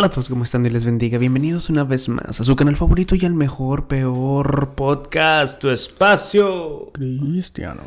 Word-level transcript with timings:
Hola 0.00 0.06
a 0.06 0.10
todos, 0.12 0.30
¿cómo 0.30 0.44
están? 0.44 0.62
Dios 0.62 0.72
les 0.72 0.86
bendiga. 0.86 1.18
Bienvenidos 1.18 1.68
una 1.68 1.84
vez 1.84 2.08
más 2.08 2.40
a 2.40 2.42
su 2.42 2.56
canal 2.56 2.74
favorito 2.74 3.14
y 3.16 3.26
al 3.26 3.34
mejor, 3.34 3.86
peor 3.86 4.70
podcast, 4.74 5.58
tu 5.58 5.68
espacio. 5.68 6.88
Cristiano. 6.94 7.82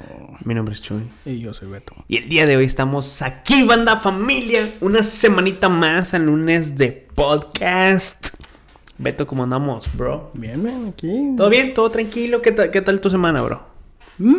Mi 0.46 0.54
nombre 0.54 0.76
es 0.76 0.84
Chuy. 0.84 1.02
Y 1.26 1.40
yo 1.40 1.56
soy 1.56 1.70
Beto. 1.70 1.96
Y 2.08 2.18
el 2.18 2.30
día 2.30 2.46
de 2.46 2.56
hoy 2.56 2.66
estamos 2.66 3.24
aquí, 3.24 3.64
banda 3.64 4.00
familia. 4.00 4.70
Una 4.82 5.02
semanita 5.02 5.70
más 5.70 6.14
al 6.14 6.28
lunes 6.28 6.78
de 6.78 6.92
podcast. 7.16 8.36
Beto, 9.00 9.26
¿cómo 9.26 9.42
andamos, 9.46 9.88
bro? 9.98 10.30
Bien, 10.36 10.64
bien, 10.64 10.90
aquí. 10.90 11.34
¿Todo 11.36 11.50
bien? 11.50 11.74
¿Todo 11.74 11.90
tranquilo? 11.90 12.44
¿Qué, 12.44 12.52
tal- 12.52 12.70
qué 12.70 12.84
tal 12.84 13.02
tu 13.02 13.10
semana, 13.10 13.42
bro? 13.42 13.64
Mm, 14.20 14.36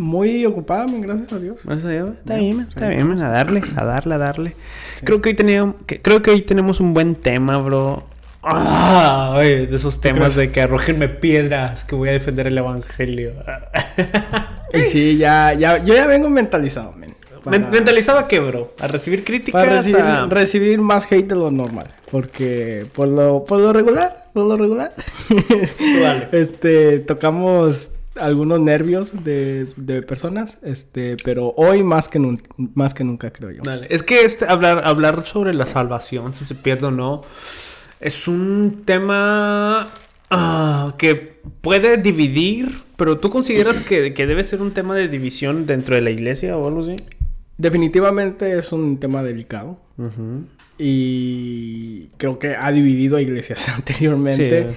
muy 0.00 0.46
ocupada, 0.46 0.86
men, 0.86 1.02
gracias 1.02 1.32
a 1.32 1.38
Dios. 1.38 1.60
Gracias 1.64 1.84
a 1.84 1.90
Dios. 1.90 2.10
Está 2.18 2.36
bien, 2.36 2.56
man, 2.56 2.66
está 2.68 2.80
sí. 2.80 2.88
bien, 2.88 3.06
man, 3.06 3.22
a 3.22 3.28
darle, 3.30 3.62
a 3.76 3.84
darle, 3.84 4.14
a 4.14 4.18
darle. 4.18 4.56
Creo 5.04 5.20
que 5.20 5.28
hoy 5.30 5.34
teníamos, 5.34 5.74
que- 5.86 6.00
creo 6.00 6.22
que 6.22 6.30
hoy 6.30 6.42
tenemos 6.42 6.80
un 6.80 6.94
buen 6.94 7.14
tema, 7.14 7.58
bro. 7.58 8.04
Ah, 8.42 9.34
ay, 9.36 9.66
de 9.66 9.76
esos 9.76 10.00
temas 10.00 10.34
de 10.34 10.50
que 10.50 10.62
arrojenme 10.62 11.08
piedras, 11.08 11.84
que 11.84 11.94
voy 11.94 12.08
a 12.08 12.12
defender 12.12 12.46
el 12.46 12.56
evangelio. 12.58 13.32
Y 14.72 14.82
sí, 14.82 15.16
ya, 15.16 15.52
ya, 15.52 15.78
yo 15.84 15.94
ya 15.94 16.06
vengo 16.06 16.30
mentalizado, 16.30 16.92
men. 16.92 17.10
Para, 17.44 17.58
Men- 17.58 17.70
¿Mentalizado 17.70 18.18
a 18.20 18.28
qué, 18.28 18.38
bro? 18.38 18.72
¿A 18.80 18.86
recibir 18.86 19.24
críticas? 19.24 19.60
para 19.64 19.76
recibir, 19.78 20.00
a- 20.00 20.26
recibir 20.26 20.78
más 20.80 21.10
hate 21.10 21.26
de 21.26 21.34
lo 21.34 21.50
normal. 21.50 21.88
Porque 22.10 22.86
por 22.94 23.08
lo, 23.08 23.44
por 23.44 23.58
lo 23.58 23.72
regular, 23.72 24.24
por 24.32 24.46
lo 24.46 24.56
regular, 24.56 24.92
dale. 26.02 26.28
este, 26.32 27.00
tocamos 27.00 27.92
algunos 28.20 28.60
nervios 28.60 29.24
de, 29.24 29.66
de 29.76 30.02
personas, 30.02 30.58
este, 30.62 31.16
pero 31.24 31.54
hoy 31.56 31.82
más 31.82 32.08
que, 32.08 32.18
nun- 32.20 32.40
más 32.74 32.94
que 32.94 33.04
nunca, 33.04 33.32
creo 33.32 33.50
yo. 33.50 33.62
Dale. 33.64 33.86
Es 33.90 34.02
que 34.02 34.24
este, 34.24 34.46
hablar, 34.48 34.82
hablar 34.84 35.22
sobre 35.24 35.52
la 35.54 35.66
salvación, 35.66 36.34
si 36.34 36.44
se 36.44 36.54
pierde 36.54 36.86
o 36.86 36.90
no, 36.90 37.22
es 38.00 38.28
un 38.28 38.82
tema 38.84 39.90
ah, 40.30 40.94
que 40.98 41.40
puede 41.60 41.96
dividir, 41.96 42.80
pero 42.96 43.18
¿tú 43.18 43.30
consideras 43.30 43.80
que, 43.80 44.14
que 44.14 44.26
debe 44.26 44.44
ser 44.44 44.62
un 44.62 44.70
tema 44.72 44.94
de 44.94 45.08
división 45.08 45.66
dentro 45.66 45.94
de 45.94 46.02
la 46.02 46.10
iglesia 46.10 46.56
o 46.56 46.66
algo 46.68 46.82
así? 46.82 46.96
Definitivamente 47.58 48.58
es 48.58 48.72
un 48.72 48.98
tema 48.98 49.22
delicado. 49.22 49.78
Y 50.82 52.06
creo 52.16 52.38
que 52.38 52.56
ha 52.56 52.72
dividido 52.72 53.16
a 53.18 53.22
iglesias 53.22 53.68
anteriormente. 53.74 54.62
Sí. 54.70 54.76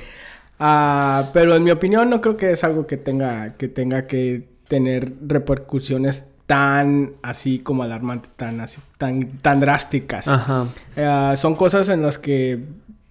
Ah, 0.65 1.29
pero 1.33 1.55
en 1.55 1.63
mi 1.63 1.71
opinión 1.71 2.09
no 2.09 2.21
creo 2.21 2.37
que 2.37 2.51
es 2.51 2.63
algo 2.63 2.87
que 2.87 2.95
tenga 2.95 3.49
que 3.57 3.67
tenga 3.67 4.07
que 4.07 4.47
tener 4.69 5.11
repercusiones 5.27 6.25
tan 6.47 7.13
así 7.21 7.59
como 7.59 7.83
alarmantes, 7.83 8.31
tan 8.37 8.61
así, 8.61 8.79
tan, 8.97 9.27
tan 9.39 9.59
drásticas. 9.59 10.27
Ajá. 10.27 10.67
Ah, 10.97 11.35
son 11.37 11.55
cosas 11.55 11.89
en 11.89 12.01
las 12.01 12.17
que 12.17 12.59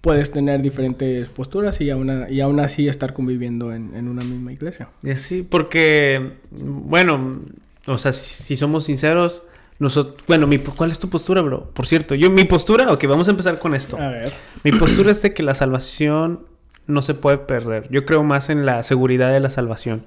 puedes 0.01 0.33
tener 0.33 0.63
diferentes 0.63 1.29
posturas 1.29 1.81
y 1.81 1.91
aún, 1.91 2.09
a- 2.11 2.31
y 2.31 2.41
aún 2.41 2.59
así 2.59 2.89
estar 2.89 3.13
conviviendo 3.13 3.73
en, 3.73 3.95
en 3.95 4.09
una 4.09 4.25
misma 4.25 4.53
iglesia. 4.53 4.89
Y 5.03 5.11
así, 5.11 5.43
porque, 5.43 6.33
bueno, 6.51 7.41
o 7.87 7.99
sea, 7.99 8.13
si, 8.13 8.43
si 8.43 8.57
somos 8.57 8.85
sinceros, 8.85 9.43
nosotros, 9.79 10.23
bueno, 10.27 10.47
mi, 10.47 10.59
¿cuál 10.59 10.91
es 10.91 10.99
tu 10.99 11.09
postura, 11.09 11.41
bro? 11.43 11.71
Por 11.71 11.87
cierto, 11.87 12.15
yo, 12.15 12.31
mi 12.31 12.45
postura, 12.45 12.91
ok, 12.93 13.05
vamos 13.07 13.29
a 13.29 13.31
empezar 13.33 13.59
con 13.59 13.75
esto. 13.75 13.97
A 13.99 14.09
ver. 14.09 14.33
Mi 14.65 14.73
postura 14.73 15.11
es 15.11 15.23
de 15.23 15.33
que 15.35 15.43
la 15.43 15.55
salvación 15.55 16.41
no 16.87 17.03
se 17.03 17.15
puede 17.15 17.39
perder. 17.39 17.89
Yo 17.91 18.05
creo 18.07 18.23
más 18.23 18.51
en 18.51 18.67
la 18.67 18.83
seguridad 18.83 19.33
de 19.33 19.41
la 19.41 19.51
salvación. 19.51 20.05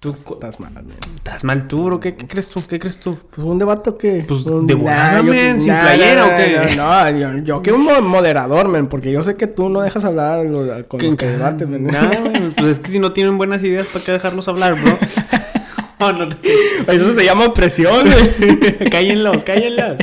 ¿Tú 0.00 0.12
Estás 0.12 0.60
mal, 0.60 0.70
man. 0.74 0.84
estás 1.16 1.44
mal 1.44 1.66
tú, 1.66 1.84
bro? 1.84 1.98
¿Qué, 1.98 2.14
qué 2.14 2.26
crees 2.28 2.50
tú? 2.50 2.62
¿Qué 2.68 2.78
crees 2.78 2.98
tú? 3.00 3.18
Pues 3.30 3.42
un 3.42 3.58
debate 3.58 3.88
o 3.88 3.96
qué? 3.96 4.22
Pues, 4.28 4.42
Un- 4.44 4.66
de 4.66 4.74
volada, 4.74 5.16
yo- 5.22 5.24
men, 5.24 5.58
sin 5.58 5.72
playera, 5.72 6.26
¿o 6.26 6.36
qué? 6.36 6.76
No, 6.76 7.10
yo, 7.10 7.38
yo 7.42 7.62
quiero 7.62 7.78
un 7.78 7.84
mo- 7.84 8.02
moderador, 8.02 8.68
men, 8.68 8.86
porque 8.88 9.10
yo 9.10 9.22
sé 9.22 9.36
que 9.36 9.46
tú 9.46 9.70
no 9.70 9.80
dejas 9.80 10.04
hablar 10.04 10.44
los- 10.44 10.84
con 10.88 11.00
los 11.00 11.14
que 11.16 11.26
debaten, 11.26 11.70
men. 11.70 11.84
Nah, 11.84 12.08
güey, 12.20 12.50
pues 12.50 12.66
es 12.66 12.78
que 12.80 12.92
si 12.92 12.98
no 12.98 13.12
tienen 13.14 13.38
buenas 13.38 13.62
ideas, 13.64 13.86
¿para 13.86 14.04
qué 14.04 14.12
dejarlos 14.12 14.46
hablar, 14.48 14.74
bro? 14.80 14.98
Oh, 16.00 16.12
no 16.12 16.28
te- 16.28 16.36
Eso 16.94 17.14
se 17.14 17.24
llama 17.24 17.54
presión, 17.54 18.04
men. 18.06 18.88
cállenlos, 18.90 19.42
cállenlos. 19.42 19.96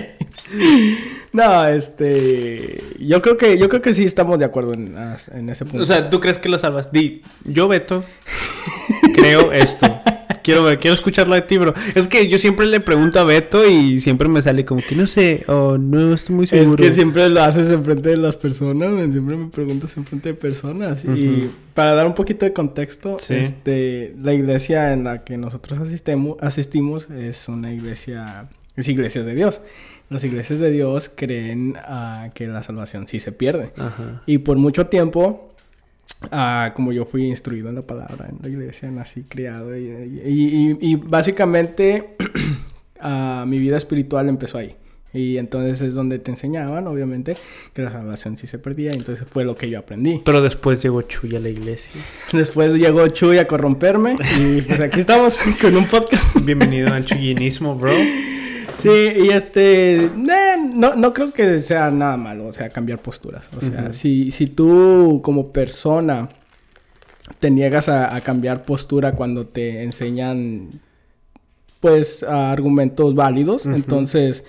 No, 1.33 1.65
este, 1.67 2.81
yo 2.99 3.21
creo 3.21 3.37
que 3.37 3.57
yo 3.57 3.69
creo 3.69 3.81
que 3.81 3.93
sí 3.93 4.03
estamos 4.03 4.37
de 4.39 4.45
acuerdo 4.45 4.73
en, 4.73 4.95
en 5.33 5.49
ese 5.49 5.63
punto. 5.65 5.83
O 5.83 5.85
sea, 5.85 6.09
¿tú 6.09 6.19
crees 6.19 6.37
que 6.39 6.49
lo 6.49 6.59
salvas? 6.59 6.91
Di, 6.91 7.21
yo, 7.45 7.67
Beto, 7.67 8.03
creo 9.15 9.51
esto. 9.51 9.87
Quiero 10.43 10.63
ver, 10.63 10.79
quiero 10.79 10.95
escucharlo 10.95 11.35
de 11.35 11.43
ti, 11.43 11.57
bro. 11.59 11.73
Es 11.93 12.07
que 12.07 12.27
yo 12.27 12.39
siempre 12.39 12.65
le 12.65 12.79
pregunto 12.79 13.19
a 13.19 13.23
Beto 13.23 13.69
y 13.69 13.99
siempre 13.99 14.27
me 14.27 14.41
sale 14.41 14.65
como 14.65 14.81
que 14.81 14.95
no 14.95 15.05
sé, 15.05 15.43
o 15.47 15.77
no 15.77 16.13
estoy 16.15 16.35
muy 16.35 16.43
es 16.45 16.49
seguro. 16.49 16.77
que 16.77 16.91
siempre 16.91 17.29
lo 17.29 17.43
haces 17.43 17.71
enfrente 17.71 18.09
de 18.09 18.17
las 18.17 18.37
personas, 18.37 18.91
siempre 19.11 19.37
me 19.37 19.49
preguntas 19.51 19.95
enfrente 19.97 20.29
de 20.29 20.35
personas. 20.35 21.05
Y 21.05 21.51
para 21.75 21.93
dar 21.93 22.07
un 22.07 22.15
poquito 22.15 22.43
de 22.45 22.53
contexto, 22.53 23.17
Sí. 23.19 23.35
este, 23.35 24.15
la 24.19 24.33
iglesia 24.33 24.93
en 24.93 25.03
la 25.03 25.23
que 25.23 25.37
nosotros 25.37 25.77
asistemos, 25.79 26.37
asistimos 26.41 27.05
es 27.15 27.47
una 27.47 27.71
iglesia, 27.71 28.47
es 28.75 28.87
iglesia 28.87 29.21
de 29.23 29.35
Dios. 29.35 29.61
Las 30.11 30.25
iglesias 30.25 30.59
de 30.59 30.71
Dios 30.71 31.09
creen 31.15 31.75
ah, 31.77 32.29
que 32.33 32.45
la 32.45 32.63
salvación 32.63 33.07
sí 33.07 33.21
se 33.21 33.31
pierde. 33.31 33.71
Ajá. 33.77 34.21
Y 34.25 34.39
por 34.39 34.57
mucho 34.57 34.87
tiempo, 34.87 35.53
ah, 36.31 36.73
como 36.75 36.91
yo 36.91 37.05
fui 37.05 37.27
instruido 37.27 37.69
en 37.69 37.75
la 37.75 37.83
palabra, 37.83 38.27
en 38.29 38.39
la 38.41 38.49
iglesia, 38.49 38.91
nací 38.91 39.23
criado. 39.23 39.75
Y, 39.77 39.83
y- 40.25 40.77
y- 40.81 40.91
y 40.91 40.95
básicamente 40.97 42.17
ah, 42.99 43.45
mi 43.47 43.57
vida 43.57 43.77
espiritual 43.77 44.27
empezó 44.27 44.57
ahí. 44.57 44.75
Y 45.13 45.37
entonces 45.37 45.79
es 45.81 45.93
donde 45.93 46.19
te 46.19 46.29
enseñaban, 46.31 46.87
obviamente, 46.87 47.37
que 47.73 47.81
la 47.81 47.91
salvación 47.91 48.35
sí 48.35 48.47
se 48.47 48.59
perdía. 48.59 48.91
Entonces 48.91 49.25
fue 49.25 49.45
lo 49.45 49.55
que 49.55 49.69
yo 49.69 49.79
aprendí. 49.79 50.21
Pero 50.25 50.41
después 50.41 50.81
llegó 50.83 51.03
Chuy 51.03 51.35
a 51.37 51.39
la 51.39 51.47
iglesia. 51.49 52.01
Después 52.33 52.73
llegó 52.73 53.07
Chuy 53.07 53.37
a 53.37 53.47
corromperme. 53.47 54.17
Y 54.39 54.61
pues 54.63 54.81
aquí 54.81 54.99
estamos 54.99 55.37
con 55.61 55.73
un 55.77 55.85
podcast. 55.85 56.35
Bienvenido 56.43 56.93
al 56.93 57.05
chuyinismo, 57.05 57.75
bro. 57.75 57.93
Sí, 58.81 58.89
y 58.89 59.29
este, 59.29 60.05
eh, 60.05 60.09
no, 60.75 60.95
no 60.95 61.13
creo 61.13 61.31
que 61.31 61.59
sea 61.59 61.91
nada 61.91 62.17
malo, 62.17 62.47
o 62.47 62.53
sea, 62.53 62.69
cambiar 62.69 62.99
posturas. 62.99 63.45
O 63.57 63.61
sea, 63.61 63.93
si, 63.93 64.31
si 64.31 64.47
tú 64.47 65.21
como 65.23 65.51
persona 65.51 66.29
te 67.39 67.51
niegas 67.51 67.89
a, 67.89 68.15
a 68.15 68.21
cambiar 68.21 68.65
postura 68.65 69.13
cuando 69.13 69.47
te 69.47 69.83
enseñan, 69.83 70.81
pues, 71.79 72.23
argumentos 72.23 73.15
válidos, 73.15 73.65
entonces 73.65 74.43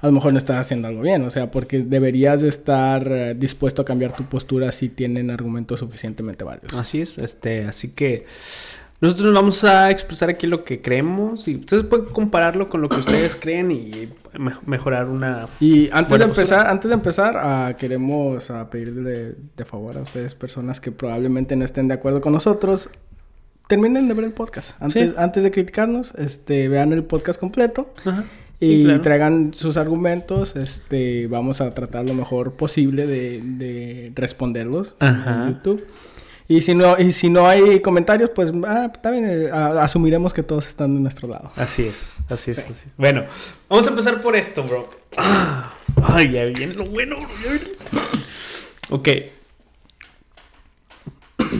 a 0.00 0.06
lo 0.06 0.12
mejor 0.12 0.32
no 0.32 0.38
estás 0.38 0.58
haciendo 0.58 0.88
algo 0.88 1.00
bien, 1.02 1.22
o 1.22 1.30
sea, 1.30 1.50
porque 1.50 1.80
deberías 1.80 2.40
de 2.40 2.48
estar 2.48 3.10
eh, 3.10 3.34
dispuesto 3.34 3.82
a 3.82 3.84
cambiar 3.84 4.14
tu 4.14 4.24
postura 4.24 4.70
si 4.72 4.88
tienen 4.88 5.30
argumentos 5.30 5.80
suficientemente 5.80 6.44
válidos. 6.44 6.74
Así 6.74 7.00
es, 7.00 7.18
este, 7.18 7.64
así 7.64 7.88
que 7.88 8.26
nosotros 9.00 9.34
vamos 9.34 9.62
a 9.64 9.90
expresar 9.90 10.30
aquí 10.30 10.46
lo 10.46 10.64
que 10.64 10.80
creemos 10.80 11.46
y 11.48 11.56
ustedes 11.56 11.84
pueden 11.84 12.06
compararlo 12.06 12.68
con 12.70 12.80
lo 12.80 12.88
que 12.88 12.96
ustedes 12.96 13.36
creen 13.40 13.70
y 13.70 14.08
me- 14.38 14.52
mejorar 14.64 15.08
una 15.08 15.48
Y 15.60 15.90
antes 15.92 16.18
de 16.18 16.24
empezar, 16.24 16.66
antes 16.68 16.88
de 16.88 16.94
empezar, 16.94 17.36
ah, 17.38 17.74
queremos 17.78 18.50
ah, 18.50 18.68
pedirle 18.70 19.34
de 19.56 19.64
favor 19.66 19.98
a 19.98 20.00
ustedes, 20.00 20.34
personas 20.34 20.80
que 20.80 20.92
probablemente 20.92 21.56
no 21.56 21.64
estén 21.64 21.88
de 21.88 21.94
acuerdo 21.94 22.20
con 22.22 22.32
nosotros, 22.32 22.88
terminen 23.68 24.08
de 24.08 24.14
ver 24.14 24.24
el 24.24 24.32
podcast. 24.32 24.70
Antes, 24.80 25.08
Sí. 25.10 25.14
antes 25.18 25.42
de 25.42 25.50
criticarnos, 25.50 26.14
este, 26.16 26.68
vean 26.68 26.92
el 26.92 27.04
podcast 27.04 27.38
completo 27.38 27.92
Ajá. 28.04 28.24
y 28.60 28.76
Sí, 28.78 28.84
claro. 28.84 29.00
traigan 29.02 29.52
sus 29.54 29.76
argumentos. 29.76 30.54
Este, 30.56 31.26
vamos 31.26 31.60
a 31.60 31.68
tratar 31.70 32.06
lo 32.06 32.14
mejor 32.14 32.52
posible 32.52 33.06
de, 33.06 33.42
de 33.42 34.12
responderlos 34.14 34.94
Ajá. 35.00 35.42
en 35.48 35.54
YouTube. 35.54 35.84
Y 36.48 36.60
si 36.60 36.74
no, 36.74 36.96
y 36.98 37.10
si 37.12 37.28
no 37.28 37.48
hay 37.48 37.80
comentarios, 37.80 38.30
pues 38.30 38.52
ah, 38.66 38.92
también 39.02 39.24
eh, 39.28 39.50
asumiremos 39.52 40.32
que 40.32 40.42
todos 40.44 40.68
están 40.68 40.94
de 40.94 41.00
nuestro 41.00 41.26
lado. 41.28 41.50
Así 41.56 41.82
es, 41.86 42.14
así 42.28 42.52
es, 42.52 42.58
así 42.60 42.70
es. 42.72 42.86
Bueno, 42.96 43.24
vamos 43.68 43.86
a 43.86 43.90
empezar 43.90 44.20
por 44.20 44.36
esto, 44.36 44.62
bro. 44.62 44.88
Ah, 45.16 45.72
ay, 46.04 46.30
ya 46.30 46.44
viene 46.44 46.74
lo 46.74 46.86
bueno, 46.86 47.16
bro. 47.16 47.28
ya 47.44 47.50
viene. 47.50 47.66
Ok. 48.90 49.08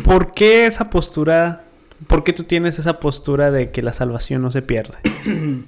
¿Por 0.04 0.32
qué 0.32 0.66
esa 0.66 0.88
postura? 0.90 1.64
¿Por 2.06 2.22
qué 2.24 2.32
tú 2.32 2.44
tienes 2.44 2.78
esa 2.78 3.00
postura 3.00 3.50
de 3.50 3.70
que 3.70 3.82
la 3.82 3.92
salvación 3.92 4.42
no 4.42 4.50
se 4.50 4.62
pierde? 4.62 4.96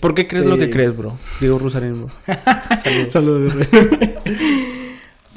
¿Por 0.00 0.14
qué 0.14 0.26
crees 0.26 0.46
lo 0.46 0.56
que 0.56 0.64
Este, 0.64 0.74
crees, 0.74 0.96
bro? 0.96 1.16
Diego 1.40 1.58
Rusarín, 1.58 2.06
bro. 2.06 2.10
Saludos. 2.82 3.12
Saludos. 3.12 3.54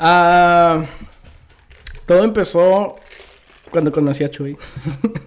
Ah, 0.03 0.85
todo 2.11 2.25
empezó 2.25 2.97
cuando 3.69 3.89
conocí 3.89 4.25
a 4.25 4.29
Chuy. 4.29 4.57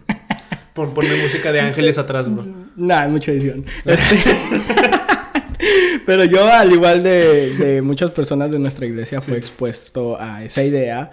Por 0.74 0.92
poner 0.92 1.22
música 1.22 1.50
de 1.50 1.60
ángeles 1.60 1.96
atrás, 1.96 2.30
bro. 2.30 2.44
Nah, 2.76 3.08
mucha 3.08 3.32
edición. 3.32 3.64
Este, 3.86 4.18
Pero 6.04 6.24
yo, 6.24 6.46
al 6.46 6.70
igual 6.72 7.02
de, 7.02 7.56
de 7.56 7.80
muchas 7.80 8.10
personas 8.10 8.50
de 8.50 8.58
nuestra 8.58 8.84
iglesia, 8.84 9.22
fue 9.22 9.38
expuesto 9.38 10.20
a 10.20 10.44
esa 10.44 10.62
idea, 10.62 11.10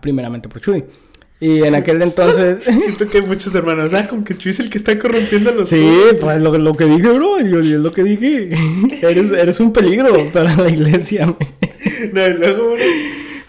primeramente 0.00 0.48
por 0.48 0.60
Chuy. 0.60 0.84
Y 1.40 1.64
en 1.64 1.74
aquel 1.74 2.00
entonces... 2.00 2.62
Siento 2.62 3.08
que 3.08 3.18
hay 3.18 3.26
muchos 3.26 3.52
hermanos. 3.56 3.92
Ah, 3.94 4.06
como 4.06 4.22
que 4.22 4.38
Chuy 4.38 4.52
es 4.52 4.60
el 4.60 4.70
que 4.70 4.78
está 4.78 4.96
corrompiendo 4.96 5.50
a 5.50 5.54
los 5.54 5.70
Sí, 5.70 5.84
pues 6.20 6.40
lo, 6.40 6.56
lo 6.56 6.74
que 6.74 6.84
dije, 6.84 7.08
bro, 7.08 7.40
yo, 7.40 7.58
es 7.58 7.66
lo 7.66 7.92
que 7.92 8.04
dije. 8.04 8.50
Eres, 9.02 9.32
eres 9.32 9.58
un 9.58 9.72
peligro 9.72 10.14
para 10.32 10.54
la 10.54 10.70
iglesia. 10.70 11.26
no, 12.12 12.26
y 12.28 12.34
luego, 12.34 12.76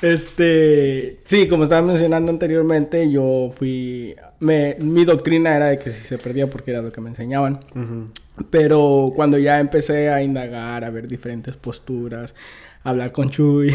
este, 0.03 1.19
sí, 1.23 1.47
como 1.47 1.63
estaba 1.63 1.81
mencionando 1.81 2.29
anteriormente, 2.29 3.09
yo 3.09 3.51
fui, 3.55 4.13
me, 4.41 4.75
mi 4.81 5.05
doctrina 5.05 5.55
era 5.55 5.67
de 5.67 5.79
que 5.79 5.93
si 5.93 6.03
se 6.03 6.17
perdía 6.17 6.47
porque 6.47 6.71
era 6.71 6.81
lo 6.81 6.91
que 6.91 6.99
me 6.99 7.09
enseñaban. 7.09 7.61
Pero 8.49 9.13
cuando 9.15 9.37
ya 9.37 9.61
empecé 9.61 10.09
a 10.09 10.21
indagar, 10.21 10.83
a 10.83 10.89
ver 10.89 11.07
diferentes 11.07 11.55
posturas, 11.55 12.35
a 12.83 12.89
hablar 12.89 13.13
con 13.13 13.29
Chuy, 13.29 13.73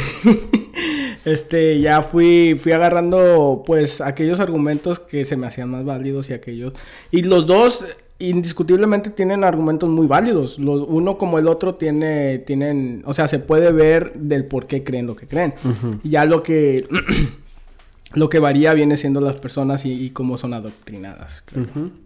este, 1.25 1.81
ya 1.81 2.03
fui, 2.03 2.59
fui 2.61 2.73
agarrando, 2.73 3.63
pues, 3.65 4.03
aquellos 4.03 4.39
argumentos 4.39 4.99
que 5.01 5.25
se 5.25 5.39
me 5.39 5.47
hacían 5.47 5.71
más 5.71 5.87
válidos 5.87 6.29
y 6.29 6.35
aquellos, 6.35 6.75
y 7.11 7.23
los 7.23 7.47
dos 7.47 7.87
indiscutiblemente 8.19 9.11
tienen 9.11 9.45
argumentos 9.45 9.89
muy 9.89 10.07
válidos. 10.07 10.59
Los, 10.59 10.85
uno 10.89 11.19
como 11.19 11.39
el 11.39 11.47
otro 11.47 11.77
tiene, 11.77 12.39
tienen, 12.39 13.03
o 13.07 13.15
sea, 13.15 13.29
se 13.29 13.39
puede 13.39 13.73
ver 13.73 14.15
del 14.15 14.45
por 14.45 14.67
qué 14.67 14.83
creen 14.83 15.07
lo 15.07 15.17
que 15.17 15.29
creen. 15.29 15.55
Y 16.03 16.11
ya 16.11 16.25
lo 16.25 16.43
que, 16.43 16.89
lo 18.15 18.29
que 18.29 18.41
varía 18.41 18.75
viene 18.75 18.97
siendo 18.97 19.21
las 19.21 19.37
personas 19.37 19.85
y, 19.85 20.11
cómo 20.11 20.37
son 20.37 20.53
adoctrinadas. 20.55 21.45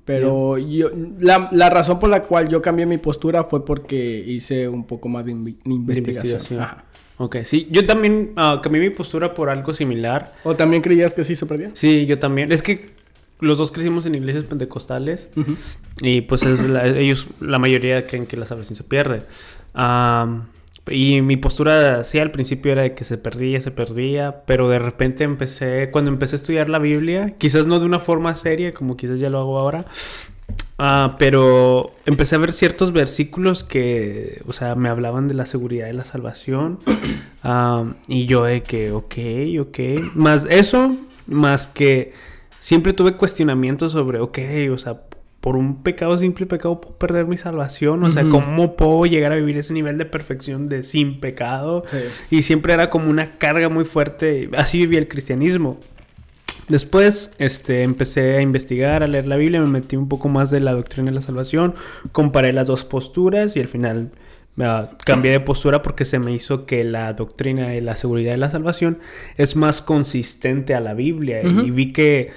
Pero 0.05 0.59
yo, 0.59 0.91
la, 1.19 1.49
la, 1.51 1.71
razón 1.71 1.99
por 1.99 2.11
la 2.11 2.23
cual 2.23 2.49
yo 2.49 2.61
cambié 2.61 2.85
mi 2.85 2.99
postura 2.99 3.45
fue 3.45 3.65
porque 3.65 4.23
hice 4.27 4.69
un 4.69 4.85
poco 4.85 5.09
más 5.09 5.25
de, 5.25 5.33
investigación. 5.33 6.41
Ok, 7.19 7.37
sí, 7.45 7.69
yo 7.71 7.87
también 7.87 8.33
uh, 8.33 8.61
cambié 8.61 8.81
mi 8.81 8.91
postura 8.91 9.33
por 9.33 9.49
algo 9.49 9.73
similar. 9.73 10.35
¿O 10.45 10.57
también 10.57 10.83
creías 10.83 11.15
que 11.15 11.25
sí 11.25 11.37
se 11.37 11.47
perdía? 11.47 11.71
Sí, 11.75 12.05
yo 12.05 12.19
también. 12.19 12.51
Es 12.51 12.63
que 12.63 12.91
los 13.43 13.59
dos 13.59 13.73
crecimos 13.73 14.07
en 14.07 14.15
iglesias 14.15 14.45
pentecostales 14.45 15.29
y 16.01 16.23
pues 16.23 16.43
ellos, 16.45 17.27
la 17.41 17.59
mayoría 17.59 18.07
creen 18.07 18.27
que 18.27 18.37
la 18.37 18.47
salvación 18.47 18.77
se 18.77 18.85
pierde. 18.85 19.23
y 20.89 21.21
mi 21.23 21.37
postura, 21.37 22.05
sí, 22.05 22.19
al 22.19 22.31
principio 22.31 22.73
era 22.73 22.83
de 22.83 22.95
que 22.95 23.05
se 23.05 23.19
perdía, 23.19 23.61
se 23.61 23.73
perdía, 23.73 24.45
pero 24.47 24.69
de 24.69 24.79
repente 24.79 25.25
empecé, 25.25 25.91
cuando 25.91 26.11
empecé 26.11 26.37
a 26.37 26.39
estudiar 26.39 26.69
la 26.69 26.79
Biblia, 26.79 27.35
quizás 27.37 27.67
no 27.67 27.81
de 27.81 27.87
una 27.87 27.99
forma 27.99 28.35
seria, 28.37 28.73
como 28.73 28.97
quizás 28.97 29.19
ya 29.19 29.29
lo 29.29 29.41
hago 29.41 29.59
ahora, 29.59 29.87
ah, 30.79 31.17
pero 31.19 31.91
empecé 32.07 32.37
a 32.37 32.39
ver 32.39 32.53
ciertos 32.53 32.93
versículos 32.93 33.65
que, 33.65 34.41
o 34.47 34.53
sea, 34.53 34.77
me 34.77 34.89
hablaban 34.89 35.27
de 35.27 35.35
la 35.35 35.47
seguridad 35.47 35.87
de 35.87 35.95
la 35.95 36.05
salvación. 36.05 36.79
y 38.07 38.27
yo 38.27 38.45
de 38.45 38.63
que, 38.63 38.93
ok, 38.93 39.17
ok. 39.61 40.15
Más 40.15 40.47
eso, 40.49 40.97
más 41.27 41.67
que 41.67 42.13
siempre 42.63 42.95
tuve 42.95 43.17
cuestionamientos 43.19 43.93
sobre, 43.93 44.21
ok, 44.21 44.39
o 44.73 44.79
sea, 44.79 45.03
por 45.43 45.57
un 45.57 45.83
pecado, 45.83 46.17
simple 46.19 46.47
pecado, 46.47 46.81
puedo 46.81 46.97
perder 46.97 47.27
mi 47.27 47.37
salvación. 47.37 48.05
O 48.05 48.11
sea, 48.13 48.23
¿cómo 48.29 48.77
puedo 48.77 49.05
llegar 49.07 49.33
a 49.33 49.35
vivir 49.35 49.59
ese 49.59 49.75
nivel 49.75 49.99
de 49.99 50.05
perfección 50.05 50.69
de 50.69 50.85
sin 50.85 51.19
pecado? 51.19 51.85
Y 52.31 52.43
siempre 52.43 52.73
era 52.73 52.91
como 52.91 53.11
una 53.11 53.39
carga 53.39 53.69
muy 53.69 53.85
fuerte. 53.85 54.49
Así 54.57 54.79
vivía 54.79 55.01
el 55.01 55.09
cristianismo. 55.09 55.81
Después, 56.69 57.35
este, 57.39 57.83
empecé 57.83 58.37
a 58.37 58.41
investigar, 58.41 59.03
a 59.03 59.09
leer 59.09 59.27
la 59.27 59.37
Biblia, 59.37 59.61
me 59.61 59.67
metí 59.67 59.97
un 59.97 60.09
poco 60.09 60.29
más 60.29 60.53
de 60.53 60.61
la 60.61 60.75
doctrina 60.75 61.11
de 61.11 61.17
la 61.17 61.21
salvación, 61.21 61.75
comparé 62.13 62.53
las 62.53 62.69
dos 62.69 62.85
posturas 62.85 63.57
y 63.57 63.61
al 63.61 63.67
final 63.67 64.13
uh, 64.59 64.87
cambié 65.05 65.33
de 65.33 65.41
postura 65.41 65.83
porque 65.83 66.05
se 66.05 66.21
me 66.21 66.33
hizo 66.33 66.65
que 66.67 66.85
la 66.85 67.13
doctrina 67.15 67.67
de 67.67 67.81
la 67.81 67.97
seguridad 67.97 68.31
de 68.31 68.39
la 68.39 68.49
salvación 68.49 69.01
es 69.37 69.57
más 69.57 69.83
consistente 69.83 70.77
a 70.77 70.81
la 70.81 70.95
Biblia 70.95 71.43
y 71.43 71.73
vi 71.73 71.93
que 71.93 72.31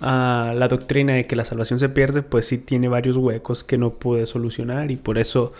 la 0.00 0.66
doctrina 0.68 1.14
de 1.14 1.26
que 1.26 1.36
la 1.36 1.44
salvación 1.44 1.78
se 1.78 1.88
pierde, 1.88 2.22
pues 2.22 2.46
sí 2.46 2.58
tiene 2.58 2.88
varios 2.88 3.16
huecos 3.16 3.64
que 3.64 3.78
no 3.78 3.94
pude 3.94 4.26
solucionar 4.26 4.90
y 4.90 4.96
por 4.96 5.18
eso 5.18 5.52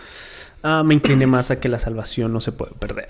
ah, 0.63 0.83
me 0.85 0.93
incliné 0.93 1.27
más 1.27 1.51
a 1.51 1.59
que 1.59 1.69
la 1.69 1.79
salvación 1.79 2.33
no 2.33 2.41
se 2.41 2.51
puede 2.51 2.73
perder. 2.73 3.09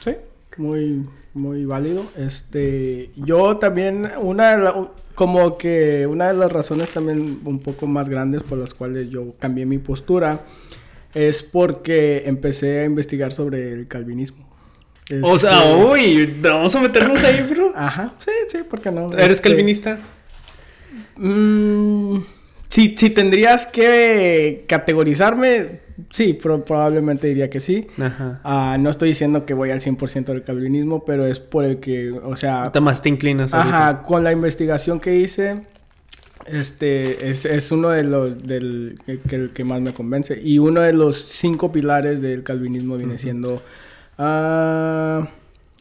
Sí, 0.00 0.12
muy, 0.56 1.06
muy 1.34 1.64
válido. 1.64 2.04
Este, 2.16 3.10
yo 3.16 3.56
también, 3.56 4.10
una 4.20 4.56
de 4.56 4.86
como 5.14 5.58
que 5.58 6.06
una 6.06 6.28
de 6.28 6.34
las 6.34 6.50
razones 6.50 6.88
también 6.90 7.40
un 7.44 7.58
poco 7.58 7.86
más 7.86 8.08
grandes 8.08 8.42
por 8.42 8.58
las 8.58 8.72
cuales 8.72 9.10
yo 9.10 9.34
cambié 9.38 9.66
mi 9.66 9.78
postura 9.78 10.40
es 11.14 11.42
porque 11.42 12.22
empecé 12.24 12.80
a 12.80 12.84
investigar 12.84 13.32
sobre 13.32 13.72
el 13.72 13.86
calvinismo. 13.86 14.48
O 15.22 15.38
sea, 15.38 15.62
este, 15.62 15.84
uy, 15.84 16.38
vamos 16.40 16.74
a 16.74 16.80
meternos 16.80 17.22
ahí, 17.22 17.42
bro. 17.42 17.72
Ajá, 17.76 18.14
sí, 18.18 18.30
sí, 18.48 18.58
¿por 18.68 18.80
qué 18.80 18.90
no? 18.90 19.12
¿Eres 19.12 19.32
este, 19.32 19.50
calvinista? 19.50 19.98
Mm, 21.16 22.18
si, 22.68 22.88
tendrías 22.88 23.66
que 23.66 24.64
categorizarme, 24.66 25.80
sí, 26.10 26.32
probablemente 26.32 27.26
diría 27.26 27.50
que 27.50 27.60
sí. 27.60 27.86
Ah, 28.44 28.76
no 28.80 28.90
estoy 28.90 29.10
diciendo 29.10 29.44
que 29.44 29.54
voy 29.54 29.70
al 29.70 29.80
100% 29.80 30.24
del 30.24 30.42
calvinismo, 30.42 31.04
pero 31.04 31.26
es 31.26 31.38
por 31.38 31.64
el 31.64 31.78
que, 31.78 32.10
o 32.10 32.34
sea... 32.36 32.72
más 32.80 33.02
te 33.02 33.08
inclinas. 33.08 33.52
Ajá, 33.52 34.02
con 34.02 34.24
la 34.24 34.32
investigación 34.32 35.00
que 35.00 35.16
hice, 35.16 35.62
este 36.46 37.30
es, 37.30 37.70
uno 37.70 37.90
de 37.90 38.04
los 38.04 38.42
del 38.42 38.94
que, 39.54 39.64
más 39.64 39.80
me 39.80 39.92
convence. 39.92 40.40
Y 40.42 40.58
uno 40.58 40.80
de 40.80 40.92
los 40.92 41.26
cinco 41.28 41.72
pilares 41.72 42.20
del 42.20 42.42
calvinismo 42.42 42.96
viene 42.96 43.18
siendo 43.18 43.54
uh, 44.18 45.26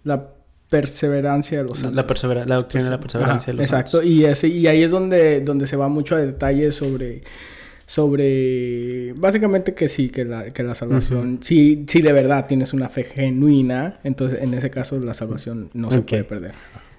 la 0.04 0.30
perseverancia 0.72 1.58
de 1.58 1.66
los 1.66 1.80
santos. 1.80 1.98
La, 1.98 2.08
persevera 2.08 2.46
la 2.46 2.56
doctrina 2.56 2.86
de 2.86 2.92
la 2.92 3.00
perseverancia 3.02 3.52
de 3.52 3.58
los 3.58 3.66
exacto. 3.66 4.02
Y, 4.02 4.24
ese, 4.24 4.48
y 4.48 4.68
ahí 4.68 4.82
es 4.82 4.90
donde, 4.90 5.42
donde 5.42 5.68
se 5.68 5.76
va 5.76 5.90
mucho 5.90 6.16
a 6.16 6.20
detalle 6.20 6.72
sobre 6.72 7.24
sobre 7.86 9.12
básicamente 9.18 9.74
que 9.74 9.90
sí, 9.90 10.08
que 10.08 10.24
la, 10.24 10.54
que 10.54 10.64
la 10.64 10.74
salvación, 10.74 11.40
si, 11.44 11.84
si 11.90 12.02
de 12.02 12.14
verdad 12.14 12.48
tienes 12.48 12.72
una 12.72 12.88
fe 12.88 13.04
genuina, 13.04 14.00
entonces 14.06 14.42
en 14.42 14.54
ese 14.54 14.70
caso 14.70 14.98
la 14.98 15.14
salvación 15.14 15.70
no 15.74 15.92
se 15.92 16.00
puede 16.00 16.24
perder. 16.24 16.54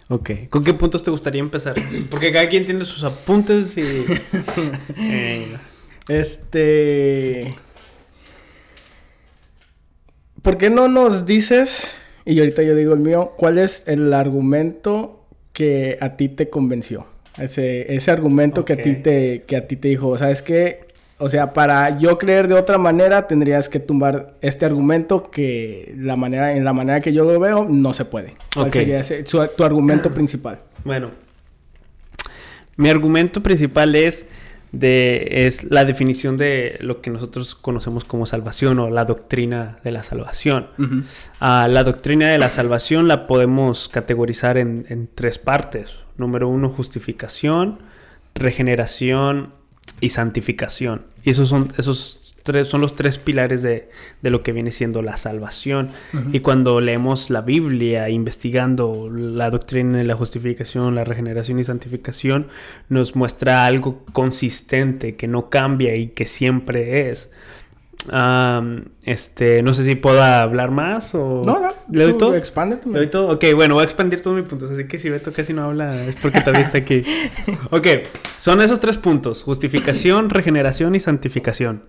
Ok, 0.09 0.31
¿con 0.51 0.63
qué 0.63 0.75
puntos 0.75 1.03
te 1.03 1.11
gustaría 1.11 1.41
empezar? 1.41 1.75
Porque 2.11 2.31
cada 2.31 2.47
quien 2.51 2.67
tiene 2.67 2.85
sus 2.85 3.03
apuntes 3.05 3.75
y... 3.79 3.83
Este... 6.09 7.47
¿Por 10.43 10.59
qué 10.59 10.69
no 10.69 10.89
nos 10.89 11.25
dices 11.25 11.95
y 12.25 12.39
ahorita 12.39 12.63
yo 12.63 12.75
digo 12.75 12.95
el 12.95 13.01
mío, 13.01 13.33
¿cuál 13.37 13.59
es 13.59 13.85
el 13.87 14.13
argumento 14.13 15.27
que 15.53 15.99
a 16.01 16.17
ti 16.17 16.29
te 16.29 16.49
convenció? 16.51 17.07
Ese, 17.39 17.95
ese 17.95 18.11
argumento 18.11 18.65
que 18.65 18.75
a 18.75 18.83
ti 18.83 18.95
te, 18.97 19.45
que 19.47 19.57
a 19.57 19.67
ti 19.67 19.77
te 19.77 19.89
dijo, 19.89 20.17
¿sabes 20.19 20.43
qué? 20.43 20.87
O 21.19 21.29
sea, 21.29 21.53
para 21.53 21.99
yo 21.99 22.19
creer 22.19 22.49
de 22.49 22.55
otra 22.55 22.79
manera, 22.79 23.29
tendrías 23.29 23.69
que 23.69 23.79
tumbar 23.79 24.35
este 24.41 24.67
argumento 24.67 25.31
que 25.31 25.95
la 25.97 26.17
manera, 26.17 26.57
en 26.57 26.65
la 26.65 26.73
manera 26.73 27.01
que 27.01 27.13
yo 27.13 27.25
lo 27.25 27.39
veo, 27.39 27.65
no 27.69 27.95
se 27.95 28.05
puede. 28.05 28.35
¿Cuál 28.55 28.73
sería 28.73 29.01
ese, 29.01 29.23
tu 29.23 29.65
argumento 29.65 30.13
principal? 30.13 30.59
Bueno, 30.85 31.11
mi 32.77 32.89
argumento 32.89 33.43
principal 33.43 33.95
es 33.95 34.27
de 34.73 35.47
es 35.47 35.71
la 35.71 35.85
definición 35.85 36.39
de 36.39 36.79
lo 36.81 37.03
que 37.03 37.11
nosotros 37.11 37.55
conocemos 37.55 38.05
como 38.05 38.25
salvación 38.25 38.79
o 38.79 38.91
la 38.91 39.05
doctrina 39.05 39.79
de 39.85 39.93
la 39.93 40.03
salvación. 40.03 40.69
Ah, 41.41 41.69
la 41.69 41.85
doctrina 41.85 42.31
de 42.31 42.39
la 42.39 42.51
salvación 42.51 43.07
la 43.07 43.27
podemos 43.27 43.89
categorizar 43.89 44.57
en, 44.57 44.87
en, 44.89 45.09
tres 45.15 45.39
partes. 45.39 45.99
Número 46.17 46.49
uno, 46.49 46.71
justificación, 46.71 47.81
regeneración 48.35 49.53
y 50.01 50.09
santificación. 50.09 51.03
Y 51.23 51.31
esos 51.31 51.51
son 51.51 51.69
esos 51.77 52.22
son 52.65 52.81
los 52.81 52.97
tres 52.97 53.19
pilares 53.19 53.63
de, 53.63 53.89
lo 54.23 54.43
que 54.43 54.53
viene 54.53 54.71
siendo 54.71 55.03
la 55.03 55.17
salvación. 55.17 55.91
Y 56.33 56.41
cuando 56.41 56.81
leemos 56.81 57.31
la 57.31 57.41
Biblia, 57.41 58.09
investigando 58.09 59.09
la 59.11 59.51
doctrina 59.51 59.99
de 59.99 60.05
la 60.05 60.15
justificación, 60.15 60.95
la 60.95 61.05
regeneración 61.05 61.59
y 61.59 61.65
santificación, 61.65 62.49
nos 62.89 63.17
muestra 63.17 63.67
algo 63.67 64.05
consistente, 64.13 65.17
que 65.17 65.29
no 65.29 65.51
cambia 65.51 65.95
y 65.97 66.09
que 66.09 66.27
siempre 66.27 67.11
es 67.11 67.31
este, 69.05 69.63
no 69.63 69.75
sé 69.75 69.85
si 69.85 69.95
puedo 69.95 70.23
hablar 70.23 70.71
más 70.71 71.15
o... 71.15 71.43
No, 71.45 71.61
no. 71.61 71.73
¿Le 71.91 72.05
doy 72.05 72.19
todo? 72.19 72.35
Expande 72.35 72.79
¿Le 72.87 73.07
todo? 73.07 73.29
Ok, 73.31 73.45
bueno, 73.55 73.75
voy 73.75 73.83
a 73.83 73.85
expandir 73.85 74.21
todos 74.23 74.37
mis 74.37 74.47
puntos. 74.47 74.71
Así 74.71 74.87
que 74.87 74.99
si 74.99 75.09
Beto 75.09 75.33
casi 75.33 75.53
no 75.53 75.65
habla 75.65 76.05
es 76.07 76.17
porque 76.17 76.41
todavía 76.41 76.63
está 76.63 76.79
aquí. 76.79 77.05
ok, 77.71 77.87
son 78.39 78.61
esos 78.61 78.81
tres 78.81 78.99
puntos. 78.99 79.43
Justificación, 79.43 80.31
regeneración 80.31 80.95
y 80.95 81.01
santificación. 81.01 81.83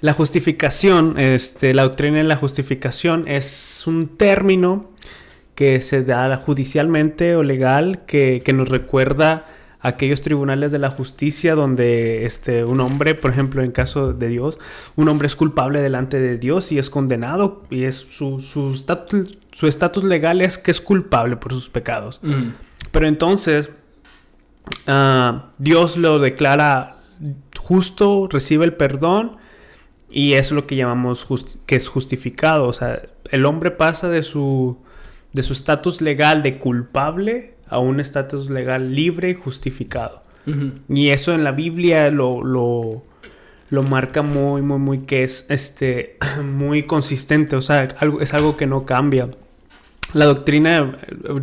La 0.00 0.12
justificación, 0.12 1.18
este, 1.18 1.74
la 1.74 1.82
doctrina 1.82 2.18
de 2.18 2.24
la 2.24 2.36
justificación 2.36 3.26
es 3.28 3.84
un 3.86 4.16
término 4.16 4.90
que 5.54 5.80
se 5.80 6.04
da 6.04 6.36
judicialmente 6.36 7.36
o 7.36 7.42
legal 7.42 8.04
que, 8.06 8.40
que 8.42 8.52
nos 8.52 8.68
recuerda 8.68 9.46
aquellos 9.82 10.20
tribunales 10.22 10.72
de 10.72 10.78
la 10.78 10.90
justicia 10.90 11.54
donde 11.54 12.26
este, 12.26 12.64
un 12.64 12.80
hombre, 12.80 13.14
por 13.14 13.30
ejemplo, 13.30 13.62
en 13.62 13.72
caso 13.72 14.12
de 14.12 14.28
Dios, 14.28 14.58
un 14.96 15.08
hombre 15.08 15.26
es 15.26 15.36
culpable 15.36 15.80
delante 15.80 16.20
de 16.20 16.38
Dios 16.38 16.70
y 16.72 16.78
es 16.78 16.90
condenado 16.90 17.62
y 17.70 17.84
es 17.84 17.96
su, 17.96 18.40
su 18.40 19.66
estatus 19.66 20.04
legal 20.04 20.42
es 20.42 20.58
que 20.58 20.70
es 20.70 20.80
culpable 20.80 21.36
por 21.36 21.52
sus 21.52 21.70
pecados. 21.70 22.20
Mm. 22.22 22.50
Pero 22.92 23.06
entonces 23.06 23.70
ah, 24.86 25.50
Dios 25.58 25.96
lo 25.96 26.18
declara 26.18 26.98
justo, 27.58 28.28
recibe 28.30 28.64
el 28.64 28.72
perdón 28.74 29.36
Y 30.10 30.32
es 30.32 30.50
lo 30.50 30.66
que 30.66 30.76
llamamos 30.76 31.26
que 31.66 31.76
es 31.76 31.88
justificado. 31.88 32.66
O 32.66 32.72
sea, 32.72 33.02
el 33.30 33.46
hombre 33.46 33.70
pasa 33.70 34.08
de 34.08 34.22
su 34.22 34.78
de 35.32 35.42
su 35.44 35.52
estatus 35.52 36.00
legal 36.00 36.42
de 36.42 36.58
culpable 36.58 37.54
a 37.70 37.78
un 37.78 38.00
estatus 38.00 38.50
legal 38.50 38.94
libre 38.94 39.30
y 39.30 39.34
justificado. 39.34 40.22
Y 40.88 41.10
eso 41.10 41.32
en 41.32 41.44
la 41.44 41.52
Biblia 41.52 42.10
lo, 42.10 42.42
lo, 42.42 43.04
lo, 43.68 43.82
marca 43.84 44.22
muy, 44.22 44.62
muy, 44.62 44.78
muy 44.78 44.98
que 45.00 45.22
es 45.22 45.46
este 45.48 46.16
muy 46.44 46.82
consistente. 46.84 47.54
O 47.54 47.62
sea, 47.62 47.88
algo, 48.00 48.20
es 48.20 48.34
algo 48.34 48.56
que 48.56 48.66
no 48.66 48.84
cambia 48.84 49.28
la 50.14 50.24
doctrina, 50.24 50.98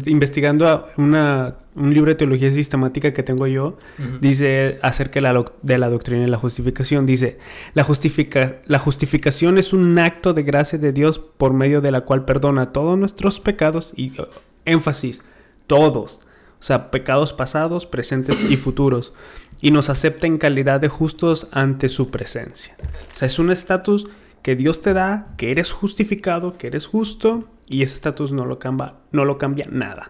investigando 0.06 0.88
una, 0.98 1.56
un 1.76 1.94
libro 1.94 2.10
de 2.10 2.16
teología 2.16 2.52
sistemática 2.52 3.14
que 3.14 3.24
tengo 3.24 3.48
yo, 3.48 3.78
dice 4.20 4.80
acerca 4.82 5.16
de 5.16 5.22
la, 5.22 5.46
de 5.62 5.78
la, 5.78 5.90
doctrina 5.90 6.26
y 6.26 6.28
la 6.28 6.38
justificación, 6.38 7.06
dice, 7.06 7.38
la, 7.74 7.84
justifica, 7.84 8.58
la 8.66 8.80
justificación 8.80 9.58
es 9.58 9.74
un 9.74 9.98
acto 10.00 10.34
de 10.34 10.44
gracia 10.44 10.78
de 10.80 10.92
Dios 10.92 11.20
por 11.20 11.54
medio 11.54 11.82
de 11.82 11.92
la 11.92 12.02
cual 12.02 12.26
perdona 12.26 12.68
todos 12.68 12.98
nuestros 12.98 13.40
pecados 13.40 13.94
y 13.96 14.20
uh, 14.20 14.26
énfasis, 14.66 15.22
todos, 15.68 16.22
o 16.60 16.64
sea, 16.64 16.90
pecados 16.90 17.34
pasados, 17.34 17.86
presentes 17.86 18.40
y 18.50 18.58
futuros, 18.58 19.14
y 19.62 19.72
nos 19.72 19.90
acepta 19.90 20.28
en 20.28 20.38
calidad 20.38 20.80
de 20.80 20.88
justos 20.88 21.48
ante 21.52 21.90
su 21.90 22.10
presencia. 22.10 22.76
O 23.14 23.18
sea, 23.18 23.28
es 23.28 23.38
un 23.40 23.52
estatus 23.52 24.08
que 24.42 24.56
Dios 24.56 24.82
te 24.82 24.94
da, 24.94 25.28
que 25.38 25.52
eres 25.52 25.72
justificado, 25.72 26.58
que 26.58 26.68
eres 26.68 26.88
justo 26.88 27.48
y 27.68 27.84
ese 27.84 27.96
estatus 27.96 28.32
no 28.32 28.46
lo 28.46 28.60
cambia, 28.60 28.94
no 29.12 29.26
lo 29.26 29.38
cambia 29.38 29.68
nada. 29.70 30.10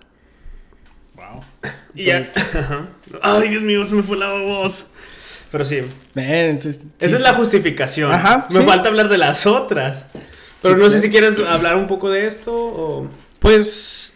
Wow. 1.15 1.41
Y 1.95 2.05
ya. 2.05 2.31
Ay, 3.21 3.49
Dios 3.49 3.63
mío, 3.63 3.85
se 3.85 3.95
me 3.95 4.03
fue 4.03 4.17
la 4.17 4.31
voz. 4.33 4.85
Pero 5.51 5.65
sí. 5.65 5.81
Esa 6.15 6.59
es 6.99 7.21
la 7.21 7.33
justificación. 7.33 8.11
Ajá, 8.11 8.47
me 8.53 8.61
falta 8.61 8.89
hablar 8.89 9.09
de 9.09 9.17
las 9.17 9.45
otras. 9.47 10.07
Pero 10.61 10.77
no 10.77 10.89
sé 10.89 10.99
si 10.99 11.09
quieres 11.09 11.39
hablar 11.39 11.77
un 11.77 11.87
poco 11.87 12.09
de 12.09 12.27
esto 12.27 12.53
o... 12.53 13.07
Pues... 13.39 14.13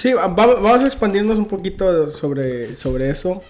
Sí, 0.00 0.14
vamos 0.14 0.82
a 0.82 0.86
expandirnos 0.86 1.38
un 1.38 1.44
poquito 1.44 2.10
sobre, 2.10 2.74
sobre 2.74 3.10
eso. 3.10 3.42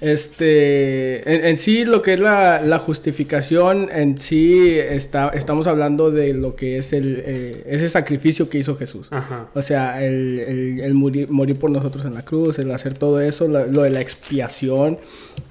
Este, 0.00 1.48
en, 1.48 1.56
sí, 1.56 1.84
lo 1.84 2.02
que 2.02 2.14
es 2.14 2.18
la, 2.18 2.82
justificación, 2.84 3.88
en 3.92 4.18
sí, 4.18 4.76
está, 4.76 5.28
estamos 5.28 5.68
hablando 5.68 6.10
de 6.10 6.34
lo 6.34 6.56
que 6.56 6.78
es 6.78 6.92
el, 6.92 7.22
eh, 7.24 7.62
ese 7.68 7.88
sacrificio 7.88 8.48
que 8.48 8.58
hizo 8.58 8.74
Jesús. 8.74 9.08
O 9.54 9.62
sea, 9.62 10.04
el, 10.04 10.94
morir, 10.94 11.58
por 11.60 11.70
nosotros 11.70 12.04
en 12.06 12.14
la 12.14 12.24
cruz, 12.24 12.58
el 12.58 12.68
hacer 12.72 12.94
todo 12.94 13.20
eso, 13.20 13.46
lo, 13.46 13.82
de 13.82 13.90
la 13.90 14.00
expiación. 14.00 14.98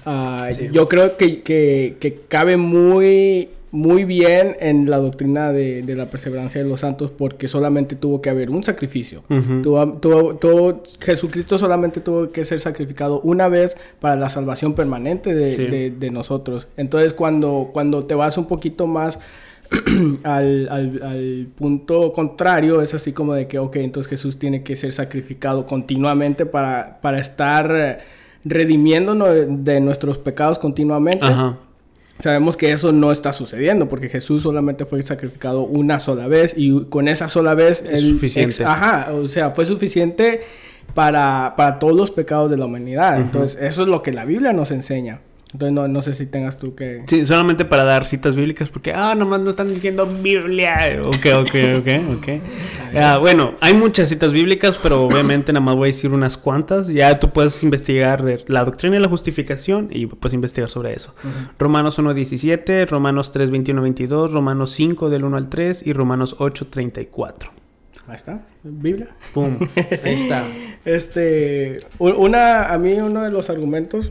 Ah, 0.04 0.50
yo 0.70 0.88
creo 0.90 1.16
que, 1.16 1.40
que 1.42 2.18
cabe 2.28 2.58
muy 2.58 3.48
muy 3.72 4.04
bien 4.04 4.54
en 4.60 4.90
la 4.90 4.98
doctrina 4.98 5.50
de, 5.50 5.82
la 5.96 6.06
perseverancia 6.06 6.62
de 6.62 6.68
los 6.68 6.80
santos 6.80 7.10
porque 7.10 7.48
solamente 7.48 7.96
tuvo 7.96 8.20
que 8.20 8.28
haber 8.28 8.50
un 8.50 8.62
sacrificio. 8.62 9.24
Jesucristo 11.00 11.56
solamente 11.58 12.00
tuvo 12.00 12.30
que 12.30 12.44
ser 12.44 12.60
sacrificado 12.60 13.20
una 13.22 13.48
vez 13.48 13.76
para 13.98 14.14
la 14.14 14.28
salvación 14.28 14.74
permanente 14.74 15.34
de, 15.34 16.10
nosotros. 16.10 16.68
Entonces 16.76 17.14
cuando, 17.14 17.70
cuando 17.72 18.04
te 18.04 18.14
vas 18.14 18.36
un 18.36 18.46
poquito 18.46 18.86
más 18.86 19.18
al, 20.22 21.48
punto 21.56 22.12
contrario, 22.12 22.82
es 22.82 22.92
así 22.92 23.12
como 23.12 23.32
de 23.32 23.46
que, 23.46 23.58
ok, 23.58 23.76
entonces 23.76 24.10
Jesús 24.10 24.38
tiene 24.38 24.62
que 24.62 24.76
ser 24.76 24.92
sacrificado 24.92 25.64
continuamente 25.64 26.44
para, 26.44 27.00
para 27.00 27.18
estar 27.18 28.00
redimiéndonos 28.44 29.28
de, 29.64 29.80
nuestros 29.80 30.18
pecados 30.18 30.58
continuamente. 30.58 31.26
Sabemos 32.22 32.56
que 32.56 32.70
eso 32.70 32.92
no 32.92 33.10
está 33.10 33.32
sucediendo 33.32 33.88
porque 33.88 34.08
Jesús 34.08 34.44
solamente 34.44 34.84
fue 34.84 35.02
sacrificado 35.02 35.62
una 35.64 35.98
sola 35.98 36.28
vez 36.28 36.54
y 36.56 36.84
con 36.84 37.08
esa 37.08 37.28
sola 37.28 37.56
vez... 37.56 37.82
Es 37.82 38.02
suficiente. 38.02 38.64
ajá, 38.64 39.12
o 39.12 39.26
sea, 39.26 39.50
fue 39.50 39.66
suficiente 39.66 40.40
para, 40.94 41.54
para 41.56 41.80
todos 41.80 41.96
los 41.96 42.12
pecados 42.12 42.48
de 42.48 42.56
la 42.56 42.66
humanidad. 42.66 43.20
Entonces, 43.20 43.60
eso 43.60 43.82
es 43.82 43.88
lo 43.88 44.04
que 44.04 44.12
la 44.12 44.24
Biblia 44.24 44.52
nos 44.52 44.70
enseña. 44.70 45.18
Entonces 45.52 45.74
no, 45.74 45.86
no, 45.86 46.00
sé 46.00 46.14
si 46.14 46.24
tengas 46.26 46.58
tú 46.58 46.74
que... 46.74 47.02
Sí, 47.06 47.26
solamente 47.26 47.66
para 47.66 47.84
dar 47.84 48.06
citas 48.06 48.36
bíblicas, 48.36 48.70
porque, 48.70 48.92
ah, 48.94 49.14
nomás 49.14 49.40
no 49.40 49.50
están 49.50 49.68
diciendo 49.68 50.06
Biblia. 50.06 50.98
Ok, 51.04 51.26
ok, 51.40 51.54
ok, 51.78 52.18
ok. 52.18 52.28
Ah, 52.94 53.16
bueno, 53.16 53.54
hay 53.62 53.72
muchas 53.72 54.10
citas 54.10 54.34
bíblicas, 54.34 54.76
pero 54.76 55.04
obviamente 55.04 55.50
nada 55.50 55.64
más 55.64 55.76
voy 55.76 55.86
a 55.86 55.92
decir 55.92 56.12
unas 56.12 56.36
cuantas. 56.36 56.88
Ya 56.88 57.18
tú 57.18 57.30
puedes 57.30 57.62
investigar 57.62 58.22
de 58.22 58.44
la 58.48 58.66
doctrina 58.66 58.96
y 58.96 58.98
la 58.98 59.08
justificación 59.08 59.88
y 59.90 60.04
puedes 60.04 60.34
investigar 60.34 60.68
sobre 60.68 60.92
eso. 60.92 61.14
Romanos 61.58 61.98
1.17, 61.98 62.86
Romanos 62.86 63.32
3, 63.32 63.50
21, 63.50 63.80
22, 63.80 64.32
Romanos 64.32 64.72
5 64.72 65.08
del 65.08 65.24
1 65.24 65.36
al 65.38 65.48
3 65.48 65.86
y 65.86 65.94
Romanos 65.94 66.36
8, 66.38 66.66
34. 66.68 67.50
Ahí 68.08 68.16
está, 68.16 68.42
Biblia. 68.62 69.08
Pum, 69.32 69.58
ahí 70.04 70.14
está. 70.14 70.44
Este, 70.84 71.78
una, 72.00 72.64
a 72.72 72.76
mí 72.76 72.94
uno 72.94 73.22
de 73.22 73.30
los 73.30 73.50
argumentos 73.50 74.10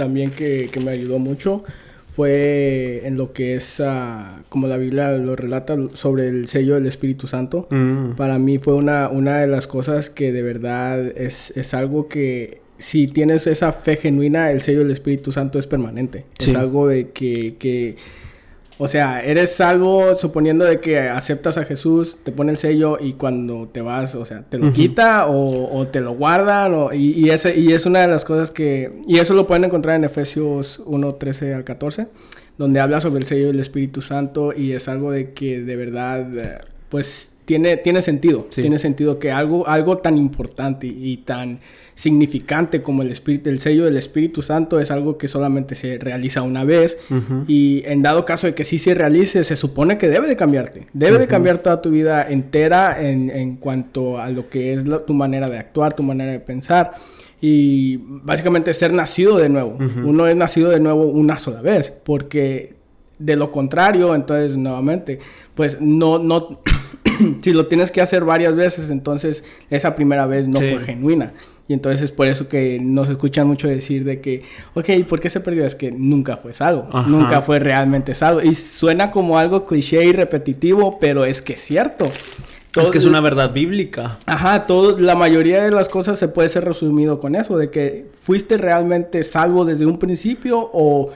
también 0.00 0.30
que, 0.30 0.70
me 0.82 0.92
ayudó 0.92 1.18
mucho 1.18 1.62
fue 2.06 3.02
en 3.04 3.18
lo 3.18 3.34
que 3.34 3.54
es, 3.54 3.80
ah, 3.80 4.42
como 4.48 4.66
la 4.66 4.78
Biblia 4.78 5.12
lo 5.12 5.36
relata, 5.36 5.76
sobre 5.92 6.28
el 6.28 6.48
sello 6.48 6.74
del 6.74 6.86
Espíritu 6.86 7.26
Santo. 7.26 7.68
Mm. 7.68 8.12
Para 8.16 8.38
mí 8.38 8.58
fue 8.58 8.72
una, 8.74 9.10
una 9.10 9.40
de 9.40 9.46
las 9.46 9.66
cosas 9.66 10.08
que 10.08 10.32
de 10.32 10.40
verdad 10.40 11.06
es, 11.18 11.52
es 11.54 11.74
algo 11.74 12.08
que 12.08 12.62
si 12.78 13.08
tienes 13.08 13.46
esa 13.46 13.74
fe 13.74 13.96
genuina, 13.96 14.50
el 14.50 14.62
sello 14.62 14.78
del 14.78 14.90
Espíritu 14.90 15.32
Santo 15.32 15.58
es 15.58 15.66
permanente. 15.66 16.24
Es 16.38 16.54
algo 16.54 16.88
de 16.88 17.10
que, 17.10 17.56
que 17.58 17.96
o 18.82 18.88
sea, 18.88 19.22
eres 19.22 19.54
salvo 19.54 20.16
suponiendo 20.16 20.64
de 20.64 20.80
que 20.80 21.00
aceptas 21.00 21.58
a 21.58 21.66
Jesús, 21.66 22.16
te 22.22 22.32
pone 22.32 22.50
el 22.50 22.56
sello 22.56 22.96
y 22.98 23.12
cuando 23.12 23.68
te 23.68 23.82
vas, 23.82 24.14
o 24.14 24.24
sea, 24.24 24.40
te 24.48 24.56
lo 24.56 24.72
quita 24.72 25.26
o, 25.28 25.86
te 25.88 26.00
lo 26.00 26.12
guardan. 26.12 26.72
y, 26.94 27.28
ese, 27.28 27.58
y 27.60 27.74
es 27.74 27.84
una 27.84 28.00
de 28.00 28.08
las 28.08 28.24
cosas 28.24 28.50
que... 28.50 28.90
Y 29.06 29.18
eso 29.18 29.34
lo 29.34 29.46
pueden 29.46 29.64
encontrar 29.64 29.96
en 29.96 30.04
Efesios 30.04 30.82
1, 30.86 31.14
13 31.16 31.52
al 31.52 31.64
14, 31.64 32.06
donde 32.56 32.80
habla 32.80 33.02
sobre 33.02 33.20
el 33.20 33.26
sello 33.26 33.48
del 33.48 33.60
Espíritu 33.60 34.00
Santo 34.00 34.54
y 34.56 34.72
es 34.72 34.88
algo 34.88 35.10
de 35.10 35.34
que 35.34 35.60
de 35.60 35.76
verdad, 35.76 36.62
pues 36.88 37.32
tiene, 37.50 37.76
tiene 37.78 38.00
sentido. 38.00 38.46
Tiene 38.48 38.78
sentido 38.78 39.18
que 39.18 39.32
algo, 39.32 39.66
algo 39.66 39.98
tan 39.98 40.16
importante 40.16 40.86
y 40.86 41.16
tan 41.16 41.58
significante 41.96 42.80
como 42.80 43.02
el 43.02 43.10
espíritu, 43.10 43.50
el 43.50 43.58
sello 43.58 43.86
del 43.86 43.96
Espíritu 43.96 44.40
Santo 44.40 44.78
es 44.78 44.92
algo 44.92 45.18
que 45.18 45.26
solamente 45.26 45.74
se 45.74 45.98
realiza 45.98 46.42
una 46.42 46.62
vez. 46.62 46.96
Y 47.48 47.82
en 47.86 48.02
dado 48.02 48.24
caso 48.24 48.46
de 48.46 48.54
que 48.54 48.62
sí 48.62 48.78
se 48.78 48.94
realice, 48.94 49.42
se 49.42 49.56
supone 49.56 49.98
que 49.98 50.08
debe 50.08 50.28
de 50.28 50.36
cambiarte, 50.36 50.86
debe 50.92 51.18
de 51.18 51.26
cambiar 51.26 51.58
toda 51.58 51.82
tu 51.82 51.90
vida 51.90 52.24
entera 52.30 53.02
en, 53.02 53.30
en 53.30 53.56
cuanto 53.56 54.20
a 54.20 54.30
lo 54.30 54.48
que 54.48 54.72
es 54.72 54.84
tu 55.04 55.12
manera 55.12 55.48
de 55.48 55.58
actuar, 55.58 55.92
tu 55.92 56.04
manera 56.04 56.30
de 56.30 56.38
pensar. 56.38 56.92
Y 57.40 57.96
básicamente 57.96 58.72
ser 58.74 58.92
nacido 58.92 59.38
de 59.38 59.48
nuevo. 59.48 59.76
Uno 60.04 60.28
es 60.28 60.36
nacido 60.36 60.70
de 60.70 60.78
nuevo 60.78 61.02
una 61.02 61.40
sola 61.40 61.62
vez 61.62 61.90
porque 61.90 62.74
de 63.18 63.34
lo 63.34 63.50
contrario, 63.50 64.14
entonces 64.14 64.56
nuevamente, 64.56 65.18
pues 65.54 65.80
no, 65.80 66.18
no, 66.18 66.60
si 67.42 67.52
lo 67.52 67.66
tienes 67.66 67.90
que 67.90 68.00
hacer 68.00 68.24
varias 68.24 68.54
veces, 68.56 68.90
entonces 68.90 69.44
esa 69.70 69.94
primera 69.96 70.26
vez 70.26 70.48
no 70.48 70.58
fue 70.58 70.80
genuina. 70.80 71.32
Y 71.70 71.72
entonces 71.72 72.02
es 72.02 72.10
por 72.10 72.26
eso 72.26 72.48
que 72.48 72.80
nos 72.82 73.08
escuchan 73.08 73.46
mucho 73.46 73.68
decir 73.68 74.02
de 74.02 74.20
que, 74.20 74.42
ok, 74.74 75.06
¿por 75.08 75.20
qué 75.20 75.30
se 75.30 75.38
perdió? 75.38 75.64
Es 75.64 75.76
que 75.76 75.92
nunca 75.92 76.36
fue 76.36 76.52
salvo, 76.52 76.88
nunca 77.06 77.42
fue 77.42 77.60
realmente 77.60 78.16
salvo. 78.16 78.42
Y 78.42 78.56
suena 78.56 79.12
como 79.12 79.38
algo 79.38 79.64
cliché 79.66 80.04
y 80.04 80.12
repetitivo, 80.12 80.98
pero 80.98 81.24
es 81.24 81.40
que 81.42 81.52
es 81.52 81.60
cierto. 81.60 82.06
es 82.74 82.90
que 82.90 82.98
es 82.98 83.04
una 83.04 83.20
verdad 83.20 83.52
bíblica. 83.52 84.18
Ajá, 84.26 84.66
todo, 84.66 84.98
la 84.98 85.14
mayoría 85.14 85.62
de 85.62 85.70
las 85.70 85.88
cosas 85.88 86.18
se 86.18 86.26
puede 86.26 86.48
ser 86.48 86.64
resumido 86.64 87.20
con 87.20 87.36
eso, 87.36 87.56
de 87.56 87.70
que 87.70 88.06
fuiste 88.12 88.56
realmente 88.56 89.22
salvo 89.22 89.64
desde 89.64 89.86
un 89.86 90.00
principio 90.00 90.70
o 90.72 91.12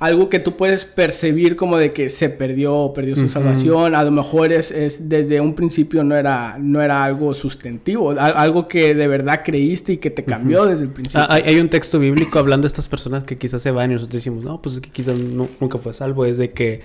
algo 0.00 0.30
que 0.30 0.38
tú 0.38 0.56
puedes 0.56 0.86
percibir 0.86 1.56
como 1.56 1.76
de 1.76 1.92
que 1.92 2.08
se 2.08 2.30
perdió, 2.30 2.90
perdió 2.94 3.14
su 3.16 3.28
salvación, 3.28 3.94
a 3.94 4.02
lo 4.02 4.10
mejor 4.10 4.50
es, 4.50 4.70
es, 4.70 5.10
desde 5.10 5.42
un 5.42 5.54
principio 5.54 6.02
no 6.02 6.16
era, 6.16 6.56
no 6.58 6.80
era 6.80 7.04
algo 7.04 7.34
sustentivo, 7.34 8.12
algo 8.12 8.66
que 8.66 8.94
de 8.94 9.06
verdad 9.06 9.42
creíste 9.44 9.92
y 9.92 9.96
que 9.98 10.08
te 10.08 10.24
cambió 10.24 10.64
desde 10.64 10.84
el 10.84 10.88
principio. 10.88 11.20
Ah, 11.28 11.38
hay, 11.44 11.60
un 11.60 11.68
texto 11.68 11.98
bíblico 11.98 12.38
hablando 12.38 12.62
de 12.62 12.68
estas 12.68 12.88
personas 12.88 13.24
que 13.24 13.36
quizás 13.36 13.60
se 13.60 13.72
van 13.72 13.90
y 13.90 13.94
nosotros 13.94 14.14
decimos, 14.14 14.42
no, 14.42 14.62
pues 14.62 14.76
es 14.76 14.80
que 14.80 14.88
quizás 14.88 15.18
nunca 15.18 15.76
fue 15.76 15.92
salvo, 15.92 16.24
es 16.24 16.38
de 16.38 16.52
que, 16.52 16.80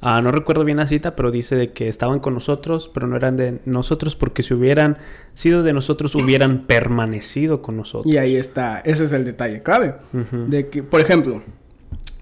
ah, 0.00 0.22
no 0.22 0.30
recuerdo 0.30 0.64
bien 0.64 0.76
la 0.76 0.86
cita, 0.86 1.16
pero 1.16 1.32
dice 1.32 1.56
de 1.56 1.72
que 1.72 1.88
estaban 1.88 2.20
con 2.20 2.34
nosotros, 2.34 2.88
pero 2.94 3.08
no 3.08 3.16
eran 3.16 3.36
de 3.36 3.58
nosotros 3.64 4.14
porque 4.14 4.44
si 4.44 4.54
hubieran 4.54 4.96
sido 5.34 5.64
de 5.64 5.72
nosotros 5.72 6.14
hubieran 6.14 6.66
permanecido 6.68 7.62
con 7.62 7.76
nosotros. 7.76 8.14
Y 8.14 8.18
ahí 8.18 8.36
está, 8.36 8.78
ese 8.78 9.02
es 9.06 9.12
el 9.12 9.24
detalle 9.24 9.64
clave, 9.64 9.96
de 10.46 10.68
que, 10.68 10.84
por 10.84 11.00
ejemplo, 11.00 11.42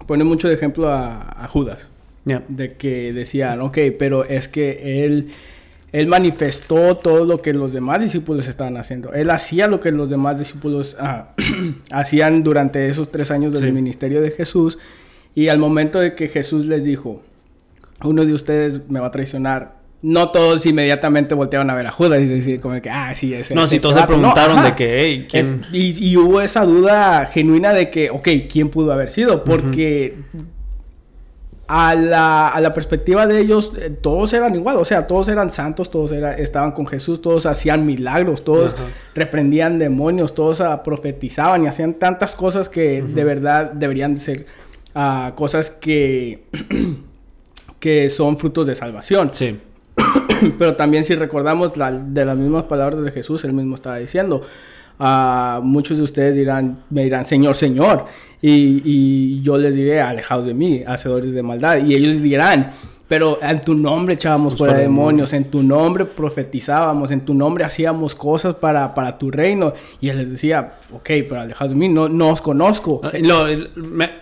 pone 0.09 0.25
mucho 0.25 0.49
de 0.49 0.55
ejemplo 0.55 0.89
a, 0.91 1.47
Judas. 1.49 1.89
De 2.25 2.75
que 2.75 3.13
decían, 3.13 3.61
ok, 3.61 3.79
pero 3.99 4.25
es 4.25 4.49
que 4.49 5.05
él, 5.05 5.31
él 5.93 6.09
manifestó 6.09 6.97
todo 6.97 7.25
lo 7.25 7.41
que 7.43 7.53
los 7.53 7.73
demás 7.73 8.01
discípulos 8.01 8.49
estaban 8.49 8.77
haciendo. 8.79 9.13
Él 9.13 9.31
hacía 9.31 9.69
lo 9.69 9.81
que 9.81 9.93
los 9.93 10.11
demás 10.11 10.39
discípulos 10.39 10.97
ah, 10.99 11.35
hacían 11.91 12.43
durante 12.43 12.89
esos 12.89 13.11
tres 13.13 13.31
años 13.31 13.59
del 13.61 13.73
ministerio 13.73 14.21
de 14.21 14.31
Jesús. 14.31 14.79
Y 15.35 15.49
al 15.49 15.59
momento 15.59 16.01
de 16.01 16.15
que 16.15 16.29
Jesús 16.29 16.65
les 16.65 16.85
dijo, 16.85 17.23
uno 18.03 18.25
de 18.25 18.33
ustedes 18.33 18.81
me 18.89 19.01
va 19.01 19.09
a 19.09 19.11
traicionar, 19.11 19.78
no 20.01 20.29
todos 20.31 20.65
inmediatamente 20.67 21.35
voltearon 21.35 21.71
a 21.71 21.75
ver 21.75 21.87
a 21.87 21.91
Judas 21.91 22.21
y 22.23 22.27
decir 22.27 22.61
como 22.61 22.81
que, 22.81 22.89
ah, 22.91 23.13
sí, 23.15 23.35
ese. 23.35 23.55
No, 23.55 23.67
si 23.67 23.81
todos 23.81 23.95
se 23.97 24.01
vato". 24.01 24.13
No, 24.17 24.33
preguntaron 24.35 24.63
de 24.63 24.75
que, 24.77 24.97
hey, 25.01 25.27
¿quién? 25.31 25.45
Es- 25.45 25.57
y, 25.73 26.11
y 26.11 26.17
hubo 26.17 26.41
esa 26.41 26.65
duda 26.65 27.27
genuina 27.27 27.73
de 27.73 27.91
que, 27.91 28.11
ok, 28.11 28.29
¿quién 28.51 28.69
pudo 28.69 28.93
haber 28.93 29.11
sido? 29.11 29.43
Porque 29.45 30.15
a, 31.67 31.95
la, 31.95 32.49
a 32.49 32.61
la 32.63 32.73
perspectiva 32.73 33.27
de 33.27 33.41
ellos, 33.41 33.73
eh, 33.79 33.91
todos 33.91 34.33
eran 34.33 34.55
igual, 34.55 34.77
o 34.77 34.85
sea, 34.87 35.07
todos 35.07 35.29
eran 35.29 35.51
santos, 35.53 35.91
todos 35.91 36.13
era- 36.13 36.33
estaban 36.35 36.73
con 36.73 36.87
Jesús, 36.87 37.21
todos 37.21 37.45
hacían 37.45 37.85
milagros, 37.85 38.43
todos 38.45 38.75
reprendían 39.15 39.79
demonios, 39.79 40.35
todos 40.35 40.61
ah, 40.63 40.83
profetizaban 40.83 41.65
y 41.65 41.67
hacían 41.67 41.95
tantas 41.95 42.35
cosas 42.37 42.69
que 42.71 43.03
de 43.03 43.25
verdad 43.25 43.71
deberían 43.73 44.15
de 44.15 44.21
ser 44.21 44.47
ah, 44.95 45.33
cosas 45.35 45.71
que, 45.71 46.45
que 47.81 48.09
son 48.11 48.39
frutos 48.39 48.67
de 48.67 48.75
salvación. 48.75 49.31
Sí. 49.35 49.59
Pero 50.59 50.77
también 50.77 51.05
si 51.05 51.15
recordamos 51.15 51.77
la- 51.77 51.93
de 51.93 52.25
las 52.25 52.37
mismas 52.37 52.65
palabras 52.65 53.05
de 53.05 53.11
Jesús, 53.11 53.45
él 53.45 53.53
mismo 53.53 53.75
estaba 53.75 53.99
diciendo, 53.99 54.43
ah, 54.99 55.61
muchos 55.63 55.99
de 55.99 56.05
ustedes 56.05 56.35
dirán, 56.37 56.79
me 56.91 57.05
dirán, 57.05 57.25
Señor, 57.25 57.55
Señor, 57.57 58.07
y, 58.41 58.83
y 58.85 59.41
yo 59.43 59.57
les 59.59 59.75
diré, 59.75 60.01
alejados 60.01 60.47
de 60.47 60.55
mí, 60.55 60.83
hacedores 60.87 61.33
de 61.33 61.43
maldad, 61.43 61.79
y 61.85 61.95
ellos 61.95 62.23
dirán, 62.23 62.71
pero 63.09 63.39
en 63.43 63.61
tu 63.63 63.75
nombre 63.75 64.15
echábamos 64.15 64.53
Pues 64.53 64.59
fuera 64.59 64.73
fuera 64.75 64.83
demonios, 64.83 65.33
en 65.33 65.45
tu 65.51 65.63
nombre 65.63 66.05
profetizábamos, 66.05 67.11
en 67.11 67.23
tu 67.23 67.35
nombre 67.35 67.65
hacíamos 67.65 68.15
cosas 68.15 68.55
para, 68.55 68.95
para 68.95 69.17
tu 69.19 69.31
reino, 69.31 69.73
y 70.01 70.11
él 70.11 70.19
les 70.19 70.31
decía, 70.31 70.75
ok, 70.93 71.07
pero 71.29 71.41
alejados 71.41 71.73
de 71.73 71.79
mí, 71.79 71.89
no, 71.89 72.09
no 72.09 72.29
os 72.31 72.43
conozco. 72.43 73.01
Ah, 73.03 73.13
No, 73.23 73.47
el, 73.47 73.71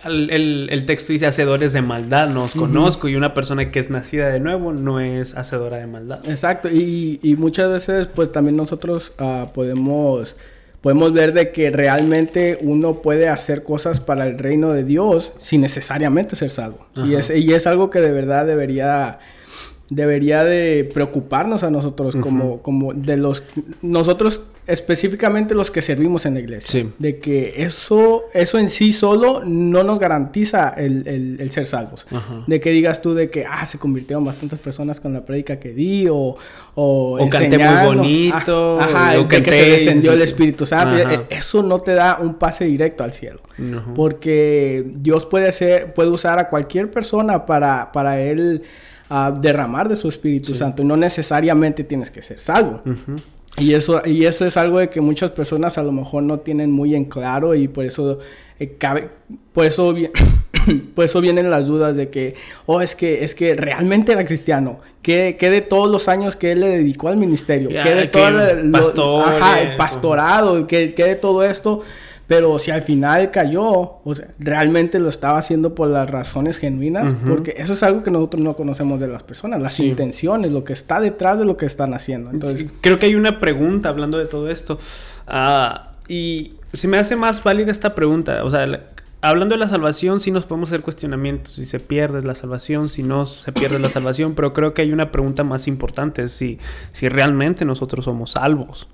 el- 0.05 0.29
el- 0.29 0.69
el 0.71 0.85
texto 0.85 1.11
dice 1.13 1.25
hacedores 1.27 1.73
de 1.73 1.81
maldad, 1.81 2.29
no 2.29 2.43
os 2.43 2.51
conozco. 2.55 3.07
Y 3.09 3.15
una 3.15 3.33
persona 3.33 3.71
que 3.71 3.79
es 3.79 3.89
nacida 3.89 4.29
de 4.29 4.39
nuevo 4.39 4.71
no 4.73 4.99
es 4.99 5.35
hacedora 5.37 5.77
de 5.77 5.87
maldad. 5.87 6.19
Exacto, 6.29 6.69
y, 6.69 7.19
y 7.21 7.35
muchas 7.35 7.69
veces 7.69 8.07
pues 8.07 8.31
también 8.31 8.55
nosotros 8.55 9.11
ah, 9.19 9.47
podemos, 9.53 10.35
podemos 10.81 11.13
ver 11.13 11.33
de 11.33 11.51
que 11.51 11.69
realmente 11.69 12.57
uno 12.61 13.01
puede 13.01 13.29
hacer 13.29 13.63
cosas 13.63 13.99
para 13.99 14.27
el 14.27 14.37
reino 14.37 14.71
de 14.71 14.83
Dios 14.83 15.33
sin 15.39 15.61
necesariamente 15.61 16.35
ser 16.35 16.49
salvo. 16.49 16.85
Y 16.95 17.15
es, 17.15 17.29
y 17.29 17.53
es 17.53 17.67
algo 17.67 17.89
que 17.89 17.99
de 17.99 18.11
verdad 18.11 18.45
debería, 18.45 19.19
debería 19.89 20.43
de 20.43 20.89
preocuparnos 20.93 21.63
a 21.63 21.71
nosotros 21.71 22.15
como, 22.15 22.61
como 22.61 22.93
de 22.93 23.17
los, 23.17 23.43
nosotros 23.81 24.41
específicamente 24.67 25.55
los 25.55 25.71
que 25.71 25.81
servimos 25.81 26.25
en 26.25 26.33
la 26.35 26.39
iglesia. 26.41 26.69
Sí. 26.69 26.89
De 26.99 27.19
que 27.19 27.55
eso, 27.63 28.23
eso 28.33 28.59
en 28.59 28.69
sí 28.69 28.91
solo 28.91 29.41
no 29.45 29.83
nos 29.83 29.97
garantiza 29.99 30.69
el, 30.69 31.07
el- 31.07 31.37
el 31.39 31.51
ser 31.51 31.65
salvos. 31.65 32.05
Ajá. 32.11 32.43
De 32.45 32.59
que 32.59 32.71
digas 32.71 33.01
tú 33.01 33.13
de 33.13 33.29
que, 33.29 33.45
ah, 33.45 33.65
se 33.65 33.79
convirtieron 33.79 34.23
bastantes 34.25 34.59
personas 34.59 34.99
con 34.99 35.13
la 35.13 35.25
prédica 35.25 35.59
que 35.59 35.71
di 35.73 36.07
o... 36.09 36.35
O, 36.79 37.17
O 37.19 37.27
canté 37.27 37.57
muy 37.57 37.85
bonito, 37.87 38.79
Ajá, 38.79 39.19
o 39.19 39.27
que 39.27 39.43
se 39.43 39.67
y 39.67 39.71
descendió 39.71 40.13
el. 40.13 40.21
Espíritu 40.21 40.67
Santo. 40.67 40.95
Ajá. 41.03 41.13
Eh, 41.15 41.21
Eso 41.31 41.63
no 41.63 41.79
te 41.79 41.95
da 41.95 42.19
un 42.21 42.35
pase 42.35 42.65
directo 42.65 43.03
al 43.03 43.13
cielo. 43.13 43.39
Porque 43.95 44.83
Dios 44.95 45.25
puede 45.25 45.47
hacer, 45.47 45.93
puede 45.95 46.09
usar 46.11 46.37
a 46.37 46.47
cualquier 46.49 46.91
persona 46.91 47.47
para, 47.47 47.91
para 47.91 48.19
él 48.21 48.61
ah, 49.09 49.33
derramar 49.37 49.89
de 49.89 49.95
su 49.95 50.07
Espíritu 50.07 50.53
Santo. 50.53 50.83
Y 50.83 50.85
no 50.85 50.95
necesariamente 50.97 51.83
tienes 51.83 52.11
que 52.11 52.21
ser 52.21 52.39
salvo. 52.39 52.81
Ujú. 52.85 53.15
Y 53.59 53.73
eso, 53.73 54.01
y 54.05 54.25
eso 54.25 54.45
es 54.45 54.55
algo 54.55 54.79
de 54.79 54.89
que 54.89 55.01
muchas 55.01 55.31
personas 55.31 55.77
a 55.77 55.83
lo 55.83 55.91
mejor 55.91 56.23
no 56.23 56.39
tienen 56.39 56.71
muy 56.71 56.93
en 56.95 57.05
claro 57.05 57.55
y 57.55 57.67
por 57.67 57.85
eso 57.85 58.19
eh, 58.59 58.75
cabe, 58.77 59.09
por 59.51 59.65
eso 59.65 59.95
por 60.95 61.05
eso 61.05 61.21
vienen 61.21 61.49
las 61.49 61.65
dudas 61.65 61.95
de 61.95 62.09
que, 62.09 62.35
oh, 62.65 62.81
es 62.81 62.95
que, 62.95 63.23
es 63.23 63.33
que 63.33 63.55
realmente 63.55 64.11
era 64.11 64.25
cristiano. 64.25 64.79
¿Qué, 65.01 65.37
qué 65.39 65.49
de 65.49 65.61
todos 65.61 65.89
los 65.89 66.07
años 66.07 66.35
que 66.35 66.51
él 66.51 66.59
le 66.59 66.67
dedicó 66.67 67.07
al 67.07 67.17
ministerio? 67.17 67.69
Ya, 67.69 67.83
¿Qué 67.83 67.95
de 67.95 68.01
que 68.11 68.19
todo 68.19 68.27
el- 68.29 69.77
pastorado? 69.77 70.67
¿Qué, 70.67 70.93
qué 70.93 71.05
de 71.05 71.15
todo 71.15 71.43
esto? 71.43 71.81
Pero 72.27 72.59
si 72.59 72.71
al 72.71 72.81
final 72.81 73.31
cayó, 73.31 73.63
o 74.03 74.13
sea, 74.13 74.27
realmente 74.37 74.99
lo 74.99 75.07
estaba 75.07 75.37
haciendo 75.39 75.73
por 75.75 75.87
las 75.87 76.09
razones 76.09 76.57
genuinas, 76.57 77.13
porque 77.25 77.53
eso 77.57 77.71
es 77.73 77.83
algo 77.83 78.03
que 78.03 78.11
nosotros 78.11 78.43
no 78.43 78.53
conocemos 78.55 78.99
de 78.99 79.07
las 79.07 79.23
personas, 79.23 79.61
las 79.61 79.73
Sí. 79.75 79.85
intenciones, 79.87 80.51
lo 80.51 80.65
que 80.65 80.73
está 80.73 80.99
detrás 80.99 81.39
de 81.39 81.45
lo 81.45 81.55
que 81.55 81.65
están 81.65 81.93
haciendo. 81.93 82.29
Entonces, 82.29 82.67
Creo 82.81 82.99
que 82.99 83.05
hay 83.05 83.15
una 83.15 83.39
pregunta 83.39 83.87
hablando 83.89 84.17
de 84.17 84.25
todo 84.25 84.49
esto. 84.49 84.77
Ah, 85.25 85.91
y 86.09 86.53
se 86.73 86.87
me 86.87 86.97
hace 86.97 87.15
más 87.15 87.43
válida 87.43 87.71
esta 87.71 87.95
pregunta. 87.95 88.43
O 88.43 88.49
sea, 88.49 88.67
hablando 89.21 89.55
de 89.55 89.59
la 89.59 89.67
salvación, 89.67 90.19
sí 90.19 90.31
nos 90.31 90.45
podemos 90.45 90.69
hacer 90.69 90.81
cuestionamientos. 90.81 91.53
Si 91.53 91.65
se 91.65 91.79
pierde 91.79 92.21
la 92.21 92.35
salvación, 92.35 92.89
si 92.89 93.03
no 93.03 93.25
se 93.25 93.51
pierde 93.51 93.79
la 93.79 93.89
salvación. 93.89 94.35
Pero 94.35 94.53
creo 94.53 94.73
que 94.73 94.81
hay 94.81 94.91
una 94.91 95.11
pregunta 95.11 95.43
más 95.43 95.67
importante. 95.67 96.27
Si, 96.29 96.59
si 96.91 97.09
realmente 97.09 97.65
nosotros 97.65 98.05
somos 98.05 98.31
salvos. 98.31 98.87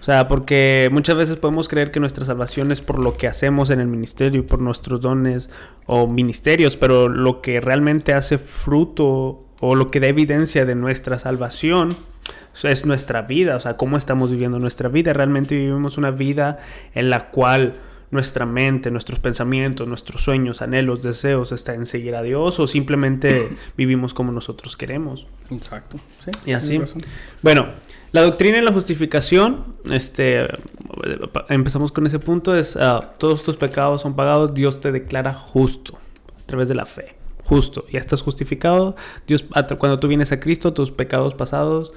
O 0.00 0.02
sea, 0.02 0.28
porque 0.28 0.88
muchas 0.92 1.16
veces 1.16 1.36
podemos 1.36 1.68
creer 1.68 1.90
que 1.90 2.00
nuestra 2.00 2.24
salvación 2.24 2.72
es 2.72 2.80
por 2.80 2.98
lo 2.98 3.16
que 3.16 3.26
hacemos 3.26 3.70
en 3.70 3.80
el 3.80 3.86
ministerio, 3.86 4.46
por 4.46 4.60
nuestros 4.60 5.00
dones 5.00 5.50
o 5.86 6.06
ministerios, 6.06 6.76
pero 6.76 7.08
lo 7.08 7.40
que 7.40 7.60
realmente 7.60 8.12
hace 8.14 8.38
fruto 8.38 9.44
o 9.60 9.74
lo 9.74 9.90
que 9.90 10.00
da 10.00 10.08
evidencia 10.08 10.64
de 10.64 10.74
nuestra 10.74 11.18
salvación 11.18 11.90
es 12.62 12.84
nuestra 12.84 13.22
vida, 13.22 13.56
o 13.56 13.60
sea, 13.60 13.76
cómo 13.76 13.96
estamos 13.96 14.30
viviendo 14.30 14.58
nuestra 14.58 14.88
vida. 14.88 15.12
Realmente 15.12 15.54
vivimos 15.54 15.98
una 15.98 16.10
vida 16.10 16.58
en 16.94 17.10
la 17.10 17.30
cual 17.30 17.74
nuestra 18.12 18.44
mente, 18.44 18.90
nuestros 18.90 19.18
pensamientos, 19.18 19.88
nuestros 19.88 20.22
sueños, 20.22 20.60
anhelos, 20.60 21.02
deseos 21.02 21.50
está 21.50 21.74
en 21.74 21.86
seguir 21.86 22.14
a 22.14 22.22
Dios 22.22 22.60
o 22.60 22.66
simplemente 22.66 23.56
vivimos 23.76 24.14
como 24.14 24.30
nosotros 24.30 24.76
queremos. 24.76 25.26
Exacto. 25.50 25.96
Sí, 26.22 26.30
Y 26.50 26.52
así. 26.52 26.80
Bueno, 27.40 27.66
la 28.12 28.22
doctrina 28.22 28.58
y 28.58 28.60
la 28.62 28.70
justificación, 28.70 29.64
este, 29.90 30.46
empezamos 31.48 31.90
con 31.90 32.06
ese 32.06 32.18
punto, 32.18 32.54
es 32.54 32.76
ah, 32.76 33.14
todos 33.16 33.42
tus 33.42 33.56
pecados 33.56 34.02
son 34.02 34.14
pagados, 34.14 34.52
Dios 34.52 34.82
te 34.82 34.92
declara 34.92 35.32
justo 35.32 35.98
a 36.38 36.46
través 36.46 36.68
de 36.68 36.74
la 36.74 36.84
fe, 36.84 37.14
justo, 37.44 37.86
ya 37.90 37.98
estás 37.98 38.20
justificado, 38.20 38.94
Dios, 39.26 39.46
cuando 39.78 39.98
tú 39.98 40.08
vienes 40.08 40.30
a 40.32 40.38
Cristo, 40.38 40.74
tus 40.74 40.90
pecados 40.90 41.34
pasados, 41.34 41.92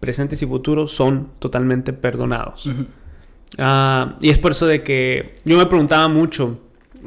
presentes 0.00 0.40
y 0.40 0.46
futuros 0.46 0.92
son 0.92 1.28
totalmente 1.38 1.92
perdonados. 1.92 2.66
Ah, 3.58 4.16
y 4.20 4.30
es 4.30 4.38
por 4.38 4.52
eso 4.52 4.66
de 4.66 4.82
que 4.82 5.38
yo 5.44 5.58
me 5.58 5.66
preguntaba 5.66 6.08
mucho, 6.08 6.58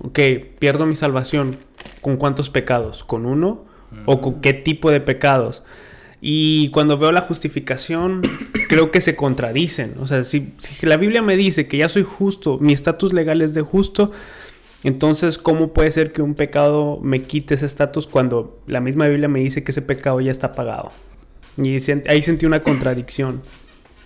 ok, 0.02 0.20
pierdo 0.60 0.86
mi 0.86 0.96
salvación, 0.96 1.56
¿con 2.02 2.18
cuántos 2.18 2.50
pecados? 2.50 3.04
¿Con 3.04 3.26
uno? 3.26 3.66
¿O 4.06 4.22
con 4.22 4.42
qué 4.42 4.54
tipo 4.54 4.90
de 4.90 5.02
pecados? 5.02 5.62
Y 6.20 6.70
cuando 6.70 6.98
veo 6.98 7.12
la 7.12 7.22
justificación, 7.22 8.22
creo 8.70 8.92
que 8.92 9.02
se 9.02 9.16
contradicen. 9.16 9.96
O 10.00 10.08
sea, 10.08 10.24
si, 10.24 10.54
si 10.58 10.86
la 10.86 10.98
Biblia 10.98 11.22
me 11.22 11.36
dice 11.36 11.68
que 11.68 11.78
ya 11.78 11.90
soy 11.90 12.04
justo, 12.04 12.58
mi 12.60 12.74
estatus 12.74 13.14
legal 13.14 13.42
es 13.42 13.54
de 13.54 13.62
justo, 13.62 14.12
entonces, 14.84 15.38
¿cómo 15.38 15.72
puede 15.72 15.92
ser 15.92 16.12
que 16.12 16.22
un 16.22 16.36
pecado 16.36 17.00
me 17.02 17.22
quite 17.22 17.56
ese 17.56 17.66
estatus 17.66 18.06
cuando 18.06 18.60
la 18.68 18.82
misma 18.82 19.08
Biblia 19.08 19.30
me 19.30 19.40
dice 19.40 19.64
que 19.64 19.72
ese 19.72 19.82
pecado 19.82 20.20
ya 20.20 20.32
está 20.32 20.52
pagado? 20.52 20.92
Y 21.58 21.78
ahí 22.08 22.22
sentí 22.22 22.46
una 22.46 22.62
contradicción. 22.62 23.42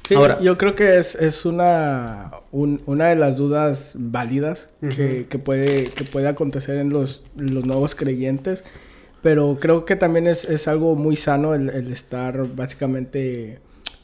Sí, 0.08 0.16
Ahora- 0.16 0.40
yo 0.42 0.58
creo 0.58 0.74
que 0.76 0.98
es, 1.00 1.16
es 1.16 1.46
una, 1.46 2.32
un- 2.52 2.82
una 2.86 3.08
de 3.10 3.16
las 3.18 3.36
dudas 3.36 3.92
válidas 3.96 4.70
que, 4.80 5.26
que 5.30 5.38
puede, 5.40 5.86
que 5.86 6.04
puede 6.06 6.28
acontecer 6.30 6.78
en 6.78 6.90
los, 6.92 7.24
los 7.36 7.66
nuevos 7.66 7.94
creyentes, 7.96 8.64
pero 9.22 9.58
creo 9.60 9.84
que 9.84 9.96
también 9.98 10.28
es, 10.28 10.46
es 10.46 10.68
algo 10.70 10.96
muy 10.96 11.16
sano 11.18 11.54
el, 11.54 11.70
el 11.70 11.92
estar 11.92 12.48
básicamente 12.56 13.60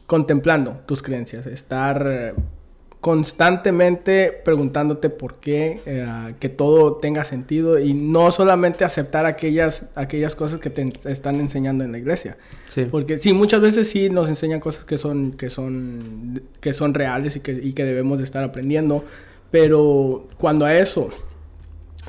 contemplando 0.07 0.81
tus 0.85 1.01
creencias, 1.01 1.45
estar 1.47 2.35
constantemente 3.03 4.31
preguntándote 4.45 5.09
por 5.09 5.35
qué, 5.41 5.81
eh, 5.85 6.35
que 6.39 6.47
todo 6.47 6.95
tenga 6.95 7.25
sentido 7.25 7.77
y 7.77 7.93
no 7.93 8.31
solamente 8.31 8.85
aceptar 8.85 9.25
aquellas, 9.25 9.87
aquellas 9.95 10.35
cosas 10.35 10.61
que 10.61 10.69
te 10.69 10.89
están 11.11 11.41
enseñando 11.41 11.83
en 11.83 11.91
la 11.91 11.97
iglesia. 11.97 12.37
Sí. 12.67 12.87
Porque 12.89 13.19
sí, 13.19 13.33
muchas 13.33 13.59
veces 13.59 13.89
sí 13.89 14.09
nos 14.09 14.29
enseñan 14.29 14.61
cosas 14.61 14.85
que 14.85 14.97
son, 14.97 15.33
que 15.33 15.49
son, 15.49 16.43
que 16.61 16.71
son 16.71 16.93
reales 16.93 17.35
y 17.35 17.41
que, 17.41 17.51
y 17.51 17.73
que 17.73 17.83
debemos 17.83 18.19
de 18.19 18.23
estar 18.23 18.41
aprendiendo. 18.41 19.03
Pero 19.51 20.29
cuando 20.37 20.63
a 20.63 20.73
eso 20.73 21.09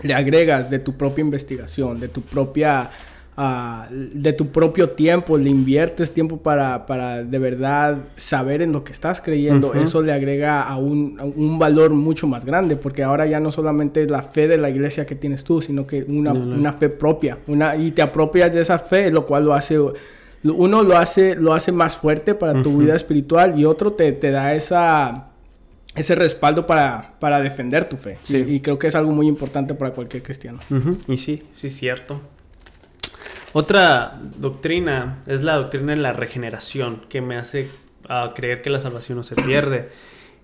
le 0.05 0.15
agregas 0.15 0.71
de 0.71 0.79
tu 0.79 0.97
propia 0.97 1.23
investigación, 1.23 1.99
de 1.99 2.07
tu 2.07 2.21
propia, 2.21 2.93
ah, 3.37 3.87
de 3.91 4.33
tu 4.33 4.49
propio 4.49 4.91
tiempo, 4.91 5.37
le 5.39 5.51
inviertes 5.51 6.13
tiempo 6.13 6.39
para, 6.39 6.87
para 6.87 7.23
de 7.25 7.39
verdad 7.39 7.99
saber 8.17 8.63
en 8.63 8.73
lo 8.73 8.85
que 8.85 8.93
estás 8.93 9.21
creyendo, 9.21 9.75
eso 9.75 10.03
le 10.03 10.13
agrega 10.13 10.63
a 10.63 10.77
un, 10.77 11.17
a 11.21 11.25
un 11.25 11.59
valor 11.59 11.91
mucho 11.91 12.27
más 12.27 12.45
grande, 12.45 12.77
porque 12.77 13.03
ahora 13.03 13.27
ya 13.27 13.41
no 13.41 13.51
solamente 13.51 14.03
es 14.03 14.11
la 14.11 14.23
fe 14.23 14.49
de 14.49 14.59
la 14.59 14.71
iglesia 14.71 15.07
que 15.07 15.15
tienes 15.15 15.45
tú, 15.45 15.61
sino 15.61 15.87
que 15.87 16.05
una, 16.05 16.33
No, 16.33 16.45
no. 16.45 16.57
una 16.57 16.73
fe 16.75 16.89
propia, 16.89 17.39
una, 17.47 17.77
y 17.77 17.91
te 17.91 18.03
apropias 18.03 18.53
de 18.55 18.61
esa 18.63 18.79
fe, 18.79 19.11
lo 19.11 19.27
cual 19.27 19.45
lo 19.45 19.55
hace 19.55 19.79
uno 20.45 20.83
lo 20.83 20.99
hace, 20.99 21.35
lo 21.37 21.55
hace 21.55 21.73
más 21.73 21.97
fuerte 21.97 22.35
para 22.35 22.63
tu 22.63 22.77
vida 22.77 22.95
espiritual 22.95 23.59
y 23.59 23.65
otro 23.65 23.93
te, 23.95 24.13
te 24.13 24.31
da 24.31 24.55
esa, 24.55 25.29
ese 25.97 26.15
respaldo 26.15 26.67
para, 26.67 27.15
para 27.19 27.41
defender 27.41 27.89
tu 27.89 27.97
fe. 27.97 28.19
Sí. 28.25 28.45
Y, 28.47 28.55
y 28.57 28.61
creo 28.61 28.79
que 28.79 28.89
es 28.89 28.95
algo 28.95 29.11
muy 29.13 29.27
importante 29.27 29.73
para 29.73 29.93
cualquier 29.93 30.23
cristiano. 30.23 30.59
Y 31.09 31.17
sí, 31.17 31.45
sí 31.55 31.69
es 31.69 31.77
cierto. 31.77 32.21
Otra 33.55 34.21
doctrina 34.37 35.19
es 35.29 35.45
la 35.45 35.55
doctrina 35.55 35.93
de 35.95 35.99
la 36.03 36.13
regeneración, 36.13 37.03
que 37.09 37.21
me 37.21 37.37
hace 37.37 37.69
ah, 38.09 38.33
creer 38.35 38.63
que 38.63 38.69
la 38.69 38.81
salvación 38.81 39.17
no 39.19 39.23
se 39.25 39.37
pierde. 39.37 39.91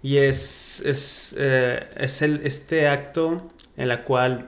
Y 0.02 0.18
es, 0.18 0.80
es, 0.86 1.36
eh, 1.38 1.88
es 1.96 2.22
el, 2.22 2.40
este 2.44 2.86
acto 2.88 3.50
en 3.76 3.88
la 3.88 4.04
cual 4.04 4.46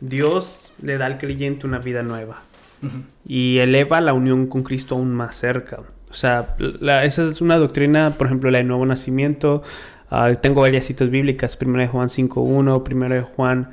Dios 0.00 0.70
le 0.82 0.98
da 0.98 1.06
al 1.06 1.16
creyente 1.18 1.66
una 1.66 1.78
vida 1.78 2.02
nueva 2.02 2.42
Ujú. 2.82 2.98
y 3.26 3.58
eleva 3.58 4.00
la 4.02 4.12
unión 4.12 4.46
con 4.48 4.62
Cristo 4.62 4.94
aún 4.94 5.12
más 5.12 5.34
cerca. 5.34 5.80
O 6.10 6.14
sea, 6.14 6.54
la- 6.58 7.04
esa 7.04 7.22
es 7.28 7.40
una 7.40 7.56
doctrina, 7.56 8.10
por 8.18 8.26
ejemplo, 8.26 8.50
la 8.50 8.58
del 8.58 8.68
nuevo 8.68 8.84
nacimiento. 8.84 9.62
Ah, 10.10 10.30
tengo 10.40 10.60
varias 10.60 10.84
citas 10.84 11.08
bíblicas, 11.08 11.56
1 11.58 11.78
de 11.78 11.88
Juan 11.88 12.10
5.1, 12.10 12.82
1 12.86 13.08
de 13.08 13.22
Juan, 13.22 13.70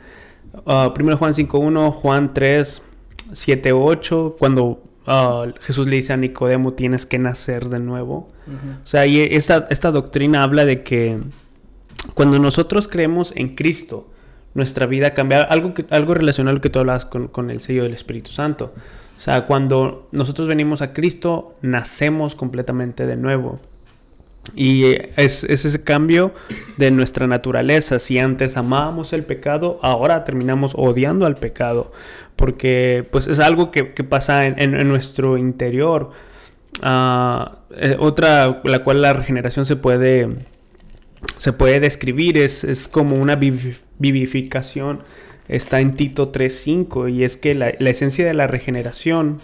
1 0.65 0.93
de 0.95 1.15
Juan 1.15 1.33
5.1, 1.33 1.91
Juan 1.91 2.33
3, 2.33 2.81
7, 3.33 3.71
8, 3.73 4.35
cuando 4.37 4.83
ah, 5.05 5.47
Jesús 5.61 5.87
le 5.87 5.97
dice 5.97 6.13
a 6.13 6.17
Nicodemo, 6.17 6.73
tienes 6.73 7.05
que 7.05 7.19
nacer 7.19 7.69
de 7.69 7.79
nuevo. 7.79 8.29
O 8.83 8.87
sea, 8.87 9.05
y 9.05 9.19
esta, 9.19 9.67
esta 9.69 9.91
doctrina 9.91 10.41
habla 10.41 10.65
de 10.65 10.81
que 10.81 11.19
cuando 12.15 12.39
nosotros 12.39 12.87
creemos 12.87 13.31
en 13.35 13.55
Cristo, 13.55 14.09
nuestra 14.53 14.85
vida 14.85 15.13
cambia. 15.13 15.41
Algo, 15.43 15.73
que, 15.73 15.85
algo 15.89 16.13
relacionado 16.15 16.53
a 16.53 16.55
lo 16.55 16.61
que 16.61 16.69
tú 16.69 16.79
hablabas 16.79 17.05
con, 17.05 17.27
con 17.27 17.51
el 17.51 17.59
sello 17.59 17.83
del 17.83 17.93
Espíritu 17.93 18.31
Santo. 18.31 18.73
O 19.17 19.21
sea, 19.21 19.45
cuando 19.45 20.07
nosotros 20.11 20.47
venimos 20.47 20.81
a 20.81 20.93
Cristo, 20.93 21.53
nacemos 21.61 22.35
completamente 22.35 23.05
de 23.05 23.17
nuevo. 23.17 23.59
Y 24.55 24.85
es, 25.15 25.43
es 25.43 25.65
ese 25.65 25.83
cambio 25.83 26.33
de 26.77 26.91
nuestra 26.91 27.27
naturaleza. 27.27 27.99
Si 27.99 28.17
antes 28.19 28.57
amábamos 28.57 29.13
el 29.13 29.23
pecado, 29.23 29.79
ahora 29.81 30.23
terminamos 30.23 30.73
odiando 30.75 31.25
al 31.25 31.35
pecado. 31.35 31.91
Porque 32.35 33.05
pues 33.11 33.27
es 33.27 33.39
algo 33.39 33.71
que, 33.71 33.93
que 33.93 34.03
pasa 34.03 34.45
en, 34.45 34.59
en- 34.59 34.87
nuestro 34.87 35.37
interior. 35.37 36.11
Ah, 36.81 37.59
eh, 37.71 37.95
otra, 37.99 38.61
la 38.63 38.83
cual 38.83 39.01
la 39.01 39.13
regeneración 39.13 39.65
se 39.65 39.75
puede, 39.75 40.29
se 41.37 41.51
puede 41.53 41.79
describir, 41.79 42.37
es, 42.37 42.63
es 42.63 42.87
como 42.87 43.15
una 43.15 43.37
vivi- 43.39 43.77
vivificación. 43.97 45.01
Está 45.47 45.79
en 45.81 45.95
Tito 45.95 46.31
3.5 46.31 47.11
y 47.11 47.23
es 47.23 47.35
que 47.35 47.55
la, 47.55 47.73
la 47.79 47.89
esencia 47.89 48.25
de 48.25 48.33
la 48.35 48.47
regeneración 48.47 49.39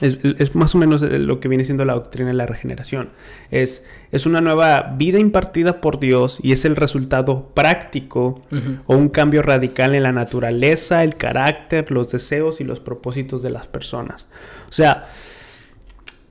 es, 0.00 0.18
es 0.22 0.54
más 0.54 0.74
o 0.74 0.78
menos 0.78 1.02
lo 1.02 1.40
que 1.40 1.48
viene 1.48 1.64
siendo 1.64 1.84
la 1.84 1.94
doctrina 1.94 2.28
de 2.28 2.34
la 2.34 2.46
regeneración. 2.46 3.10
Es, 3.50 3.84
es 4.12 4.26
una 4.26 4.40
nueva 4.40 4.94
vida 4.96 5.18
impartida 5.18 5.80
por 5.80 6.00
Dios 6.00 6.40
y 6.42 6.52
es 6.52 6.64
el 6.64 6.76
resultado 6.76 7.50
práctico 7.54 8.42
o 8.86 8.96
un 8.96 9.08
cambio 9.08 9.42
radical 9.42 9.94
en 9.94 10.02
la 10.02 10.12
naturaleza, 10.12 11.04
el 11.04 11.16
carácter, 11.16 11.90
los 11.90 12.10
deseos 12.10 12.60
y 12.60 12.64
los 12.64 12.80
propósitos 12.80 13.42
de 13.42 13.50
las 13.50 13.66
personas. 13.66 14.26
O 14.68 14.72
sea, 14.72 15.08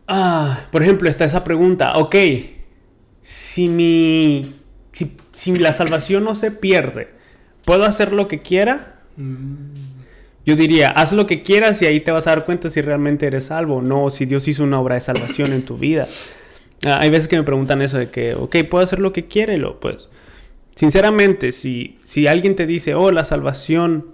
ah, 0.08 0.62
por 0.72 0.84
ejemplo, 0.84 1.10
está 1.10 1.26
esa 1.26 1.44
pregunta, 1.44 1.94
ok, 1.98 2.16
si 3.22 3.70
mi, 3.70 4.56
si, 4.92 5.18
si 5.32 5.56
la 5.58 5.74
salvación 5.74 6.24
no 6.24 6.36
se 6.36 6.52
pierde, 6.52 7.10
¿puedo 7.66 7.84
hacer 7.84 8.14
lo 8.14 8.28
que 8.28 8.42
quiera? 8.42 9.02
Yo 10.50 10.56
diría, 10.56 10.90
haz 10.90 11.14
lo 11.14 11.28
que 11.28 11.44
quieras 11.44 11.80
y 11.84 11.86
ahí 11.86 12.00
te 12.00 12.10
vas 12.10 12.26
a 12.26 12.32
dar 12.32 12.44
cuenta 12.44 12.72
si 12.72 12.82
realmente 12.82 13.28
eres 13.28 13.44
salvo 13.44 13.76
o 13.76 13.82
no, 13.84 14.10
si 14.10 14.26
Dios 14.26 14.48
hizo 14.48 14.64
una 14.64 14.80
obra 14.80 14.96
de 14.96 15.02
salvación 15.02 15.54
en 15.54 15.62
tu 15.62 15.78
vida. 15.78 16.08
Ah, 16.84 16.98
hay 17.02 17.12
veces 17.12 17.28
que 17.28 17.38
me 17.38 17.44
preguntan 17.44 17.84
eso 17.84 18.00
de 18.00 18.10
que, 18.10 18.34
ok, 18.34 18.56
puedo 18.68 18.84
hacer 18.84 18.98
lo 18.98 19.14
que 19.14 19.28
lo, 19.60 19.80
pues, 19.80 20.10
sinceramente, 20.74 21.52
si, 21.52 22.00
si 22.02 22.26
alguien 22.26 22.56
te 22.56 22.66
dice, 22.66 22.96
oh, 22.96 23.12
la 23.12 23.26
salvación 23.26 24.08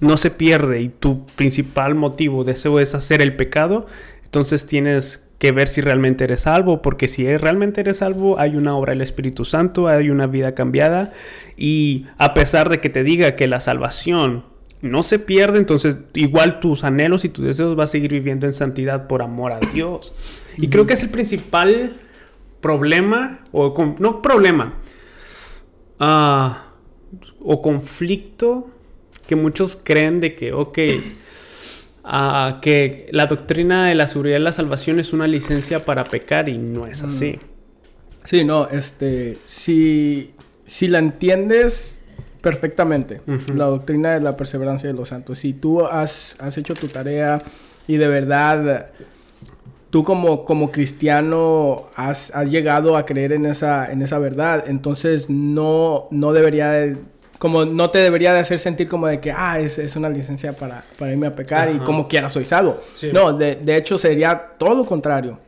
no 0.00 0.16
se 0.16 0.30
pierde 0.30 0.80
y 0.80 0.88
tu 0.88 1.26
principal 1.26 1.94
motivo, 1.94 2.44
deseo 2.44 2.80
es 2.80 2.94
hacer 2.94 3.20
el 3.20 3.36
pecado, 3.36 3.86
entonces 4.24 4.66
tienes 4.66 5.30
que 5.38 5.52
ver 5.52 5.68
si 5.68 5.82
realmente 5.82 6.24
eres 6.24 6.40
salvo, 6.40 6.80
porque 6.80 7.06
si 7.06 7.36
realmente 7.36 7.82
eres 7.82 7.98
salvo, 7.98 8.38
hay 8.40 8.56
una 8.56 8.74
obra 8.74 8.92
del 8.92 9.02
Espíritu 9.02 9.44
Santo, 9.44 9.88
hay 9.88 10.08
una 10.08 10.26
vida 10.26 10.54
cambiada, 10.54 11.12
y 11.54 12.06
a 12.16 12.32
pesar 12.32 12.70
de 12.70 12.80
que 12.80 12.88
te 12.88 13.02
diga 13.02 13.36
que 13.36 13.46
la 13.46 13.60
salvación 13.60 14.47
no 14.80 15.02
se 15.02 15.18
pierde, 15.18 15.58
entonces 15.58 15.98
igual 16.14 16.60
tus 16.60 16.84
anhelos 16.84 17.24
y 17.24 17.28
tus 17.28 17.44
deseos 17.44 17.74
vas 17.76 17.90
a 17.90 17.92
seguir 17.92 18.12
viviendo 18.12 18.46
en 18.46 18.52
santidad 18.52 19.08
por 19.08 19.22
amor 19.22 19.52
a 19.52 19.60
Dios. 19.60 20.12
Y 20.56 20.68
creo 20.68 20.86
que 20.86 20.94
es 20.94 21.02
el 21.02 21.10
principal 21.10 21.96
problema, 22.60 23.40
o 23.52 23.74
no 23.98 24.22
problema, 24.22 24.74
ah, 25.98 26.72
o 27.40 27.62
conflicto 27.62 28.70
que 29.26 29.36
muchos 29.36 29.78
creen 29.82 30.20
de 30.20 30.34
que, 30.34 30.52
ok, 30.52 30.78
ah, 32.04 32.58
que 32.62 33.08
la 33.12 33.26
doctrina 33.26 33.86
de 33.86 33.94
la 33.94 34.06
seguridad 34.06 34.36
de 34.36 34.40
la 34.40 34.52
salvación 34.52 35.00
es 35.00 35.12
una 35.12 35.26
licencia 35.26 35.84
para 35.84 36.04
pecar 36.04 36.48
y 36.48 36.58
no 36.58 36.86
es 36.86 37.02
así. 37.02 37.38
Sí, 38.24 38.44
no, 38.44 38.68
este, 38.68 39.38
si, 39.46 40.32
si 40.66 40.88
la 40.88 40.98
entiendes 40.98 41.97
perfectamente, 42.52 43.20
la 43.54 43.66
doctrina 43.66 44.14
de 44.14 44.20
la 44.20 44.36
perseverancia 44.36 44.88
de 44.88 44.94
los 44.94 45.08
santos, 45.10 45.38
si 45.40 45.52
tú 45.52 45.84
has, 45.84 46.34
has 46.38 46.56
hecho 46.56 46.74
tu 46.74 46.88
tarea 46.88 47.42
y 47.86 47.96
de 47.98 48.08
verdad 48.08 48.90
tú 49.90 50.02
como, 50.04 50.44
como 50.44 50.70
cristiano 50.70 51.88
has, 51.96 52.30
has 52.34 52.50
llegado 52.50 52.96
a 52.96 53.04
creer 53.06 53.32
en 53.32 53.46
esa, 53.46 53.90
en 53.92 54.02
esa 54.02 54.18
verdad, 54.18 54.64
entonces 54.66 55.28
no, 55.30 56.08
no 56.10 56.32
debería 56.32 56.70
de- 56.70 56.96
como 57.38 57.64
no 57.64 57.90
te 57.90 57.98
debería 57.98 58.32
de 58.34 58.40
hacer 58.40 58.58
sentir 58.58 58.88
como 58.88 59.06
de 59.06 59.20
que, 59.20 59.30
ah, 59.30 59.60
es, 59.60 59.78
es 59.78 59.94
una 59.94 60.08
licencia 60.08 60.54
para, 60.54 60.84
para 60.98 61.12
irme 61.12 61.28
a 61.28 61.36
pecar 61.36 61.70
y 61.70 61.78
como 61.78 62.08
quiera 62.08 62.28
soy 62.30 62.44
salvo. 62.44 62.80
Sí. 62.94 63.10
No, 63.12 63.32
de, 63.32 63.54
de 63.56 63.76
hecho 63.76 63.96
sería 63.96 64.36
todo 64.58 64.74
lo 64.74 64.84
contrario. 64.84 65.38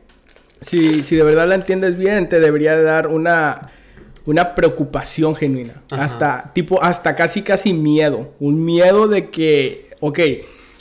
Si, 0.61 1.03
si 1.03 1.15
de 1.17 1.23
verdad 1.23 1.47
la 1.49 1.55
entiendes 1.55 1.97
bien, 1.97 2.29
te 2.29 2.39
debería 2.39 2.77
de 2.77 2.83
dar 2.83 3.07
una, 3.07 3.71
una 4.31 4.55
preocupación 4.55 5.35
genuina. 5.35 5.81
Ajá. 5.91 6.03
Hasta, 6.03 6.51
tipo, 6.53 6.81
hasta 6.81 7.13
casi, 7.15 7.41
casi 7.43 7.73
miedo. 7.73 8.29
Un 8.39 8.63
miedo 8.65 9.07
de 9.07 9.29
que, 9.29 9.89
ok, 9.99 10.19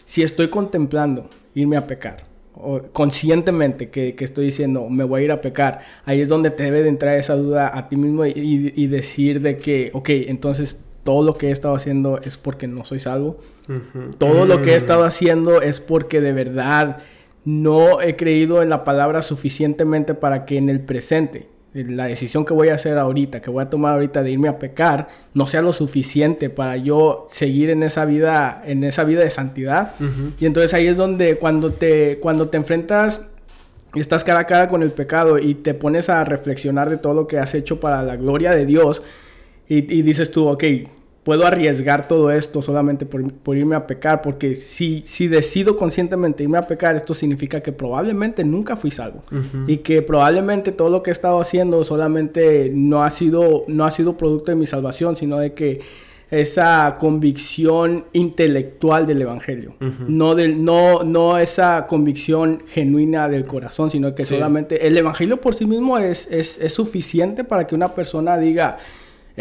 si 0.04 0.22
estoy 0.22 0.48
contemplando 0.48 1.28
irme 1.54 1.76
a 1.76 1.86
pecar, 1.86 2.24
o 2.54 2.80
conscientemente 2.92 3.88
que, 3.90 4.14
que 4.14 4.24
estoy 4.24 4.46
diciendo, 4.46 4.88
me 4.90 5.04
voy 5.04 5.22
a 5.22 5.24
ir 5.24 5.32
a 5.32 5.40
pecar, 5.40 5.80
ahí 6.04 6.20
es 6.20 6.28
donde 6.28 6.50
te 6.50 6.62
debe 6.64 6.82
de 6.82 6.88
entrar 6.90 7.14
esa 7.16 7.34
duda 7.34 7.70
a 7.76 7.88
ti 7.88 7.96
mismo 7.96 8.26
y, 8.26 8.30
y- 8.30 8.72
y 8.76 8.86
decir 8.86 9.40
de 9.40 9.56
que, 9.56 9.90
ok, 9.94 10.08
entonces 10.28 10.78
todo 11.04 11.24
lo 11.24 11.34
que 11.34 11.48
he 11.48 11.50
estado 11.52 11.74
haciendo 11.74 12.18
es 12.18 12.36
porque 12.36 12.66
no 12.66 12.84
soy 12.84 13.00
salvo. 13.00 13.38
Todo 14.18 14.44
lo 14.44 14.60
que 14.62 14.70
he 14.72 14.74
Mm. 14.74 14.76
estado 14.76 15.04
haciendo 15.04 15.62
es 15.62 15.80
porque 15.80 16.20
de 16.20 16.32
verdad 16.32 16.98
no 17.44 18.00
he 18.02 18.16
creído 18.16 18.62
en 18.62 18.68
la 18.68 18.84
palabra 18.84 19.22
suficientemente 19.22 20.14
para 20.14 20.44
que 20.44 20.58
en 20.58 20.68
el 20.68 20.80
presente, 20.80 21.38
en 21.38 21.48
la 21.72 22.06
decisión 22.06 22.44
que 22.44 22.52
voy 22.52 22.68
a 22.68 22.74
hacer 22.74 22.98
ahorita, 22.98 23.40
que 23.40 23.50
voy 23.50 23.62
a 23.62 23.70
tomar 23.70 23.94
ahorita 23.94 24.22
de 24.22 24.32
irme 24.32 24.48
a 24.48 24.58
pecar, 24.58 25.08
no 25.34 25.46
sea 25.46 25.62
lo 25.62 25.72
suficiente 25.72 26.50
para 26.50 26.76
yo 26.76 27.26
seguir 27.28 27.70
en 27.70 27.82
esa 27.82 28.04
vida, 28.04 28.62
en 28.66 28.82
esa 28.82 29.04
vida 29.04 29.22
de 29.22 29.30
santidad. 29.30 29.94
Y 30.40 30.46
entonces 30.46 30.74
ahí 30.74 30.88
es 30.88 30.96
donde 30.96 31.36
cuando 31.36 31.72
te, 31.72 32.18
cuando 32.18 32.48
te 32.48 32.56
enfrentas 32.56 33.20
y 33.94 34.00
estás 34.00 34.24
cara 34.24 34.40
a 34.40 34.46
cara 34.46 34.68
con 34.68 34.82
el 34.82 34.90
pecado 34.90 35.38
y 35.38 35.54
te 35.54 35.74
pones 35.74 36.08
a 36.08 36.24
reflexionar 36.24 36.90
de 36.90 36.96
todo 36.96 37.14
lo 37.14 37.26
que 37.26 37.38
has 37.38 37.54
hecho 37.54 37.78
para 37.78 38.02
la 38.02 38.16
gloria 38.16 38.50
de 38.52 38.66
Dios 38.66 39.02
y, 39.68 39.76
y 39.78 40.02
dices 40.02 40.32
tú, 40.32 40.48
ok, 40.48 40.64
puedo 41.22 41.46
arriesgar 41.46 42.08
todo 42.08 42.30
esto 42.30 42.62
solamente 42.62 43.04
por, 43.04 43.30
por 43.32 43.56
irme 43.56 43.76
a 43.76 43.86
pecar, 43.86 44.22
porque 44.22 44.54
si, 44.54 45.02
si 45.04 45.28
decido 45.28 45.76
conscientemente 45.76 46.42
irme 46.42 46.56
a 46.58 46.62
pecar, 46.66 46.96
esto 46.96 47.12
significa 47.12 47.60
que 47.60 47.72
probablemente 47.72 48.42
nunca 48.42 48.74
fui 48.76 48.90
salvo. 48.90 49.22
Y 49.66 49.78
que 49.78 50.00
probablemente 50.02 50.72
todo 50.72 50.88
lo 50.88 51.02
que 51.02 51.10
he 51.10 51.12
estado 51.12 51.40
haciendo 51.40 51.84
solamente 51.84 52.70
no 52.74 53.04
ha 53.04 53.10
sido, 53.10 53.64
no 53.68 53.84
ha 53.84 53.90
sido 53.90 54.16
producto 54.16 54.50
de 54.50 54.56
mi 54.56 54.66
salvación, 54.66 55.14
sino 55.14 55.36
de 55.38 55.52
que 55.52 55.80
esa 56.30 56.96
convicción 57.00 58.04
intelectual 58.12 59.04
del 59.06 59.20
evangelio, 59.20 59.74
no, 60.06 60.34
del, 60.36 60.64
no, 60.64 61.02
no 61.02 61.36
esa 61.38 61.86
convicción 61.88 62.62
genuina 62.68 63.28
del 63.28 63.44
corazón, 63.46 63.90
sino 63.90 64.14
que 64.14 64.24
Sí. 64.24 64.34
solamente 64.36 64.86
el 64.86 64.96
evangelio 64.96 65.40
por 65.40 65.54
sí 65.56 65.66
mismo 65.66 65.98
es, 65.98 66.28
es, 66.30 66.58
es 66.60 66.72
suficiente 66.72 67.42
para 67.42 67.66
que 67.66 67.74
una 67.74 67.94
persona 67.94 68.38
diga, 68.38 68.78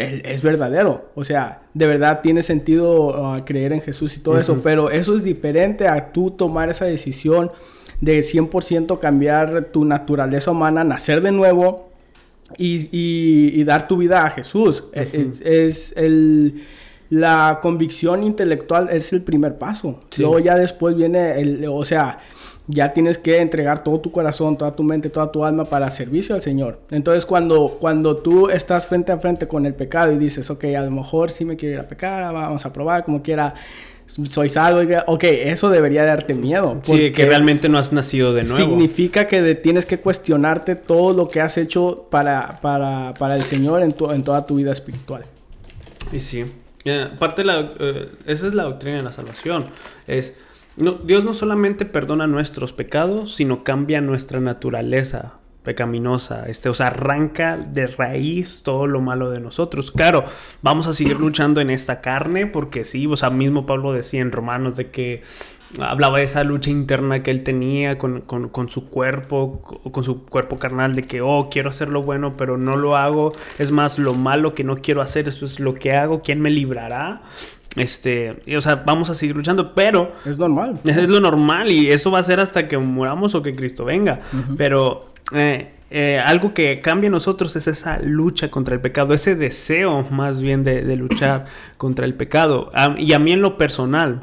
es, 0.00 0.22
es 0.24 0.42
verdadero, 0.42 1.10
o 1.14 1.24
sea, 1.24 1.62
de 1.74 1.86
verdad 1.86 2.20
tiene 2.22 2.42
sentido 2.42 3.26
ah, 3.26 3.44
creer 3.44 3.72
en 3.72 3.80
Jesús 3.80 4.16
y 4.16 4.20
todo 4.20 4.38
eso, 4.38 4.60
pero 4.62 4.90
eso 4.90 5.16
es 5.16 5.22
diferente 5.22 5.86
a 5.88 6.12
tú 6.12 6.30
tomar 6.32 6.70
esa 6.70 6.84
decisión 6.86 7.50
de 8.00 8.20
100% 8.20 8.98
cambiar 8.98 9.64
tu 9.66 9.84
naturaleza 9.84 10.50
humana, 10.50 10.84
nacer 10.84 11.20
de 11.20 11.32
nuevo 11.32 11.90
y, 12.56 12.88
y- 12.96 13.60
y 13.60 13.64
dar 13.64 13.86
tu 13.88 13.96
vida 13.98 14.24
a 14.24 14.30
Jesús. 14.30 14.84
E- 14.92 15.08
es, 15.12 15.40
es 15.42 15.92
el, 15.96 16.64
la 17.10 17.58
convicción 17.60 18.22
intelectual 18.22 18.88
es 18.90 19.12
el 19.12 19.22
primer 19.22 19.58
paso. 19.58 20.00
Sí. 20.10 20.22
Luego 20.22 20.38
ya 20.38 20.56
después 20.56 20.96
viene 20.96 21.40
el, 21.40 21.66
o 21.68 21.84
sea, 21.84 22.20
ya 22.70 22.92
tienes 22.92 23.18
que 23.18 23.38
entregar 23.38 23.82
todo 23.82 24.00
tu 24.00 24.12
corazón, 24.12 24.56
toda 24.56 24.74
tu 24.74 24.82
mente, 24.82 25.10
toda 25.10 25.30
tu 25.30 25.44
alma 25.44 25.64
para 25.64 25.90
servicio 25.90 26.34
al 26.34 26.42
Señor. 26.42 26.78
Entonces 26.90 27.26
cuando, 27.26 27.76
cuando 27.80 28.16
tú 28.16 28.48
estás 28.48 28.86
frente 28.86 29.12
a 29.12 29.18
frente 29.18 29.48
con 29.48 29.66
el 29.66 29.74
pecado 29.74 30.12
y 30.12 30.18
dices, 30.18 30.50
ok, 30.50 30.64
a 30.76 30.82
lo 30.82 30.90
mejor 30.90 31.30
sí 31.30 31.44
me 31.44 31.56
quiero 31.56 31.74
ir 31.74 31.80
a 31.80 31.88
pecar, 31.88 32.32
vamos 32.32 32.64
a 32.64 32.72
probar 32.72 33.04
como 33.04 33.22
quiera, 33.22 33.54
soy 34.06 34.48
salvo, 34.48 34.80
ok, 35.06 35.24
eso 35.24 35.70
debería 35.70 36.04
darte 36.04 36.34
miedo. 36.34 36.80
Sí, 36.82 37.12
que 37.12 37.26
realmente 37.26 37.68
no 37.68 37.78
has 37.78 37.92
nacido 37.92 38.32
de 38.32 38.44
nuevo. 38.44 38.56
Significa 38.56 39.26
que 39.26 39.54
tienes 39.56 39.86
que 39.86 39.98
cuestionarte 39.98 40.76
todo 40.76 41.12
lo 41.12 41.28
que 41.28 41.40
has 41.40 41.58
hecho 41.58 42.06
para, 42.10 42.60
para, 42.60 43.14
para 43.14 43.36
el 43.36 43.42
Señor 43.42 43.82
en, 43.82 43.92
tu, 43.92 44.10
en 44.10 44.22
toda 44.22 44.46
tu 44.46 44.56
vida 44.56 44.72
espiritual. 44.72 45.24
Y 46.12 46.20
sí, 46.20 46.44
aparte 47.14 47.44
la, 47.44 47.72
eh, 47.78 48.08
esa 48.26 48.46
es 48.46 48.54
la 48.54 48.64
doctrina 48.64 48.96
de 48.96 49.02
la 49.02 49.12
salvación, 49.12 49.66
es 50.06 50.36
no, 50.76 50.92
Dios 50.92 51.24
no 51.24 51.34
solamente 51.34 51.84
perdona 51.84 52.26
nuestros 52.26 52.72
pecados, 52.72 53.34
sino 53.34 53.64
cambia 53.64 54.00
nuestra 54.00 54.40
naturaleza 54.40 55.40
pecaminosa, 55.62 56.48
este, 56.48 56.70
o 56.70 56.74
sea, 56.74 56.86
arranca 56.86 57.58
de 57.58 57.86
raíz 57.86 58.62
todo 58.62 58.86
lo 58.86 59.00
malo 59.00 59.30
de 59.30 59.40
nosotros. 59.40 59.90
Claro, 59.90 60.24
vamos 60.62 60.86
a 60.86 60.94
seguir 60.94 61.20
luchando 61.20 61.60
en 61.60 61.70
esta 61.70 62.00
carne, 62.00 62.46
porque 62.46 62.84
sí, 62.84 63.06
o 63.06 63.16
sea, 63.16 63.30
mismo 63.30 63.66
Pablo 63.66 63.92
decía 63.92 64.22
en 64.22 64.32
Romanos 64.32 64.76
de 64.76 64.90
que 64.90 65.22
hablaba 65.78 66.18
de 66.18 66.24
esa 66.24 66.44
lucha 66.44 66.70
interna 66.70 67.22
que 67.22 67.30
él 67.30 67.44
tenía 67.44 67.98
con, 67.98 68.24
su 68.68 68.88
cuerpo, 68.88 69.60
con 69.92 70.02
su 70.02 70.24
cuerpo 70.24 70.58
carnal, 70.58 70.96
de 70.96 71.02
que, 71.02 71.20
oh, 71.20 71.48
quiero 71.50 71.70
hacer 71.70 71.88
lo 71.88 72.02
bueno, 72.02 72.36
pero 72.36 72.56
no 72.56 72.76
lo 72.76 72.96
hago. 72.96 73.32
Es 73.58 73.70
más, 73.70 73.98
lo 73.98 74.14
malo 74.14 74.54
que 74.54 74.64
no 74.64 74.76
quiero 74.76 75.02
hacer, 75.02 75.28
eso 75.28 75.44
es 75.44 75.60
lo 75.60 75.74
que 75.74 75.92
hago. 75.92 76.22
¿Quién 76.22 76.40
me 76.40 76.50
librará? 76.50 77.22
Este, 77.76 78.36
o 78.56 78.60
sea, 78.60 78.76
vamos 78.76 79.10
a 79.10 79.14
seguir 79.14 79.36
luchando, 79.36 79.74
pero... 79.74 80.12
Es 80.24 80.38
normal. 80.38 80.78
Es 80.84 81.08
lo 81.08 81.20
normal 81.20 81.70
y 81.70 81.90
eso 81.90 82.10
va 82.10 82.18
a 82.18 82.22
ser 82.22 82.40
hasta 82.40 82.68
que 82.68 82.78
muramos 82.78 83.34
o 83.34 83.42
que 83.42 83.54
Cristo 83.54 83.84
venga. 83.84 84.20
Pero 84.56 85.06
eh, 85.32 85.72
eh, 85.90 86.20
algo 86.24 86.54
que 86.54 86.80
cambia 86.80 87.06
en 87.06 87.12
nosotros 87.12 87.54
es 87.56 87.66
esa 87.66 87.98
lucha 88.00 88.50
contra 88.50 88.74
el 88.74 88.80
pecado, 88.80 89.14
ese 89.14 89.34
deseo 89.34 90.06
más 90.10 90.42
bien 90.42 90.62
de, 90.64 90.96
luchar 90.96 91.46
contra 91.76 92.04
el 92.04 92.14
pecado. 92.14 92.72
y 92.96 93.12
a 93.12 93.18
mí 93.18 93.32
en 93.32 93.40
lo 93.40 93.56
personal, 93.56 94.20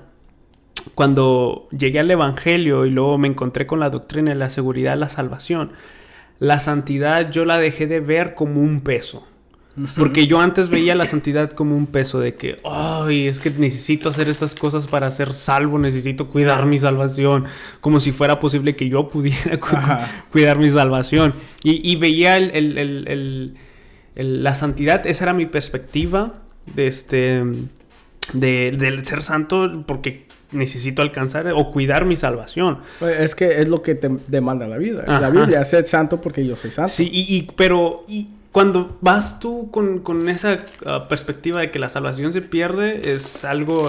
cuando 0.95 1.67
llegué 1.71 1.99
al 1.99 2.11
Evangelio 2.11 2.85
y 2.85 2.89
luego 2.89 3.17
me 3.17 3.27
encontré 3.27 3.67
con 3.67 3.79
la 3.79 3.89
doctrina 3.89 4.31
de 4.31 4.37
la 4.37 4.49
seguridad, 4.49 4.97
la 4.97 5.09
salvación, 5.09 5.71
la 6.39 6.59
santidad 6.59 7.31
yo 7.31 7.45
la 7.45 7.57
dejé 7.57 7.87
de 7.87 7.99
ver 7.99 8.33
como 8.33 8.61
un 8.61 8.81
peso. 8.81 9.27
Porque 9.95 10.25
yo 10.25 10.39
antes 10.39 10.69
veía 10.69 10.95
la 10.95 11.05
santidad 11.05 11.51
como 11.51 11.77
un 11.77 11.85
peso 11.85 12.19
de 12.19 12.33
que, 12.33 12.57
ay, 12.63 13.27
es 13.27 13.39
que 13.39 13.51
necesito 13.51 14.09
hacer 14.09 14.27
estas 14.27 14.55
cosas 14.55 14.87
para 14.87 15.11
ser 15.11 15.33
salvo, 15.33 15.77
necesito 15.77 16.29
cuidar 16.29 16.65
mi 16.65 16.79
salvación, 16.79 17.45
como 17.79 17.99
si 17.99 18.11
fuera 18.11 18.39
posible 18.39 18.75
que 18.75 18.89
yo 18.89 19.07
pudiera 19.07 19.59
cuidar 20.31 20.57
mi 20.57 20.69
salvación. 20.71 21.33
Y, 21.63 21.95
veía 21.97 22.39
la 24.15 24.55
santidad, 24.55 25.05
esa 25.05 25.25
era 25.25 25.33
mi 25.33 25.45
perspectiva 25.45 26.33
de 26.73 26.87
este, 26.87 27.43
del 28.33 29.05
ser 29.05 29.21
santo, 29.21 29.83
porque 29.85 30.25
necesito 30.51 31.01
alcanzar 31.03 31.51
o 31.53 31.71
cuidar 31.71 32.05
mi 32.05 32.15
salvación. 32.15 32.79
Pues, 32.99 33.19
es 33.19 33.35
que 33.35 33.61
es 33.61 33.67
lo 33.67 33.83
que 33.83 33.93
te 33.93 34.09
demanda 34.27 34.65
la 34.65 34.77
vida. 34.77 35.03
La 35.05 35.29
Biblia, 35.29 35.63
ser 35.65 35.85
santo 35.85 36.19
porque 36.19 36.45
yo 36.45 36.55
soy 36.55 36.71
santo. 36.71 36.91
Sí, 36.91 37.09
y, 37.11 37.35
y 37.35 37.51
pero 37.55 38.05
cuando 38.57 38.97
vas 39.01 39.39
tú 39.39 39.69
con, 39.69 40.29
esa 40.29 40.65
ah, 40.87 41.07
perspectiva 41.07 41.61
de 41.61 41.69
que 41.69 41.77
la 41.77 41.89
salvación 41.89 42.33
se 42.33 42.41
pierde, 42.41 43.13
es 43.13 43.45
algo 43.45 43.87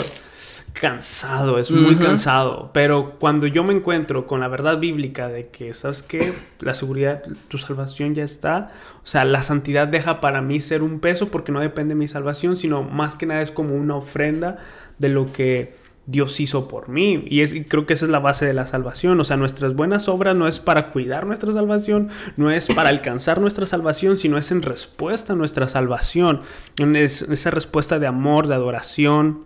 cansado, 0.75 1.59
es 1.59 1.71
muy 1.71 1.97
cansado. 1.97 2.71
Pero 2.75 3.15
cuando 3.19 3.47
yo 3.47 3.65
me 3.65 3.73
encuentro 3.73 4.27
con 4.27 4.41
la 4.41 4.49
verdad 4.49 4.79
bíblica 4.79 5.29
de 5.29 5.49
que, 5.49 5.73
¿sabes 5.73 6.03
qué? 6.03 6.35
La 6.61 6.75
seguridad, 6.75 7.23
tu 7.49 7.57
salvación 7.57 8.15
ya 8.15 8.25
está. 8.25 8.71
O 9.03 9.07
sea, 9.07 9.25
la 9.25 9.43
santidad 9.43 9.89
deja 9.89 10.21
para 10.21 10.43
mí 10.43 10.61
ser 10.61 10.83
un 10.83 11.01
peso 11.01 11.31
porque 11.31 11.51
no 11.51 11.61
depende 11.61 11.95
de 11.95 12.01
mi 12.01 12.07
salvación, 12.07 12.59
sino 12.59 12.83
más 12.83 13.17
que 13.17 13.25
nada 13.25 13.41
es 13.41 13.51
como 13.51 13.75
una 13.75 13.97
ofrenda 13.97 14.59
de 14.99 15.09
lo 15.09 15.33
que 15.33 15.77
Dios 16.09 16.41
hizo 16.41 16.69
por 16.69 16.89
mí. 16.89 17.23
Y 17.29 17.43
es, 17.43 17.55
creo 17.69 17.85
que 17.85 17.93
esa 17.93 18.07
es 18.07 18.11
la 18.11 18.19
base 18.19 18.47
de 18.47 18.55
la 18.55 18.67
salvación. 18.67 19.21
O 19.21 19.25
sea, 19.25 19.37
nuestras 19.37 19.75
buenas 19.75 20.09
obras 20.09 20.37
no 20.37 20.49
es 20.49 20.59
para 20.59 20.91
cuidar 20.91 21.27
nuestra 21.27 21.53
salvación, 21.53 22.09
no 22.39 22.51
es 22.51 22.67
para 22.69 22.89
alcanzar 22.89 23.43
nuestra 23.43 23.67
salvación, 23.67 24.17
sino 24.17 24.39
es 24.39 24.51
en 24.51 24.63
respuesta 24.63 25.35
a 25.35 25.37
nuestra 25.37 25.69
salvación. 25.69 26.41
Es 26.79 27.23
esa 27.23 27.51
respuesta 27.51 27.99
de 27.99 28.07
amor, 28.07 28.49
de 28.49 28.55
adoración, 28.55 29.45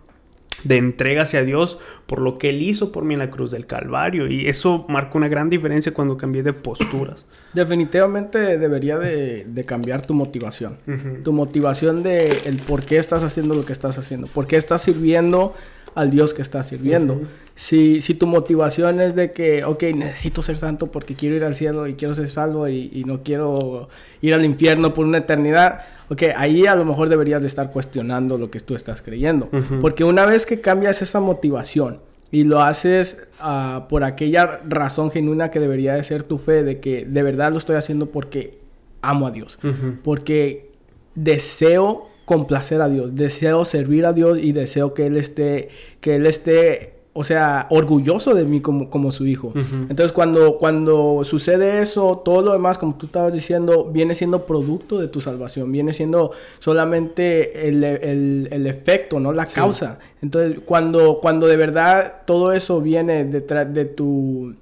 de 0.63 0.77
entrega 0.77 1.23
hacia 1.23 1.43
Dios 1.43 1.79
por 2.05 2.21
lo 2.21 2.37
que 2.37 2.49
Él 2.49 2.61
hizo 2.61 2.93
por 2.93 3.03
mí 3.03 3.13
en 3.13 3.19
la 3.19 3.29
cruz 3.29 3.51
del 3.51 3.65
Calvario. 3.65 4.27
Y 4.27 4.47
eso 4.47 4.85
marcó 4.87 5.17
una 5.17 5.27
gran 5.27 5.49
diferencia 5.49 5.93
cuando 5.93 6.15
cambié 6.15 6.43
de 6.43 6.53
posturas. 6.53 7.25
Definitivamente 7.53 8.57
debería 8.57 8.97
de, 8.97 9.65
cambiar 9.65 10.05
tu 10.05 10.13
motivación. 10.13 10.77
Tu 11.25 11.33
motivación 11.33 12.03
de 12.03 12.27
el 12.45 12.55
por 12.57 12.85
qué 12.85 12.99
estás 12.99 13.21
haciendo 13.21 13.53
lo 13.53 13.65
que 13.65 13.73
estás 13.73 13.97
haciendo. 13.97 14.27
Por 14.27 14.47
qué 14.47 14.55
estás 14.55 14.81
sirviendo 14.81 15.53
al 15.95 16.11
Dios 16.11 16.33
que 16.33 16.41
estás 16.41 16.67
sirviendo. 16.67 17.21
si, 17.55 18.01
si, 18.01 18.15
tu 18.15 18.27
motivación 18.27 18.99
es 18.99 19.15
de 19.15 19.31
que, 19.31 19.63
ok, 19.63 19.83
necesito 19.95 20.41
ser 20.41 20.57
santo 20.57 20.87
porque 20.87 21.15
quiero 21.15 21.35
ir 21.35 21.43
al 21.43 21.55
cielo 21.55 21.87
y 21.87 21.93
quiero 21.93 22.13
ser 22.13 22.29
salvo 22.29 22.67
y, 22.67 23.03
no 23.05 23.23
quiero 23.23 23.89
ir 24.21 24.33
al 24.33 24.45
infierno 24.45 24.93
por 24.93 25.05
una 25.05 25.19
eternidad, 25.19 25.81
ok, 26.09 26.23
ahí 26.35 26.65
a 26.65 26.75
lo 26.75 26.85
mejor 26.85 27.09
deberías 27.09 27.41
de 27.41 27.47
estar 27.47 27.71
cuestionando 27.71 28.37
lo 28.37 28.49
que 28.49 28.59
tú 28.59 28.75
estás 28.75 29.01
creyendo. 29.01 29.49
Porque 29.81 30.03
una 30.03 30.25
vez 30.25 30.45
que 30.45 30.61
cambias 30.61 31.01
esa 31.01 31.19
motivación 31.19 31.99
y 32.31 32.45
lo 32.45 32.61
haces 32.61 33.27
ah, 33.39 33.85
por 33.89 34.03
aquella 34.03 34.59
razón 34.67 35.11
genuina 35.11 35.51
que 35.51 35.59
debería 35.59 35.93
de 35.93 36.03
ser 36.03 36.23
tu 36.23 36.39
fe, 36.39 36.63
de 36.63 36.79
que 36.79 37.05
de 37.05 37.23
verdad 37.23 37.51
lo 37.51 37.57
estoy 37.59 37.75
haciendo 37.75 38.07
porque 38.07 38.57
amo 39.03 39.27
a 39.27 39.31
Dios, 39.31 39.59
porque 40.03 40.71
deseo 41.13 42.07
complacer 42.25 42.81
a 42.81 42.89
Dios, 42.89 43.15
deseo 43.15 43.65
servir 43.65 44.05
a 44.05 44.13
Dios 44.13 44.39
y 44.41 44.51
deseo 44.51 44.93
que 44.93 45.07
Él 45.07 45.17
esté, 45.17 45.69
que 45.99 46.15
Él 46.15 46.25
esté, 46.25 46.93
o 47.13 47.23
sea, 47.23 47.67
orgulloso 47.69 48.33
de 48.33 48.43
mí 48.43 48.61
como, 48.61 48.89
como 48.89 49.11
su 49.11 49.27
hijo. 49.27 49.53
Entonces 49.55 50.11
cuando, 50.11 50.57
cuando 50.57 51.23
sucede 51.23 51.81
eso, 51.81 52.21
todo 52.23 52.41
lo 52.41 52.53
demás, 52.53 52.77
como 52.77 52.95
tú 52.95 53.05
estabas 53.07 53.33
diciendo, 53.33 53.89
viene 53.91 54.15
siendo 54.15 54.45
producto 54.45 54.99
de 54.99 55.09
tu 55.09 55.21
salvación, 55.21 55.71
viene 55.71 55.93
siendo 55.93 56.31
solamente 56.59 57.67
el, 57.67 57.83
el, 57.83 58.67
efecto, 58.67 59.19
¿no? 59.19 59.31
La 59.31 59.45
causa. 59.45 59.99
Entonces 60.21 60.59
cuando, 60.65 61.19
cuando 61.21 61.47
de 61.47 61.57
verdad 61.57 62.21
todo 62.25 62.53
eso 62.53 62.81
viene 62.81 63.25
detrás 63.25 63.71
de 63.71 63.85
tu, 63.85 64.55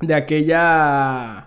de 0.00 0.14
aquella 0.14 1.46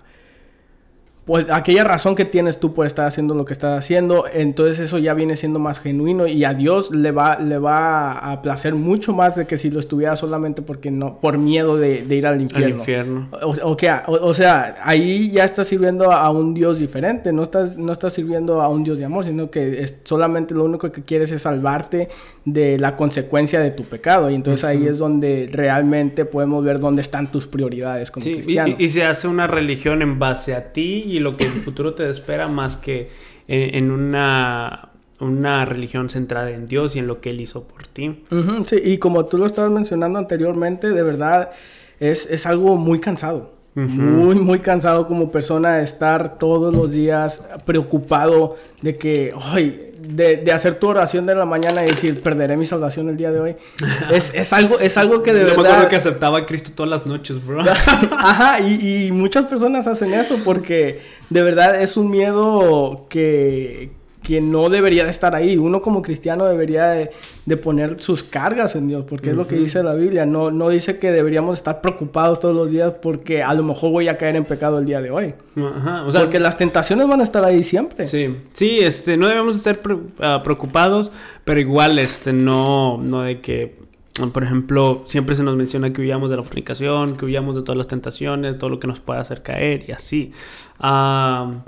pues 1.26 1.46
aquella 1.50 1.86
razón 1.86 2.16
que 2.16 2.26
tienes 2.26 2.60
tú 2.60 2.74
por 2.74 2.86
estar 2.86 3.06
haciendo 3.06 3.34
lo 3.34 3.46
que 3.46 3.54
estás 3.54 3.80
haciendo, 3.80 4.26
entonces 4.34 4.80
eso 4.80 4.98
ya 4.98 5.14
viene 5.14 5.38
siendo 5.38 5.58
más 5.58 5.80
genuino 5.80 6.28
y 6.28 6.44
a 6.44 6.54
Dios 6.54 6.92
le 6.92 7.12
va, 7.12 7.40
le 7.40 7.58
va 7.58 8.12
a 8.12 8.42
placer 8.42 8.76
mucho 8.76 9.14
más 9.14 9.38
de 9.38 9.48
que 9.48 9.58
si 9.58 9.70
lo 9.70 9.80
estuviera 9.80 10.18
solamente 10.18 10.62
porque 10.62 10.92
no, 10.92 11.22
por 11.22 11.38
miedo 11.38 11.78
de, 11.78 12.04
ir 12.10 12.28
al 12.28 12.42
infierno. 12.42 12.80
infierno. 12.80 13.30
O, 13.42 14.34
sea, 14.34 14.76
ahí 14.84 15.32
ya 15.32 15.46
estás 15.46 15.68
sirviendo 15.68 16.12
a 16.12 16.30
un 16.30 16.54
Dios 16.54 16.78
diferente, 16.78 17.32
no 17.32 17.44
estás, 17.44 17.78
no 17.78 17.94
estás 17.94 18.12
sirviendo 18.12 18.62
a 18.62 18.68
un 18.68 18.84
Dios 18.84 18.98
de 18.98 19.06
amor, 19.06 19.24
sino 19.24 19.50
que 19.50 19.82
es 19.82 19.96
solamente 20.04 20.54
lo 20.54 20.66
único 20.66 20.92
que 20.92 21.04
quieres 21.04 21.32
es 21.32 21.44
salvarte 21.44 22.10
de 22.44 22.78
la 22.78 22.98
consecuencia 22.98 23.62
de 23.62 23.72
tu 23.72 23.84
pecado. 23.84 24.30
Y 24.30 24.36
entonces 24.36 24.66
ahí 24.66 24.86
es 24.88 24.98
donde 24.98 25.50
realmente 25.50 26.26
podemos 26.26 26.66
ver 26.66 26.80
dónde 26.80 27.02
están 27.02 27.32
tus 27.32 27.48
prioridades 27.48 28.12
como 28.12 28.26
cristiano. 28.26 28.76
Y, 28.78 28.86
y 28.86 28.90
se 28.90 29.06
hace 29.06 29.30
una 29.30 29.48
religión 29.48 30.02
en 30.02 30.20
base 30.20 30.54
a 30.54 30.74
ti 30.74 31.13
y 31.14 31.20
lo 31.20 31.36
que 31.38 31.46
el 31.46 31.52
futuro 31.52 31.94
te 31.94 32.10
espera 32.10 32.48
más 32.48 32.78
que 32.78 33.10
en, 33.48 33.92
una, 33.92 34.90
una 35.20 35.66
religión 35.66 36.10
centrada 36.10 36.52
en 36.52 36.68
Dios 36.68 36.96
y 36.96 37.00
en 37.00 37.08
lo 37.08 37.22
que 37.22 37.30
Él 37.32 37.42
hizo 37.42 37.64
por 37.64 37.88
ti. 37.88 38.24
sí, 38.66 38.82
y 38.84 38.98
como 38.98 39.26
tú 39.26 39.38
lo 39.38 39.46
estabas 39.46 39.72
mencionando 39.72 40.20
anteriormente, 40.20 40.90
de 40.90 41.04
verdad 41.04 41.52
es, 42.00 42.28
es 42.30 42.46
algo 42.46 42.78
muy 42.78 43.00
cansado. 43.00 43.52
Muy, 43.76 44.36
muy 44.36 44.60
cansado 44.60 45.08
como 45.08 45.32
persona 45.32 45.82
estar 45.82 46.38
todos 46.38 46.72
los 46.72 46.92
días 46.92 47.42
preocupado 47.66 48.56
de 48.84 48.98
que, 48.98 49.34
ay, 49.36 49.93
de, 50.04 50.52
hacer 50.52 50.76
tu 50.76 50.90
oración 50.90 51.26
de 51.26 51.36
la 51.36 51.46
mañana 51.46 51.84
y 51.84 51.88
decir, 51.88 52.22
perderé 52.22 52.58
mi 52.58 52.66
salvación 52.66 53.10
el 53.10 53.18
día 53.18 53.32
de 53.32 53.40
hoy. 53.40 53.56
Es, 54.12 54.54
algo, 54.54 54.80
es 54.80 54.98
algo 54.98 55.24
que 55.24 55.34
de 55.34 55.44
verdad... 55.44 55.56
Yo 55.56 55.64
me 55.64 55.70
acuerdo 55.70 55.90
que 55.90 55.96
aceptaba 55.96 56.40
a 56.40 56.46
Cristo 56.46 56.72
todas 56.76 56.90
las 56.90 57.06
noches, 57.06 57.44
bro. 57.46 57.62
Ajá, 58.12 58.60
y, 58.60 59.08
y 59.08 59.12
muchas 59.12 59.46
personas 59.46 59.88
hacen 59.88 60.14
eso 60.14 60.38
porque 60.44 61.02
de 61.30 61.44
verdad 61.44 61.82
es 61.82 61.98
un 61.98 62.10
miedo 62.10 63.06
que, 63.10 63.92
que 64.24 64.42
no 64.42 64.70
debería 64.70 65.04
de 65.04 65.10
estar 65.10 65.36
ahí. 65.36 65.58
Uno 65.58 65.82
como 65.82 66.02
cristiano 66.02 66.46
debería 66.46 66.88
de, 66.88 67.58
poner 67.58 68.00
sus 68.00 68.24
cargas 68.24 68.76
en 68.76 68.88
Dios, 68.88 69.06
porque 69.08 69.30
es 69.30 69.36
lo 69.36 69.48
que 69.48 69.56
dice 69.56 69.84
la 69.84 69.94
Biblia. 69.94 70.26
No, 70.26 70.50
no 70.50 70.70
dice 70.70 70.98
que 70.98 71.12
deberíamos 71.12 71.58
estar 71.58 71.82
preocupados 71.82 72.40
todos 72.40 72.56
los 72.56 72.72
días 72.72 72.94
porque 73.02 73.44
a 73.44 73.54
lo 73.54 73.64
mejor 73.64 73.92
voy 73.92 74.08
a 74.08 74.18
caer 74.18 74.36
en 74.36 74.46
pecado 74.46 74.80
el 74.80 74.86
día 74.86 75.02
de 75.02 75.12
hoy. 75.12 75.36
Ajá, 75.56 76.06
o 76.06 76.12
sea, 76.12 76.22
porque 76.22 76.40
las 76.40 76.58
tentaciones 76.58 77.08
van 77.08 77.20
a 77.20 77.24
estar 77.24 77.44
ahí 77.44 77.64
siempre. 77.64 78.08
Sí, 78.08 78.36
sí, 78.54 78.80
este, 78.80 79.18
no 79.18 79.28
debemos 79.28 79.58
estar 79.58 79.80
ah, 80.20 80.42
preocupados, 80.44 81.12
pero 81.44 81.60
igual, 81.60 82.00
este, 82.00 82.34
no, 82.34 82.98
no 82.98 83.22
de 83.22 83.42
que 83.42 83.84
por 84.32 84.44
ejemplo, 84.44 85.04
siempre 85.06 85.36
se 85.36 85.42
nos 85.44 85.56
menciona 85.56 85.92
que 85.92 86.02
huyamos 86.02 86.30
de 86.30 86.38
la 86.38 86.44
fornicación, 86.44 87.18
que 87.18 87.26
huyamos 87.26 87.56
de 87.56 87.64
todas 87.64 87.78
las 87.78 87.88
tentaciones, 87.88 88.60
todo 88.60 88.70
lo 88.70 88.80
que 88.80 88.88
nos 88.88 89.00
pueda 89.00 89.20
hacer 89.20 89.42
caer 89.42 89.86
y 89.88 89.92
así. 89.92 90.32
Ah, 90.80 91.64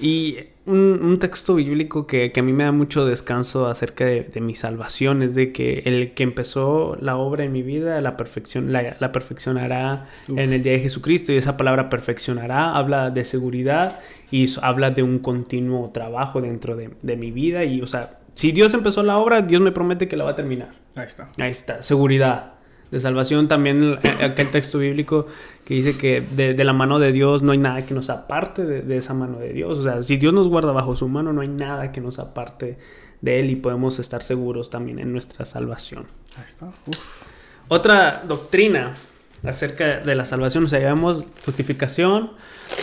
y 0.00 0.36
un, 0.68 1.18
texto 1.18 1.54
bíblico 1.54 2.06
que, 2.06 2.32
a 2.36 2.42
mí 2.42 2.52
me 2.52 2.64
da 2.64 2.72
mucho 2.72 3.04
descanso 3.06 3.66
acerca 3.66 4.04
de, 4.04 4.40
mi 4.40 4.54
salvación 4.54 5.22
es 5.22 5.34
de 5.34 5.52
que 5.52 5.82
el 5.84 6.12
que 6.12 6.22
empezó 6.22 6.96
la 7.00 7.16
obra 7.16 7.44
en 7.44 7.52
mi 7.52 7.62
vida, 7.62 8.00
la, 8.00 8.16
perfección, 8.16 8.72
la, 8.72 9.12
perfeccionará 9.12 10.08
en 10.28 10.52
el 10.52 10.62
día 10.62 10.72
de 10.72 10.80
Jesucristo. 10.80 11.32
Y 11.32 11.36
esa 11.36 11.56
palabra 11.56 11.88
perfeccionará 11.88 12.76
habla 12.76 13.10
de 13.10 13.24
seguridad 13.24 13.98
y 14.30 14.48
habla 14.62 14.90
de 14.90 15.02
un 15.02 15.18
continuo 15.18 15.90
trabajo 15.90 16.40
dentro 16.40 16.76
de, 16.76 16.90
de 17.02 17.16
mi 17.16 17.30
vida. 17.30 17.64
Y, 17.64 17.80
o 17.80 17.86
sea, 17.86 18.18
si 18.34 18.52
Dios 18.52 18.74
empezó 18.74 19.02
la 19.02 19.18
obra, 19.18 19.42
Dios 19.42 19.62
me 19.62 19.72
promete 19.72 20.06
que 20.06 20.16
la 20.16 20.24
va 20.24 20.30
a 20.30 20.36
terminar. 20.36 20.70
Ahí 20.94 21.06
está. 21.06 21.30
Ahí 21.38 21.50
está, 21.50 21.82
seguridad 21.82 22.57
de 22.90 23.00
salvación. 23.00 23.48
También 23.48 23.98
eh, 24.02 24.24
aquel 24.24 24.50
texto 24.50 24.78
bíblico 24.78 25.26
que 25.64 25.74
dice 25.74 25.96
que 25.96 26.20
de, 26.20 26.64
la 26.64 26.72
mano 26.72 26.98
de 26.98 27.12
Dios 27.12 27.42
no 27.42 27.52
hay 27.52 27.58
nada 27.58 27.84
que 27.84 27.94
nos 27.94 28.10
aparte 28.10 28.64
de, 28.64 28.96
esa 28.96 29.14
mano 29.14 29.38
de 29.38 29.52
Dios. 29.52 29.78
O 29.78 29.82
sea, 29.82 30.02
si 30.02 30.16
Dios 30.16 30.32
nos 30.32 30.48
guarda 30.48 30.72
bajo 30.72 30.96
su 30.96 31.08
mano, 31.08 31.32
no 31.32 31.40
hay 31.40 31.48
nada 31.48 31.92
que 31.92 32.00
nos 32.00 32.18
aparte 32.18 32.78
de 33.20 33.40
Él 33.40 33.50
y 33.50 33.56
podemos 33.56 33.98
estar 33.98 34.22
seguros 34.22 34.70
también 34.70 34.98
en 34.98 35.12
nuestra 35.12 35.44
salvación. 35.44 36.06
Ahí 36.36 36.44
está. 36.46 36.68
Otra 37.68 38.22
doctrina 38.26 38.94
acerca 39.44 40.00
de 40.00 40.14
la 40.14 40.24
salvación, 40.24 40.64
o 40.64 40.68
sea, 40.68 40.80
llamamos 40.80 41.24
justificación, 41.44 42.32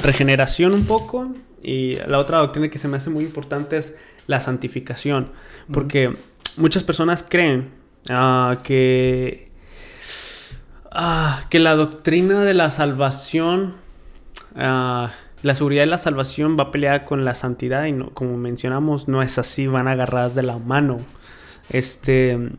regeneración 0.03 0.73
un 0.73 0.85
poco, 0.85 1.33
y 1.61 1.95
la 2.07 2.19
otra 2.19 2.37
doctrina 2.37 2.69
que 2.69 2.79
se 2.79 2.87
me 2.87 2.97
hace 2.97 3.09
muy 3.09 3.23
importante 3.23 3.77
es 3.77 3.95
la 4.27 4.39
santificación, 4.39 5.31
porque 5.71 6.13
muchas 6.57 6.83
personas 6.83 7.25
creen 7.27 7.71
ah, 8.09 8.59
que 8.63 9.47
Ah, 10.97 11.43
que 11.49 11.60
la 11.60 11.75
doctrina 11.75 12.45
de 12.45 12.53
la 12.53 12.69
salvación, 12.69 13.75
ah, 14.55 15.12
la 15.43 15.53
seguridad 15.53 15.84
de 15.84 15.89
la 15.89 15.97
salvación 15.97 16.55
va 16.58 16.63
a 16.63 16.71
pelear 16.71 17.03
con 17.03 17.25
la 17.25 17.36
santidad 17.36 17.84
y 17.84 17.91
no, 17.91 18.12
como 18.12 18.38
mencionamos, 18.38 19.10
no 19.10 19.21
es 19.21 19.38
así, 19.38 19.67
van 19.67 19.89
agarradas 19.89 20.36
de 20.36 20.43
la 20.43 20.58
mano. 20.58 20.99
Este, 21.69 22.49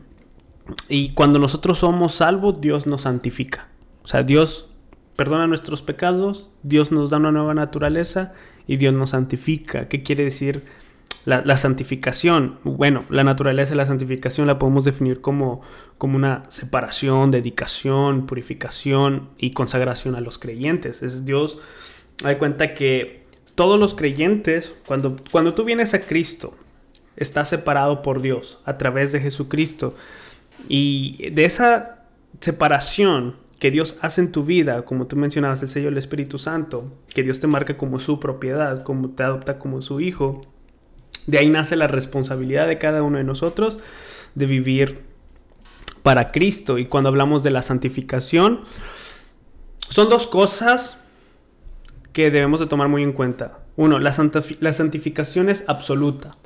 y 0.87 1.13
cuando 1.13 1.39
nosotros 1.39 1.79
somos 1.79 2.13
salvos, 2.13 2.61
Dios 2.61 2.85
nos 2.85 3.01
santifica. 3.01 3.69
O 4.03 4.07
sea, 4.07 4.21
Dios 4.21 4.69
perdona 5.15 5.47
nuestros 5.47 5.81
pecados, 5.81 6.51
Dios 6.61 6.91
nos 6.91 7.09
da 7.09 7.17
una 7.17 7.31
nueva 7.31 7.55
naturaleza 7.55 8.33
y 8.67 8.77
Dios 8.77 8.93
nos 8.93 9.09
santifica. 9.09 9.87
¿Qué 9.87 10.03
quiere 10.03 10.25
decir? 10.25 10.63
La, 11.27 11.57
santificación, 11.57 12.57
bueno, 12.63 13.03
la 13.09 13.25
naturaleza 13.25 13.71
de 13.71 13.75
la 13.75 13.85
santificación 13.85 14.47
la 14.47 14.57
podemos 14.57 14.85
definir 14.85 15.19
como, 15.19 15.59
como 15.97 16.15
una 16.15 16.43
separación, 16.47 17.31
dedicación, 17.31 18.25
purificación 18.25 19.27
y 19.37 19.51
consagración 19.51 20.15
a 20.15 20.21
los 20.21 20.37
creyentes. 20.37 21.03
Es 21.03 21.25
Dios, 21.25 21.57
hay 22.23 22.37
cuenta 22.37 22.73
que 22.73 23.23
todos 23.55 23.77
los 23.77 23.93
creyentes, 23.93 24.71
cuando, 24.85 25.17
cuando 25.29 25.53
tú 25.53 25.65
vienes 25.65 25.93
a 25.93 25.99
Cristo, 25.99 26.55
estás 27.17 27.49
separado 27.49 28.03
por 28.03 28.21
Dios 28.21 28.59
a 28.63 28.77
través 28.77 29.11
de 29.11 29.19
Jesucristo. 29.19 29.97
Y 30.69 31.29
de 31.31 31.43
esa 31.43 32.05
separación 32.39 33.35
que 33.59 33.69
Dios 33.69 33.97
hace 33.99 34.21
en 34.21 34.31
tu 34.31 34.45
vida, 34.45 34.85
como 34.85 35.07
tú 35.07 35.17
mencionabas, 35.17 35.61
el 35.61 35.67
sello 35.67 35.87
del 35.87 35.97
Espíritu 35.97 36.39
Santo, 36.39 36.89
que 37.13 37.23
Dios 37.23 37.41
te 37.41 37.47
marca 37.47 37.75
como 37.75 37.99
su 37.99 38.21
propiedad, 38.21 38.83
como 38.83 39.09
te 39.09 39.23
adopta 39.23 39.59
como 39.59 39.81
su 39.81 39.99
hijo, 39.99 40.39
de 41.27 41.37
ahí 41.37 41.49
nace 41.49 41.75
la 41.75 41.87
responsabilidad 41.87 42.67
de 42.67 42.77
cada 42.77 43.03
uno 43.03 43.17
de 43.17 43.23
nosotros 43.23 43.77
de 44.33 44.45
vivir 44.45 45.01
para 46.01 46.31
Cristo. 46.31 46.77
Y 46.77 46.85
cuando 46.85 47.09
hablamos 47.09 47.43
de 47.43 47.51
la 47.51 47.61
santificación, 47.61 48.61
son 49.89 50.09
dos 50.09 50.25
cosas 50.25 51.01
que 52.13 52.31
debemos 52.31 52.59
de 52.59 52.67
tomar 52.67 52.87
muy 52.87 53.03
en 53.03 53.11
cuenta. 53.11 53.59
Uno, 53.75 53.99
la, 53.99 54.11
santificación 54.11 55.49
es 55.49 55.65
absoluta. 55.67 56.37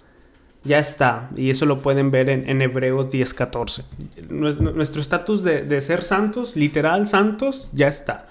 Ya 0.63 0.79
está. 0.79 1.29
Y 1.35 1.49
eso 1.51 1.65
lo 1.65 1.79
pueden 1.79 2.11
ver 2.11 2.29
en, 2.29 2.61
Hebreos 2.61 3.09
10:14. 3.09 3.83
Nuestro 4.29 5.01
estatus 5.01 5.43
de, 5.43 5.61
de, 5.61 5.81
ser 5.81 6.03
santos, 6.03 6.55
literal 6.55 7.07
santos, 7.07 7.69
ya 7.71 7.87
está. 7.87 8.30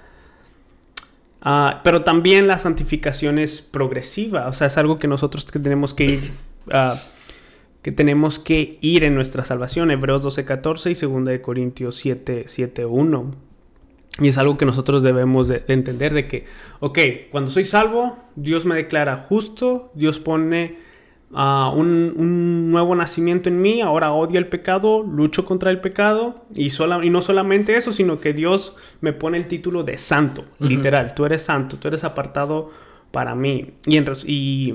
Ah, 1.43 1.81
pero 1.83 2.03
también 2.03 2.47
la 2.47 2.59
santificación 2.59 3.39
es 3.39 3.63
progresiva, 3.63 4.49
o 4.49 4.53
sea, 4.53 4.67
es 4.67 4.77
algo 4.77 4.99
que 4.99 5.09
nosotros 5.09 5.47
tenemos 5.47 5.95
que 5.95 6.05
ir, 6.05 6.31
ah, 6.71 7.01
que 7.83 7.93
tenemos 7.93 8.39
que 8.39 8.77
ir 8.83 9.05
en 9.05 9.15
nuestra 9.15 9.43
salvación. 9.43 9.91
Hebreos 9.91 10.23
12:14 10.23 10.91
y 10.91 10.95
2 10.95 11.25
de 11.25 11.41
Corintios 11.41 11.97
7, 11.97 12.85
1. 12.85 13.31
Y 14.21 14.29
es 14.29 14.37
algo 14.39 14.59
que 14.59 14.67
nosotros 14.67 15.03
debemos 15.03 15.49
de, 15.49 15.65
entender 15.69 16.13
de 16.13 16.27
que, 16.27 16.45
ok, 16.81 16.99
cuando 17.31 17.51
soy 17.51 17.65
salvo, 17.65 18.19
Dios 18.37 18.67
me 18.67 18.75
declara 18.75 19.17
justo, 19.17 19.91
Dios 19.95 20.19
pone 20.19 20.90
un, 21.33 22.71
nuevo 22.71 22.95
nacimiento 22.95 23.49
en 23.49 23.61
mí, 23.63 23.81
ahora 23.81 24.13
odio 24.13 24.39
el 24.39 24.49
pecado, 24.49 25.03
lucho 25.03 25.45
contra 25.45 25.71
el 25.71 25.81
pecado 25.81 26.45
y, 26.55 26.71
sola, 26.71 27.05
y 27.05 27.11
no 27.11 27.23
solamente 27.23 27.77
eso, 27.77 27.93
sino 27.93 28.21
que 28.21 28.33
Dios 28.33 28.75
me 29.01 29.13
pone 29.13 29.39
el 29.39 29.47
título 29.47 29.85
de 29.85 29.97
santo, 29.97 30.45
literal, 30.59 31.15
tú 31.15 31.25
eres 31.25 31.43
santo, 31.43 31.77
tú 31.77 31.89
eres 31.89 32.05
apartado 32.05 32.71
para 33.11 33.35
mí. 33.35 33.75
Y, 33.87 34.75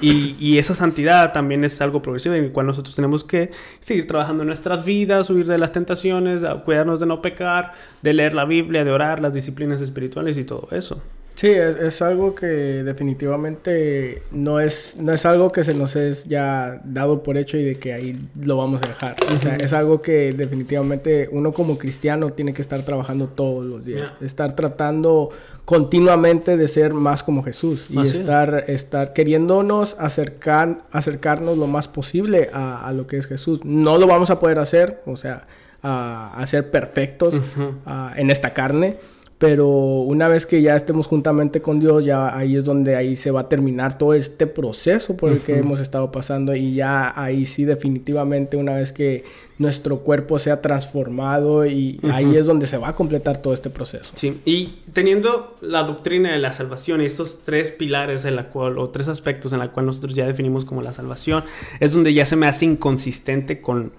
y, 0.00 0.36
y, 0.38 0.58
esa 0.58 0.74
santidad 0.74 1.32
también 1.32 1.64
es 1.64 1.80
algo 1.80 2.02
progresivo 2.02 2.34
en 2.34 2.44
el 2.44 2.52
cual 2.52 2.66
nosotros 2.66 2.94
tenemos 2.94 3.24
que 3.24 3.50
seguir 3.78 4.06
trabajando 4.06 4.42
en 4.42 4.48
nuestras 4.48 4.84
vidas, 4.84 5.30
huir 5.30 5.46
de 5.46 5.58
las 5.58 5.72
tentaciones, 5.72 6.44
cuidarnos 6.64 7.00
de 7.00 7.06
no 7.06 7.22
pecar, 7.22 7.72
de 8.02 8.14
leer 8.14 8.34
la 8.34 8.44
Biblia, 8.44 8.84
de 8.84 8.90
orar, 8.90 9.20
las 9.20 9.34
disciplinas 9.34 9.80
espirituales 9.80 10.36
y 10.38 10.44
todo 10.44 10.68
eso. 10.72 11.02
Sí, 11.36 11.48
es, 11.48 11.76
es, 11.76 12.00
algo 12.00 12.34
que 12.34 12.46
definitivamente 12.46 14.22
no 14.30 14.58
es, 14.58 14.96
no 14.98 15.12
es 15.12 15.26
algo 15.26 15.52
que 15.52 15.64
se 15.64 15.74
nos 15.74 15.94
es 15.94 16.24
ya 16.24 16.80
dado 16.82 17.22
por 17.22 17.36
hecho 17.36 17.58
y 17.58 17.62
de 17.62 17.74
que 17.74 17.92
ahí 17.92 18.18
lo 18.40 18.56
vamos 18.56 18.80
a 18.82 18.88
dejar. 18.88 19.16
O 19.34 19.40
sea, 19.40 19.56
es 19.56 19.74
algo 19.74 20.00
que 20.00 20.32
definitivamente 20.32 21.28
uno 21.30 21.52
como 21.52 21.76
cristiano 21.76 22.32
tiene 22.32 22.54
que 22.54 22.62
estar 22.62 22.80
trabajando 22.82 23.26
todos 23.26 23.66
los 23.66 23.84
días. 23.84 24.14
Estar 24.22 24.56
tratando 24.56 25.28
continuamente 25.66 26.56
de 26.56 26.68
ser 26.68 26.94
más 26.94 27.22
como 27.22 27.42
Jesús 27.42 27.86
y 27.90 28.00
estar, 28.00 28.64
estar 28.68 29.12
queriéndonos 29.12 29.96
acercar, 29.98 30.78
acercarnos 30.90 31.58
lo 31.58 31.66
más 31.66 31.86
posible 31.86 32.48
a, 32.52 32.86
a, 32.86 32.92
lo 32.92 33.06
que 33.06 33.18
es 33.18 33.26
Jesús. 33.26 33.60
No 33.62 33.98
lo 33.98 34.06
vamos 34.06 34.30
a 34.30 34.38
poder 34.38 34.58
hacer, 34.58 35.02
o 35.04 35.18
sea, 35.18 35.46
a, 35.82 36.44
ser 36.46 36.70
perfectos 36.70 37.34
en 38.16 38.30
esta 38.30 38.54
carne 38.54 38.96
pero 39.38 39.68
una 39.68 40.28
vez 40.28 40.46
que 40.46 40.62
ya 40.62 40.76
estemos 40.76 41.06
juntamente 41.06 41.60
con 41.60 41.78
Dios, 41.78 42.04
ya 42.04 42.34
ahí 42.34 42.56
es 42.56 42.64
donde 42.64 42.96
ahí 42.96 43.16
se 43.16 43.30
va 43.30 43.42
a 43.42 43.48
terminar 43.50 43.98
todo 43.98 44.14
este 44.14 44.46
proceso 44.46 45.14
por 45.14 45.30
el 45.30 45.40
que 45.40 45.58
hemos 45.58 45.78
estado 45.78 46.10
pasando 46.10 46.56
y 46.56 46.74
ya 46.74 47.12
ahí 47.20 47.44
sí 47.44 47.66
definitivamente 47.66 48.56
una 48.56 48.74
vez 48.74 48.92
que 48.92 49.24
nuestro 49.58 49.98
cuerpo 50.00 50.38
sea 50.38 50.62
transformado 50.62 51.66
y 51.66 52.00
ahí 52.10 52.34
es 52.36 52.46
donde 52.46 52.66
se 52.66 52.78
va 52.78 52.88
a 52.88 52.94
completar 52.94 53.42
todo 53.42 53.52
este 53.52 53.68
proceso. 53.68 54.10
Sí, 54.14 54.40
y 54.46 54.78
teniendo 54.94 55.54
la 55.60 55.82
doctrina 55.82 56.32
de 56.32 56.38
la 56.38 56.52
salvación 56.54 57.02
y 57.02 57.04
estos 57.04 57.40
tres 57.42 57.70
pilares 57.70 58.24
en 58.24 58.36
la 58.36 58.48
cual, 58.48 58.78
o 58.78 58.88
tres 58.88 59.08
aspectos 59.08 59.52
en 59.52 59.58
la 59.58 59.70
cual 59.70 59.84
nosotros 59.84 60.14
ya 60.14 60.26
definimos 60.26 60.64
como 60.64 60.80
la 60.80 60.94
salvación, 60.94 61.44
es 61.80 61.92
donde 61.92 62.14
ya 62.14 62.24
se 62.24 62.36
me 62.36 62.46
hace 62.46 62.64
inconsistente 62.64 63.60
con, 63.60 63.92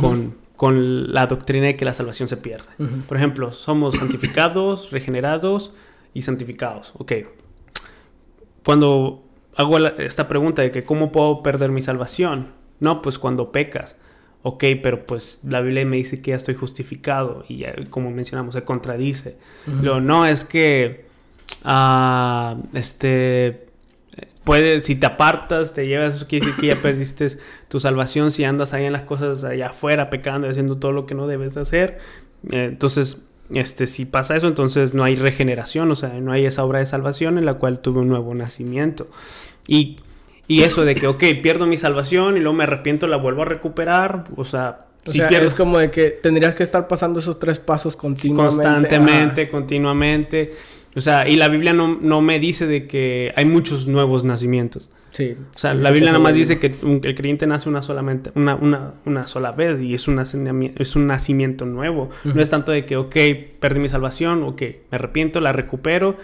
con 0.00 0.34
con 0.56 1.12
la 1.12 1.26
doctrina 1.26 1.66
de 1.66 1.76
que 1.76 1.84
la 1.84 1.94
salvación 1.94 2.28
se 2.28 2.36
pierde. 2.36 2.68
Por 3.08 3.16
ejemplo, 3.16 3.52
somos 3.52 3.96
santificados, 3.96 4.90
regenerados 4.92 5.72
y 6.12 6.22
santificados. 6.22 6.92
Ok. 6.96 7.12
Cuando 8.64 9.24
hago 9.56 9.78
esta 9.78 10.28
pregunta 10.28 10.62
de 10.62 10.70
que 10.70 10.84
cómo 10.84 11.12
puedo 11.12 11.42
perder 11.42 11.70
mi 11.70 11.82
salvación, 11.82 12.52
no, 12.80 13.02
pues 13.02 13.18
cuando 13.18 13.52
pecas. 13.52 13.96
Ok, 14.42 14.64
pero 14.82 15.06
pues 15.06 15.40
la 15.44 15.60
Biblia 15.62 15.86
me 15.86 15.96
dice 15.96 16.20
que 16.20 16.30
ya 16.30 16.36
estoy 16.36 16.54
justificado 16.54 17.44
y 17.48 17.64
como 17.88 18.10
mencionamos 18.10 18.54
se 18.54 18.62
contradice. 18.62 19.38
Lo 19.80 20.02
no 20.02 20.26
es 20.26 20.44
que 20.44 21.06
ah, 21.64 22.56
este 22.74 23.63
puede, 24.44 24.82
si 24.82 24.94
te 24.94 25.06
apartas, 25.06 25.72
te 25.72 25.86
llevas, 25.86 26.16
eso 26.16 26.26
quiere 26.26 26.46
decir 26.46 26.60
que 26.60 26.66
ya 26.68 26.82
perdiste 26.82 27.28
tu 27.68 27.80
salvación 27.80 28.30
si 28.30 28.44
andas 28.44 28.74
ahí 28.74 28.84
en 28.84 28.92
las 28.92 29.02
cosas 29.02 29.42
allá 29.44 29.68
afuera 29.68 30.10
pecando 30.10 30.46
y 30.46 30.50
haciendo 30.50 30.76
todo 30.76 30.92
lo 30.92 31.06
que 31.06 31.14
no 31.14 31.26
debes 31.26 31.56
hacer. 31.56 31.98
Eh, 32.52 32.66
entonces, 32.66 33.22
este, 33.50 33.86
si 33.86 34.04
pasa 34.04 34.36
eso, 34.36 34.46
entonces 34.46 34.94
no 34.94 35.04
hay 35.04 35.16
regeneración, 35.16 35.90
o 35.90 35.96
sea, 35.96 36.10
no 36.20 36.32
hay 36.32 36.46
esa 36.46 36.64
obra 36.64 36.78
de 36.78 36.86
salvación 36.86 37.38
en 37.38 37.46
la 37.46 37.54
cual 37.54 37.80
tuve 37.80 38.00
un 38.00 38.08
nuevo 38.08 38.34
nacimiento. 38.34 39.08
Y, 39.66 39.98
y 40.46 40.62
eso 40.62 40.84
de 40.84 40.94
que, 40.94 41.06
ok, 41.06 41.24
pierdo 41.42 41.66
mi 41.66 41.76
salvación 41.76 42.36
y 42.36 42.40
luego 42.40 42.56
me 42.56 42.64
arrepiento, 42.64 43.06
la 43.06 43.16
vuelvo 43.16 43.42
a 43.42 43.46
recuperar, 43.46 44.26
o 44.36 44.44
sea, 44.44 44.86
si 45.06 45.20
pierdo... 45.20 45.46
es 45.46 45.54
como 45.54 45.78
de 45.78 45.90
que 45.90 46.10
tendrías 46.10 46.54
que 46.54 46.62
estar 46.62 46.88
pasando 46.88 47.20
esos 47.20 47.38
tres 47.38 47.58
pasos 47.58 47.96
continuamente. 47.96 48.56
Constantemente, 48.56 49.50
continuamente. 49.50 50.54
O 50.96 51.00
sea, 51.00 51.28
y 51.28 51.36
la 51.36 51.48
Biblia 51.48 51.72
no, 51.72 52.20
me 52.20 52.38
dice 52.38 52.66
de 52.66 52.86
que 52.86 53.32
hay 53.36 53.44
muchos 53.44 53.86
nuevos 53.86 54.24
nacimientos. 54.24 54.88
Sí. 55.14 55.36
O 55.54 55.56
sea, 55.58 55.72
la 55.74 55.90
Biblia 55.90 56.12
nada 56.12 56.22
más 56.22 56.34
dice 56.34 56.58
que 56.58 56.74
un- 56.82 57.00
el 57.02 57.14
creyente 57.14 57.46
nace 57.46 57.68
una, 57.68 57.82
solamente, 57.82 58.30
una, 58.34 58.54
una, 58.56 58.94
una 59.06 59.26
sola 59.26 59.52
vez 59.52 59.80
y 59.80 59.94
es 59.94 60.06
un, 60.08 60.16
nacimiento, 60.16 60.82
es 60.82 60.94
un 60.96 61.06
nacimiento 61.06 61.64
nuevo. 61.64 62.10
No 62.24 62.42
es 62.42 62.50
tanto 62.50 62.72
de 62.72 62.84
que, 62.84 62.96
ok, 62.96 63.14
perdí 63.60 63.80
mi 63.80 63.88
salvación, 63.88 64.42
ok, 64.42 64.60
me 64.90 64.96
arrepiento, 64.96 65.40
la 65.40 65.52
recupero 65.52 66.16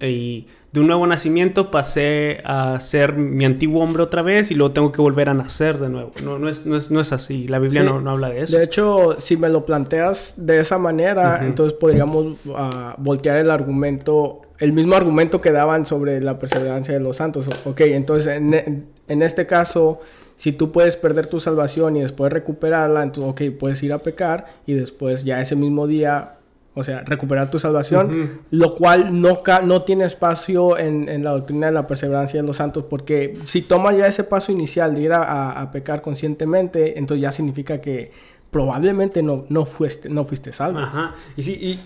y 0.00 0.46
de 0.72 0.80
un 0.80 0.86
nuevo 0.86 1.06
nacimiento 1.06 1.70
pasé 1.72 2.40
a 2.44 2.78
ser 2.80 3.14
mi 3.14 3.44
antiguo 3.44 3.82
hombre 3.82 4.02
otra 4.04 4.22
vez 4.22 4.50
y 4.52 4.54
luego 4.54 4.72
tengo 4.72 4.92
que 4.92 5.02
volver 5.02 5.28
a 5.28 5.34
nacer 5.34 5.78
de 5.78 5.88
nuevo. 5.88 6.12
No, 6.22 6.38
no, 6.38 6.48
es, 6.48 6.64
no, 6.64 6.76
es, 6.76 6.90
no 6.92 7.00
es 7.00 7.12
así. 7.12 7.48
La 7.48 7.58
Biblia 7.58 7.80
Sí. 7.82 7.86
no, 7.88 8.00
no 8.00 8.10
habla 8.12 8.30
de 8.30 8.42
eso. 8.42 8.56
De 8.56 8.62
hecho, 8.62 9.16
si 9.18 9.36
me 9.36 9.48
lo 9.48 9.66
planteas 9.66 10.34
de 10.36 10.60
esa 10.60 10.78
manera, 10.78 11.36
Ujú. 11.38 11.46
entonces 11.46 11.76
podríamos 11.76 12.36
ah, 12.54 12.94
voltear 12.98 13.36
el 13.38 13.50
argumento, 13.50 14.42
el 14.60 14.72
mismo 14.72 14.94
argumento 14.94 15.40
que 15.40 15.50
daban 15.52 15.84
sobre 15.86 16.20
la 16.20 16.38
perseverancia 16.38 16.94
de 16.94 17.00
los 17.00 17.16
santos. 17.16 17.48
Ok, 17.64 17.80
entonces 17.82 18.36
en, 18.36 18.86
en 19.08 19.22
este 19.22 19.46
caso, 19.46 20.00
si 20.36 20.52
tú 20.52 20.70
puedes 20.72 20.96
perder 20.96 21.26
tu 21.26 21.40
salvación 21.40 21.96
y 21.96 22.00
después 22.02 22.32
recuperarla, 22.32 23.02
entonces, 23.02 23.30
ok, 23.32 23.58
puedes 23.58 23.82
ir 23.82 23.92
a 23.92 23.98
pecar 23.98 24.46
y 24.66 24.74
después 24.74 25.24
ya 25.24 25.40
ese 25.40 25.56
mismo 25.56 25.86
día, 25.86 26.34
o 26.74 26.84
sea, 26.84 27.00
recuperar 27.00 27.50
tu 27.50 27.58
salvación, 27.58 28.40
lo 28.50 28.74
cual 28.76 29.20
no, 29.20 29.42
no 29.64 29.82
tiene 29.82 30.04
espacio 30.04 30.78
en, 30.78 31.08
en 31.08 31.24
la 31.24 31.32
doctrina 31.32 31.66
de 31.66 31.72
la 31.72 31.86
perseverancia 31.86 32.40
de 32.40 32.46
los 32.46 32.56
santos, 32.58 32.84
porque 32.88 33.34
si 33.44 33.62
tomas 33.62 33.96
ya 33.96 34.06
ese 34.06 34.24
paso 34.24 34.52
inicial 34.52 34.94
de 34.94 35.00
ir 35.02 35.12
a, 35.12 35.22
a- 35.24 35.60
a 35.60 35.72
pecar 35.72 36.00
conscientemente, 36.00 36.98
entonces 36.98 37.22
ya 37.22 37.32
significa 37.32 37.80
que 37.80 38.12
probablemente 38.50 39.22
no, 39.22 39.44
no, 39.48 39.64
fuiste, 39.66 40.08
no 40.08 40.24
fuiste 40.24 40.52
salvo. 40.52 40.78
Ajá. 40.80 41.14
Y 41.36 41.42
sí, 41.42 41.52
y 41.52 41.78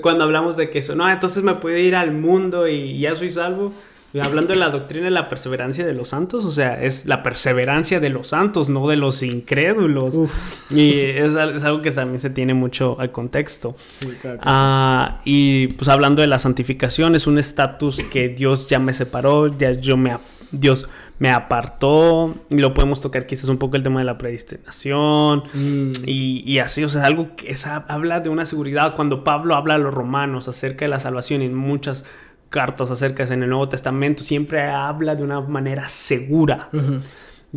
cuando 0.00 0.24
hablamos 0.24 0.56
de 0.56 0.70
que 0.70 0.78
eso, 0.80 0.94
no, 0.94 1.08
entonces 1.10 1.42
me 1.42 1.54
puedo 1.54 1.76
ir 1.78 1.96
al 1.96 2.12
mundo 2.12 2.68
y 2.68 2.98
ya 3.00 3.16
soy 3.16 3.30
salvo. 3.30 3.72
Hablando 4.20 4.52
de 4.54 4.58
la 4.58 4.70
doctrina 4.70 5.04
de 5.04 5.12
la 5.12 5.28
perseverancia 5.28 5.86
de 5.86 5.92
los 5.94 6.08
santos, 6.08 6.44
o 6.44 6.50
sea, 6.50 6.82
es 6.82 7.06
la 7.06 7.22
perseverancia 7.22 8.00
de 8.00 8.08
los 8.08 8.26
santos, 8.26 8.68
no 8.68 8.88
de 8.88 8.96
los 8.96 9.22
incrédulos. 9.22 10.16
Uf, 10.16 10.72
Y 10.72 10.94
es, 10.98 11.36
al- 11.36 11.54
es 11.56 11.62
algo 11.62 11.80
que 11.80 11.92
también 11.92 12.18
se 12.18 12.28
tiene 12.28 12.52
mucho 12.52 12.96
al 12.98 13.12
contexto. 13.12 13.76
sí, 14.00 14.08
claro 14.20 14.40
Ah, 14.42 15.20
y 15.24 15.68
pues 15.74 15.88
hablando 15.88 16.22
de 16.22 16.26
la 16.26 16.40
santificación, 16.40 17.14
es 17.14 17.28
un 17.28 17.38
estatus 17.38 18.02
que 18.10 18.28
Dios 18.30 18.68
ya 18.68 18.80
me 18.80 18.92
separó, 18.94 19.46
ya 19.56 19.70
yo 19.72 19.96
me, 19.96 20.16
Dios 20.50 20.88
me 21.20 21.30
apartó, 21.30 22.34
y 22.50 22.56
lo 22.58 22.74
podemos 22.74 23.00
tocar 23.00 23.26
quizás 23.26 23.48
un 23.48 23.58
poco 23.58 23.76
el 23.76 23.82
tema 23.84 24.00
de 24.00 24.06
la 24.06 24.18
predestinación, 24.18 25.44
Mm. 25.54 25.92
y, 26.06 26.42
y 26.50 26.58
así, 26.58 26.82
o 26.82 26.88
sea, 26.88 27.04
algo 27.04 27.36
que 27.36 27.50
es- 27.52 27.66
habla 27.66 28.18
de 28.20 28.28
una 28.30 28.44
seguridad. 28.46 28.96
Cuando 28.96 29.22
Pablo 29.22 29.54
habla 29.54 29.74
a 29.74 29.78
los 29.78 29.94
romanos 29.94 30.48
acerca 30.48 30.84
de 30.86 30.88
la 30.88 30.98
salvación 30.98 31.42
en 31.42 31.54
muchas 31.54 32.04
cartas 32.48 32.90
acerca 32.90 33.22
en 33.24 33.42
el 33.44 33.48
Nuevo 33.50 33.68
Testamento, 33.68 34.24
siempre 34.24 34.62
habla 34.62 35.14
de 35.14 35.22
una 35.22 35.40
manera 35.40 35.88
segura. 35.88 36.68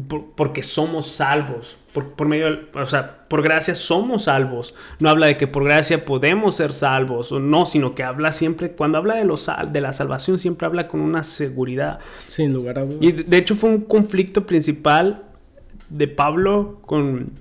Por- 0.07 0.31
porque 0.35 0.63
somos 0.63 1.07
salvos. 1.07 1.77
Por, 1.93 2.13
por 2.13 2.27
medio, 2.27 2.45
del- 2.45 2.67
o 2.73 2.85
sea, 2.87 3.27
por 3.27 3.43
gracia 3.43 3.75
somos 3.75 4.23
salvos. 4.23 4.73
No 4.99 5.09
habla 5.09 5.27
de 5.27 5.37
que 5.37 5.45
por 5.47 5.63
gracia 5.63 6.03
podemos 6.05 6.55
ser 6.55 6.73
salvos. 6.73 7.31
O 7.31 7.39
no, 7.39 7.65
sino 7.67 7.93
que 7.93 8.01
habla 8.03 8.31
siempre, 8.31 8.71
cuando 8.71 8.97
habla 8.97 9.15
de, 9.15 9.25
los, 9.25 9.49
de 9.71 9.81
la 9.81 9.93
salvación, 9.93 10.39
siempre 10.39 10.65
habla 10.65 10.87
con 10.87 10.99
una 10.99 11.21
seguridad. 11.21 11.99
Sin 12.27 12.53
lugar 12.53 12.79
a 12.79 12.85
dudas. 12.85 12.97
Y 13.01 13.11
de, 13.11 13.23
de 13.23 13.37
hecho 13.37 13.55
fue 13.55 13.69
un 13.69 13.81
conflicto 13.81 14.45
principal 14.47 15.23
de 15.89 16.07
Pablo 16.07 16.79
con, 16.85 17.31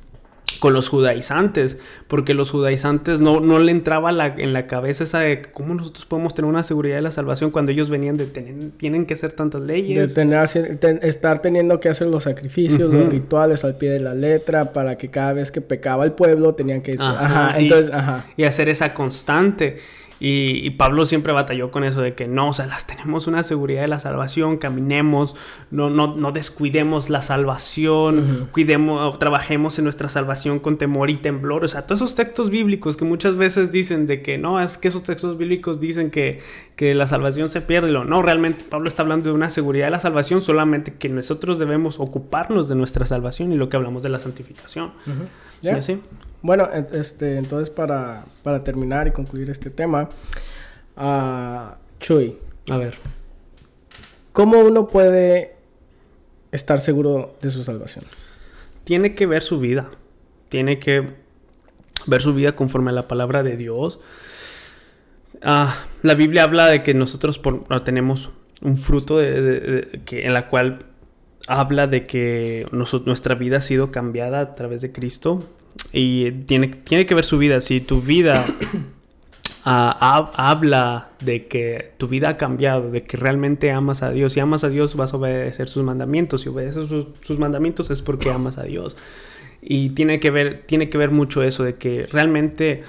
con 0.62 0.74
los 0.74 0.88
judaizantes. 0.88 1.76
Porque 2.06 2.34
los 2.34 2.52
judaizantes 2.52 3.20
no, 3.20 3.40
no 3.40 3.58
le 3.58 3.72
entraba 3.72 4.12
la- 4.12 4.28
en 4.28 4.52
la 4.52 4.68
cabeza 4.68 5.02
esa 5.02 5.18
de 5.18 5.42
cómo 5.42 5.74
nosotros 5.74 6.06
podemos 6.06 6.36
tener 6.36 6.48
una 6.48 6.62
seguridad 6.62 6.94
de 6.94 7.02
la 7.02 7.10
salvación 7.10 7.50
cuando 7.50 7.72
ellos 7.72 7.90
venían 7.90 8.16
de 8.16 8.26
tener, 8.26 8.70
tienen 8.76 9.04
que 9.04 9.14
hacer 9.14 9.32
tantas 9.32 9.60
De 9.62 9.66
leyes. 9.66 10.14
tener, 10.14 10.38
haci- 10.38 10.78
ten- 10.78 11.00
estar 11.02 11.42
teniendo 11.42 11.80
que 11.80 11.88
hacer 11.88 12.06
los 12.06 12.22
sacrificios, 12.22 12.92
los 12.94 13.08
rituales 13.08 13.64
al 13.64 13.74
pie 13.76 13.90
de 13.90 13.98
la 13.98 14.14
letra, 14.14 14.72
para 14.72 14.96
que 14.96 15.10
cada 15.10 15.32
vez 15.32 15.50
que 15.50 15.60
pecaba 15.60 16.04
el 16.04 16.12
pueblo 16.12 16.54
tenían 16.54 16.80
que... 16.80 16.92
Ajá, 16.96 17.48
Ajá, 17.48 17.60
y- 17.60 17.64
entonces, 17.64 17.92
ajá. 17.92 18.26
y 18.36 18.44
hacer 18.44 18.68
esa 18.68 18.94
constante. 18.94 19.78
Y, 20.25 20.64
y 20.64 20.70
Pablo 20.70 21.05
siempre 21.05 21.33
batalló 21.33 21.73
con 21.73 21.83
eso 21.83 22.01
de 22.01 22.14
que 22.14 22.29
no, 22.29 22.51
o 22.51 22.53
sea, 22.53 22.66
las 22.66 22.87
tenemos 22.87 23.27
una 23.27 23.43
seguridad 23.43 23.81
de 23.81 23.89
la 23.89 23.99
salvación, 23.99 24.57
caminemos, 24.57 25.35
no, 25.73 25.91
no, 25.91 26.14
no 26.14 26.31
descuidemos 26.31 27.11
la 27.11 27.23
salvación, 27.23 28.49
cuidemos, 28.53 29.18
trabajemos 29.18 29.79
en 29.79 29.85
nuestra 29.85 30.09
salvación 30.09 30.61
con 30.61 30.79
temor 30.79 31.11
y 31.11 31.16
temblor. 31.16 31.64
O 31.64 31.68
sea, 31.68 31.83
todos 31.89 32.03
esos 32.03 32.14
textos 32.14 32.51
bíblicos 32.51 32.97
que 32.97 33.05
muchas 33.05 33.35
veces 33.35 33.73
dicen 33.73 34.07
de 34.07 34.23
que 34.23 34.39
no, 34.39 34.61
es 34.61 34.79
que 34.79 34.87
esos 34.89 35.03
textos 35.03 35.37
bíblicos 35.39 35.81
dicen 35.81 36.12
que, 36.12 36.41
que 36.77 36.95
la 36.95 37.09
salvación 37.09 37.51
se 37.51 37.61
pierde. 37.61 37.91
Lo- 37.91 38.05
No, 38.05 38.23
realmente 38.23 38.62
Pablo 38.70 38.89
está 38.89 39.03
hablando 39.03 39.29
de 39.31 39.35
una 39.35 39.51
seguridad 39.51 39.87
de 39.87 39.91
la 39.91 39.99
salvación, 40.01 40.41
solamente 40.41 40.95
que 40.95 41.09
nosotros 41.09 41.59
debemos 41.59 41.99
ocuparnos 41.99 42.68
de 42.68 42.77
nuestra 42.77 43.07
salvación 43.07 43.53
y 43.53 43.57
lo 43.57 43.68
que 43.68 43.77
hablamos 43.77 44.05
de 44.05 44.09
la 44.11 44.20
santificación. 44.20 44.93
Ujú. 45.05 45.25
¿Y 45.62 45.66
¿Ya? 45.66 45.77
así? 45.77 45.99
Bueno, 46.43 46.68
en- 46.72 46.88
este, 46.93 47.36
entonces 47.38 47.70
para, 47.70 48.24
para 48.43 48.62
terminar 48.64 49.07
y 49.07 49.12
concluir 49.12 49.49
este 49.51 49.70
tema, 49.70 50.09
ah, 50.97 51.76
Chuy, 52.01 52.36
A 52.68 52.76
ver. 52.78 52.97
¿cómo 54.32 54.59
uno 54.61 54.86
puede 54.88 55.55
estar 56.51 56.80
seguro 56.80 57.34
de 57.43 57.51
su 57.51 57.64
salvación? 57.64 58.05
tiene 58.84 59.14
que 59.14 59.26
ver 59.26 59.43
su 59.43 59.61
vida. 59.61 59.88
Tiene 60.49 60.80
que 60.80 61.07
ver 62.07 62.20
su 62.20 62.34
vida 62.34 62.57
conforme 62.57 62.90
a 62.90 62.93
la 62.93 63.07
palabra 63.07 63.45
de 63.45 63.57
Dios. 63.57 64.01
Ah, 65.40 65.84
la 66.03 66.14
Biblia 66.14 66.43
habla 66.43 66.66
de 66.66 66.82
que 66.82 66.93
nosotros 66.93 67.38
por- 67.38 67.64
ah, 67.68 67.84
tenemos 67.84 68.30
un 68.61 68.76
fruto 68.78 69.18
de- 69.18 69.40
de- 69.40 69.61
de- 69.61 70.01
que, 70.05 70.26
en 70.26 70.34
la 70.34 70.49
cual 70.49 70.86
habla 71.47 71.86
de 71.86 72.03
que 72.03 72.66
nuestra 72.72 73.36
vida 73.36 73.59
ha 73.59 73.61
sido 73.61 73.93
cambiada 73.93 74.40
a 74.40 74.55
través 74.57 74.80
de 74.82 74.90
Cristo. 74.90 75.45
Y 75.93 76.31
tiene, 76.33 76.68
tiene 76.68 77.07
que 77.07 77.14
ver 77.14 77.25
su 77.25 77.39
vida. 77.39 77.61
Si 77.61 77.81
tu 77.81 78.01
vida 78.01 78.47
hab- 79.64 80.31
habla 80.37 81.11
de 81.20 81.47
que 81.47 81.93
tu 81.99 82.09
vida 82.09 82.31
ha 82.31 82.37
cambiado, 82.37 82.91
de 82.91 83.03
que 83.03 83.16
realmente 83.16 83.70
amas 83.70 84.03
a 84.03 84.11
Dios. 84.11 84.33
Si 84.33 84.41
amas 84.41 84.64
a 84.64 84.68
Dios 84.68 84.95
vas 84.97 85.12
a 85.12 85.16
obedecer 85.16 85.68
sus 85.68 85.83
mandamientos. 85.85 86.43
Si 86.43 86.49
obedeces 86.49 86.89
sus, 86.89 87.07
sus 87.23 87.39
mandamientos 87.39 87.91
es 87.91 88.03
porque 88.03 88.31
amas 88.31 88.59
a 88.59 88.64
Dios. 88.64 88.97
Y 89.61 89.91
tiene 89.91 90.18
que 90.18 90.31
ver, 90.31 90.64
tiene 90.66 90.89
que 90.91 90.99
ver 90.99 91.11
mucho 91.11 91.43
eso 91.43 91.62
de 91.62 91.77
que 91.77 92.07
realmente 92.07 92.83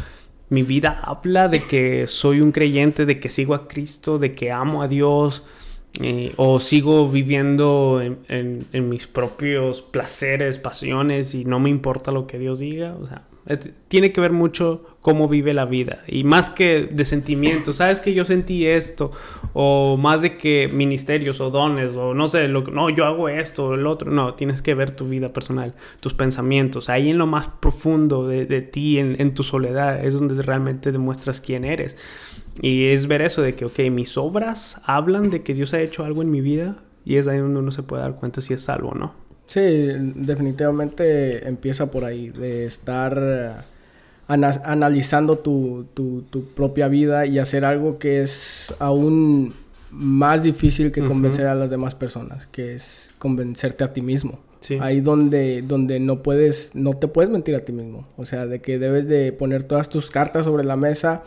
mi 0.50 0.64
vida 0.64 1.00
habla 1.04 1.48
de 1.48 1.64
que 1.64 2.08
soy 2.08 2.42
un 2.42 2.52
creyente, 2.52 3.06
de 3.06 3.20
que 3.20 3.30
sigo 3.30 3.54
a 3.54 3.68
Cristo, 3.68 4.18
de 4.20 4.34
que 4.34 4.52
amo 4.52 4.82
a 4.82 4.88
Dios. 4.88 5.44
Eh, 6.02 6.34
o 6.38 6.60
sigo 6.60 7.08
viviendo 7.10 8.02
en, 8.02 8.18
en- 8.28 8.66
en 8.74 8.90
mis 8.90 9.08
propios 9.08 9.82
placeres, 9.82 10.58
pasiones 10.60 11.36
y 11.36 11.46
no 11.46 11.60
me 11.60 11.70
importa 11.70 12.12
lo 12.12 12.26
que 12.28 12.40
Dios 12.40 12.60
diga. 12.60 12.96
O 12.96 13.08
sea, 13.08 13.24
tiene 13.88 14.12
que 14.14 14.22
ver 14.22 14.32
mucho 14.32 14.86
cómo 15.02 15.28
vive 15.28 15.54
la 15.54 15.66
vida. 15.66 16.00
Y 16.08 16.24
más 16.24 16.50
que 16.50 16.88
de 16.90 17.06
sentimientos, 17.06 17.78
sabes 17.78 18.00
que 18.00 18.14
yo 18.14 18.24
sentí 18.24 18.66
esto, 18.66 19.12
o 19.54 19.98
más 19.98 20.22
de 20.22 20.38
que 20.38 20.70
ministerios 20.72 21.42
o 21.42 21.50
dones, 21.50 21.94
o 21.96 22.14
no 22.14 22.28
sé, 22.30 22.48
lo, 22.48 22.62
no, 22.62 22.90
yo 22.90 23.06
hago 23.06 23.28
esto 23.28 23.68
o 23.68 23.74
el 23.74 23.86
otro. 23.86 24.12
No, 24.12 24.36
tienes 24.36 24.62
que 24.62 24.74
ver 24.74 24.92
tu 24.92 25.10
vida 25.10 25.34
personal, 25.34 25.76
tus 26.00 26.14
pensamientos. 26.14 26.90
Ahí 26.90 27.10
en 27.10 27.18
lo 27.18 27.28
más 27.28 27.50
profundo 27.50 28.28
de, 28.28 28.46
de 28.46 28.62
ti, 28.62 28.98
en, 28.98 29.20
en 29.20 29.34
tu 29.34 29.44
soledad, 29.44 30.04
es 30.04 30.14
donde 30.14 30.42
realmente 30.42 30.92
demuestras 30.92 31.42
quién 31.42 31.66
eres. 31.66 31.98
Y 32.62 32.88
es 32.88 33.08
ver 33.08 33.22
eso 33.22 33.42
de 33.42 33.56
que, 33.56 33.66
ok, 33.66 33.80
mis 33.92 34.18
obras 34.18 34.82
hablan 34.86 35.30
de 35.30 35.44
que 35.44 35.54
Dios 35.54 35.74
ha 35.74 35.82
hecho 35.82 36.06
algo 36.06 36.22
en 36.22 36.32
mi 36.32 36.40
vida. 36.40 36.78
Y 37.06 37.18
es 37.18 37.28
ahí 37.28 37.40
donde 37.40 37.60
uno 37.60 37.72
se 37.72 37.84
puede 37.84 38.04
dar 38.04 38.16
cuenta 38.16 38.40
si 38.40 38.54
es 38.54 38.62
salvo 38.62 38.90
o 38.90 38.96
no. 38.96 39.16
Sí, 39.46 39.60
definitivamente 40.16 41.48
empieza 41.48 41.92
por 41.92 42.06
ahí, 42.06 42.30
de 42.30 42.66
estar 42.66 43.18
eh, 43.22 43.50
ana- 44.28 44.62
analizando 44.66 45.38
tu, 45.38 45.86
tu- 45.94 46.24
tu 46.30 46.46
propia 46.46 46.88
vida 46.88 47.26
y 47.26 47.40
hacer 47.40 47.66
algo 47.66 48.00
que 48.00 48.22
es 48.24 48.74
aún 48.80 49.54
más 49.92 50.42
difícil 50.44 50.92
que 50.92 51.04
convencer 51.04 51.46
a 51.48 51.56
las 51.56 51.70
demás 51.70 51.94
personas, 51.94 52.48
que 52.48 52.74
es 52.76 53.14
convencerte 53.20 53.84
a 53.84 53.94
ti 53.94 54.02
mismo. 54.02 54.40
Sí. 54.62 54.78
Ahí 54.82 55.02
donde, 55.02 55.62
donde 55.62 56.00
no 56.00 56.24
puedes, 56.24 56.74
no 56.74 56.94
te 56.94 57.08
puedes 57.08 57.30
mentir 57.30 57.54
a 57.56 57.60
ti 57.60 57.74
mismo. 57.74 58.08
O 58.18 58.26
sea, 58.26 58.48
de 58.48 58.60
que 58.62 58.80
debes 58.80 59.08
de 59.08 59.34
poner 59.34 59.64
todas 59.64 59.90
tus 59.90 60.10
cartas 60.10 60.46
sobre 60.46 60.64
la 60.64 60.78
mesa 60.78 61.22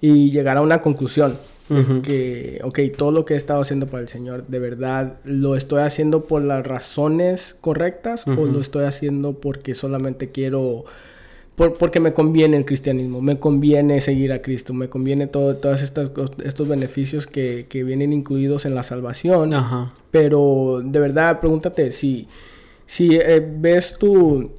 y 0.00 0.30
llegar 0.32 0.56
a 0.56 0.62
una 0.62 0.82
conclusión. 0.82 1.38
Ujú. 1.70 2.02
Que, 2.02 2.60
ok, 2.64 2.78
todo 2.96 3.12
lo 3.12 3.24
que 3.24 3.34
he 3.34 3.36
estado 3.36 3.60
haciendo 3.62 3.86
para 3.86 4.02
el 4.02 4.08
Señor, 4.08 4.46
de 4.48 4.58
verdad, 4.58 5.14
¿lo 5.24 5.56
estoy 5.56 5.80
haciendo 5.82 6.24
por 6.24 6.42
las 6.42 6.66
razones 6.66 7.56
correctas 7.60 8.26
o 8.26 8.46
lo 8.46 8.60
estoy 8.60 8.84
haciendo 8.84 9.34
porque 9.34 9.74
solamente 9.74 10.30
quiero, 10.30 10.84
por- 11.56 11.74
porque 11.74 12.00
me 12.00 12.12
conviene 12.12 12.56
el 12.56 12.64
cristianismo, 12.64 13.20
me 13.20 13.38
conviene 13.38 14.00
seguir 14.00 14.32
a 14.32 14.42
Cristo, 14.42 14.74
me 14.74 14.88
conviene 14.88 15.28
todo, 15.28 15.56
todas 15.56 15.82
estas 15.82 16.12
cos- 16.12 16.32
estos 16.44 16.68
beneficios 16.68 17.26
que, 17.26 17.66
que 17.68 17.84
vienen 17.84 18.12
incluidos 18.12 18.66
en 18.66 18.74
la 18.74 18.82
salvación? 18.82 19.54
Ajá. 19.54 19.90
Pero 20.10 20.82
de 20.84 20.98
verdad, 20.98 21.40
pregúntate 21.40 21.92
si, 21.92 22.26
si 22.86 23.14
eh, 23.16 23.40
ves 23.58 23.96
tu, 23.98 24.50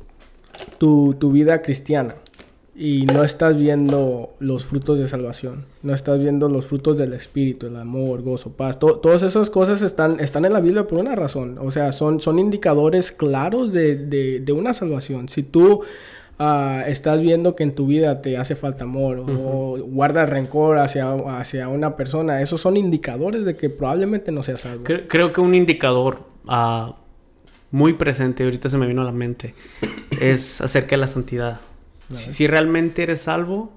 tu, 0.78 1.16
tu 1.20 1.32
vida 1.32 1.62
cristiana 1.62 2.16
y 2.76 3.06
no 3.06 3.24
estás 3.24 3.58
viendo 3.58 4.34
los 4.40 4.66
frutos 4.66 4.98
de 4.98 5.08
salvación, 5.08 5.66
no 5.84 5.94
estás 5.94 6.20
viendo 6.20 6.50
los 6.50 6.66
frutos 6.66 6.98
del 6.98 7.14
Espíritu, 7.14 7.68
el 7.68 7.76
amor, 7.76 8.24
gozo, 8.24 8.54
paz, 8.54 8.80
todas 8.80 9.22
esas 9.22 9.50
cosas 9.52 9.84
están, 9.84 10.20
están 10.20 10.46
en 10.46 10.54
la 10.54 10.60
Biblia 10.60 10.88
por 10.88 10.98
una 10.98 11.16
razón, 11.16 11.60
o 11.62 11.70
sea, 11.70 11.92
son, 11.92 12.20
son 12.20 12.40
indicadores 12.40 13.12
claros 13.12 13.72
de, 13.72 13.96
de, 13.96 14.52
una 14.54 14.74
salvación. 14.74 15.30
Si 15.30 15.44
tú 15.44 15.82
ah, 16.40 16.84
estás 16.88 17.22
viendo 17.22 17.56
que 17.56 17.64
en 17.64 17.76
tu 17.76 17.86
vida 17.86 18.22
te 18.22 18.38
hace 18.38 18.56
falta 18.56 18.86
amor 18.86 19.20
o 19.20 19.78
guardas 19.86 20.30
rencor 20.30 20.80
hacia, 20.80 21.12
hacia 21.40 21.68
una 21.68 21.96
persona, 21.96 22.42
esos 22.42 22.60
son 22.62 22.78
indicadores 22.78 23.46
de 23.46 23.56
que 23.56 23.70
probablemente 23.70 24.32
no 24.32 24.42
seas 24.42 24.62
salvo. 24.62 24.84
Creo, 24.84 25.32
que 25.32 25.42
un 25.42 25.54
indicador 25.54 26.20
uh, 26.46 26.94
muy 27.70 27.94
presente, 27.94 28.44
ahorita 28.44 28.70
se 28.70 28.78
me 28.80 28.88
vino 28.88 29.04
a 29.04 29.06
la 29.06 29.12
mente, 29.12 29.54
es 30.20 30.60
acerca 30.60 30.92
de 30.92 30.98
la 30.98 31.08
santidad. 31.08 31.60
Si, 32.14 32.48
realmente 32.48 33.04
eres 33.04 33.22
salvo, 33.22 33.72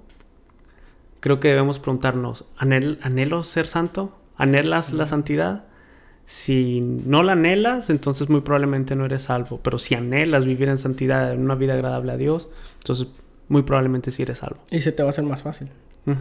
creo 1.21 1.41
que 1.41 1.49
debemos 1.49 1.79
preguntarnos, 1.79 2.45
¿anhelo 2.57 3.45
ser 3.45 3.67
santo? 3.67 4.17
¿Anhelas 4.37 4.93
la 4.93 5.07
santidad? 5.07 5.65
Si 6.27 6.81
no 6.81 7.23
la 7.23 7.33
anhelas, 7.33 7.89
entonces 7.89 8.29
muy 8.29 8.41
probablemente 8.41 8.97
no 8.97 9.05
eres 9.05 9.25
salvo. 9.25 9.61
Pero 9.63 9.79
si 9.79 9.95
anhelas 9.95 10.45
vivir 10.45 10.69
en 10.69 10.79
santidad, 10.79 11.33
en 11.33 11.41
una 11.41 11.55
vida 11.55 11.75
agradable 11.75 12.13
a 12.13 12.17
Dios, 12.17 12.49
entonces 12.81 13.09
muy 13.49 13.63
probablemente 13.63 14.11
sí 14.11 14.23
eres 14.23 14.39
salvo. 14.39 14.59
Y 14.71 14.81
se 14.81 14.93
te 14.93 15.03
va 15.03 15.09
a 15.09 15.11
hacer 15.11 15.25
más 15.25 15.43
fácil. 15.43 15.71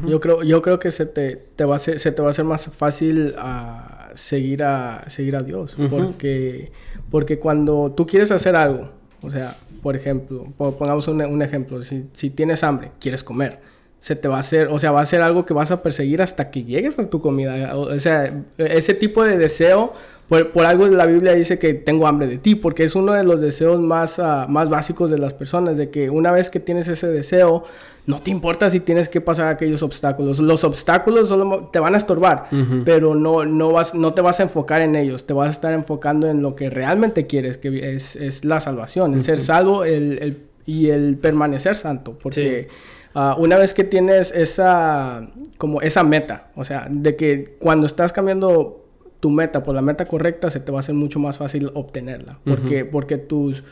yo, 0.08 0.20
creo, 0.20 0.44
yo 0.44 0.62
creo 0.62 0.80
que 0.80 0.92
se 0.92 1.06
te, 1.06 1.36
te 1.36 1.66
va 1.66 1.76
a 1.76 1.80
se 1.80 2.12
te 2.12 2.22
va 2.22 2.30
a 2.30 2.32
hacer 2.32 2.46
más 2.46 2.66
fácil 2.68 3.36
a 3.38 4.10
seguir 4.16 4.64
a, 4.64 5.10
seguir 5.10 5.36
a 5.36 5.42
Dios. 5.42 5.76
porque, 5.90 6.72
porque 7.10 7.40
cuando 7.40 7.94
tú 7.96 8.06
quieres 8.06 8.32
hacer 8.32 8.56
algo, 8.56 8.92
o 9.22 9.30
sea, 9.30 9.56
por 9.86 9.96
ejemplo, 9.96 10.52
pongamos 10.58 11.08
un, 11.08 11.44
ejemplo, 11.44 11.84
si, 11.84 12.08
si, 12.14 12.32
tienes 12.32 12.64
hambre, 12.64 12.90
quieres 13.00 13.24
comer, 13.24 13.60
se 14.00 14.16
te 14.16 14.28
va 14.28 14.38
a 14.38 14.40
hacer, 14.40 14.70
o 14.70 14.80
sea, 14.80 14.90
va 14.90 15.02
a 15.02 15.06
ser 15.06 15.22
algo 15.22 15.46
que 15.46 15.54
vas 15.54 15.70
a 15.70 15.84
perseguir 15.84 16.24
hasta 16.24 16.50
que 16.50 16.64
llegues 16.64 16.98
a 16.98 17.08
tu 17.08 17.22
comida. 17.22 17.78
O, 17.78 18.00
sea, 18.00 18.34
ese 18.58 18.96
tipo 18.96 19.24
de 19.24 19.38
deseo, 19.38 19.94
por, 20.28 20.52
por, 20.52 20.66
algo 20.66 20.88
la 20.88 21.06
Biblia 21.06 21.34
dice 21.34 21.60
que 21.60 21.74
tengo 21.74 22.08
hambre 22.08 22.28
de 22.28 22.38
ti, 22.38 22.56
porque 22.56 22.84
es 22.84 22.96
uno 22.96 23.14
de 23.14 23.24
los 23.24 23.42
deseos 23.42 23.80
más, 23.80 24.18
uh, 24.18 24.48
más 24.48 24.70
básicos 24.70 25.12
de 25.12 25.18
las 25.18 25.34
personas, 25.34 25.78
de 25.78 25.90
que 25.90 26.10
una 26.10 26.32
vez 26.32 26.50
que 26.50 26.60
tienes 26.60 26.88
ese 26.88 27.08
deseo, 27.08 27.64
no 28.08 28.20
te 28.20 28.32
importa 28.32 28.70
si 28.70 28.80
tienes 28.80 29.10
que 29.10 29.22
pasar 29.22 29.48
aquellos 29.48 29.82
obstáculos. 29.84 30.40
Los 30.40 30.64
obstáculos 30.64 31.30
solo 31.30 31.70
te 31.72 31.80
van 31.80 31.96
a 31.96 31.98
estorbar, 31.98 32.48
pero 32.84 33.16
no, 33.16 33.46
no, 33.46 33.72
vas, 33.72 33.96
no 33.96 34.14
te 34.14 34.22
vas 34.22 34.40
a 34.40 34.44
enfocar 34.44 34.82
en 34.82 34.96
ellos. 34.96 35.26
Te 35.26 35.34
vas 35.34 35.48
a 35.48 35.52
estar 35.52 35.74
enfocando 35.74 36.28
en 36.28 36.42
lo 36.42 36.56
que 36.56 36.70
realmente 36.70 37.26
quieres, 37.26 37.58
que 37.58 37.96
es, 37.96 38.16
es 38.16 38.46
la 38.46 38.60
salvación, 38.60 39.16
el 39.16 39.24
ser 39.24 39.40
salvo 39.40 39.86
el, 39.86 40.20
el, 40.20 40.38
y 40.68 40.90
el 40.90 41.18
permanecer 41.18 41.76
santo. 41.76 42.16
Porque 42.22 42.68
ah, 43.16 43.36
una 43.40 43.58
vez 43.58 43.74
que 43.74 43.84
tienes 43.84 44.32
esa, 44.32 45.28
como 45.58 45.82
esa 45.82 46.04
meta, 46.04 46.50
o 46.56 46.64
sea, 46.64 46.88
de 46.90 47.16
que 47.16 47.56
cuando 47.60 47.88
estás 47.88 48.14
cambiando 48.14 48.85
tu 49.26 49.32
meta 49.32 49.64
por 49.64 49.74
la 49.74 49.82
meta 49.82 50.06
correcta, 50.06 50.52
se 50.52 50.60
te 50.60 50.72
va 50.72 50.78
a 50.78 50.82
hacer 50.82 50.94
mucho 50.94 51.18
más 51.18 51.40
fácil 51.40 51.72
obtenerla. 51.74 52.38
Porque, 52.46 52.86
porque 52.86 53.18
tus 53.18 53.64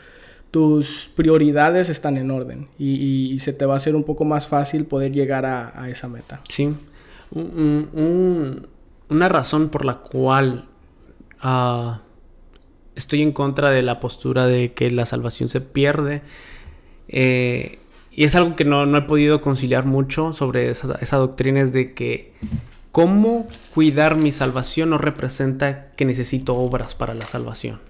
tus 0.50 1.08
prioridades 1.14 1.88
están 1.88 2.16
en 2.16 2.32
orden 2.32 2.66
y, 2.76 3.38
se 3.38 3.52
te 3.52 3.66
va 3.66 3.74
a 3.74 3.76
hacer 3.76 3.94
un 3.94 4.02
poco 4.02 4.24
más 4.24 4.48
fácil 4.48 4.84
poder 4.84 5.12
llegar 5.12 5.46
a, 5.46 5.88
esa 5.88 6.08
meta. 6.08 6.40
Sí. 6.48 6.74
una 9.08 9.28
razón 9.28 9.68
por 9.68 9.84
la 9.84 9.98
cual 9.98 10.66
ah, 11.40 12.00
estoy 12.96 13.22
en 13.22 13.30
contra 13.30 13.70
de 13.70 13.82
la 13.82 14.00
postura 14.00 14.46
de 14.46 14.72
que 14.72 14.90
la 14.90 15.06
salvación 15.06 15.48
se 15.48 15.60
pierde 15.60 16.22
eh, 17.06 17.78
y 18.10 18.24
es 18.24 18.34
algo 18.34 18.56
que 18.56 18.64
no, 18.64 18.96
he 18.96 19.02
podido 19.02 19.40
conciliar 19.40 19.86
mucho 19.86 20.32
sobre 20.32 20.70
esa, 20.70 20.98
esa 21.00 21.18
doctrina 21.18 21.60
es 21.60 21.72
de 21.72 21.94
que 21.94 22.32
cómo 22.94 23.48
cuidar 23.74 24.14
mi 24.14 24.30
salvación 24.30 24.90
no 24.90 24.98
representa 24.98 25.90
que 25.96 26.04
necesito 26.04 26.54
obras 26.54 26.94
para 26.94 27.12
la 27.12 27.26
salvación. 27.26 27.80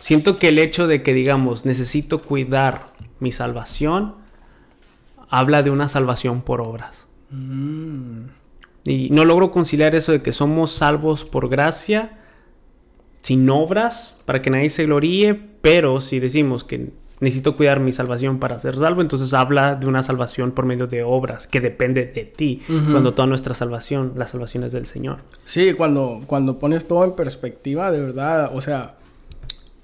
Siento 0.00 0.38
que 0.38 0.50
el 0.50 0.60
hecho 0.60 0.86
de 0.86 1.02
que 1.02 1.12
digamos 1.12 1.64
necesito 1.64 2.22
cuidar 2.22 2.92
mi 3.18 3.32
salvación 3.32 4.14
habla 5.28 5.64
de 5.64 5.70
una 5.70 5.88
salvación 5.88 6.42
por 6.42 6.60
obras. 6.60 7.08
Mm. 7.30 8.26
Y 8.84 9.10
no 9.10 9.24
logro 9.24 9.50
conciliar 9.50 9.96
eso 9.96 10.12
de 10.12 10.22
que 10.22 10.30
somos 10.30 10.70
salvos 10.70 11.24
por 11.24 11.48
gracia, 11.48 12.16
sin 13.22 13.50
obras, 13.50 14.16
para 14.24 14.40
que 14.40 14.50
nadie 14.50 14.70
se 14.70 14.84
gloríe, 14.86 15.34
pero 15.34 16.00
si 16.00 16.20
decimos 16.20 16.62
que 16.62 16.92
necesito 17.20 17.56
cuidar 17.56 17.80
mi 17.80 17.92
salvación 17.92 18.38
para 18.38 18.58
ser 18.58 18.76
salvo, 18.76 19.00
entonces 19.00 19.34
habla 19.34 19.74
de 19.74 19.86
una 19.86 20.02
salvación 20.02 20.52
por 20.52 20.64
medio 20.64 20.86
de 20.86 21.02
obras 21.02 21.46
que 21.46 21.60
depende 21.60 22.06
de 22.06 22.24
ti, 22.24 22.62
cuando 22.66 23.14
toda 23.14 23.26
nuestra 23.26 23.54
salvación, 23.54 24.12
la 24.16 24.26
salvación 24.26 24.64
es 24.64 24.72
del 24.72 24.86
Señor. 24.86 25.18
Sí, 25.44 25.74
cuando, 25.74 26.22
cuando 26.26 26.58
pones 26.58 26.86
todo 26.86 27.04
en 27.04 27.12
perspectiva, 27.12 27.90
de 27.90 28.00
verdad, 28.00 28.50
o 28.54 28.60
sea, 28.60 28.96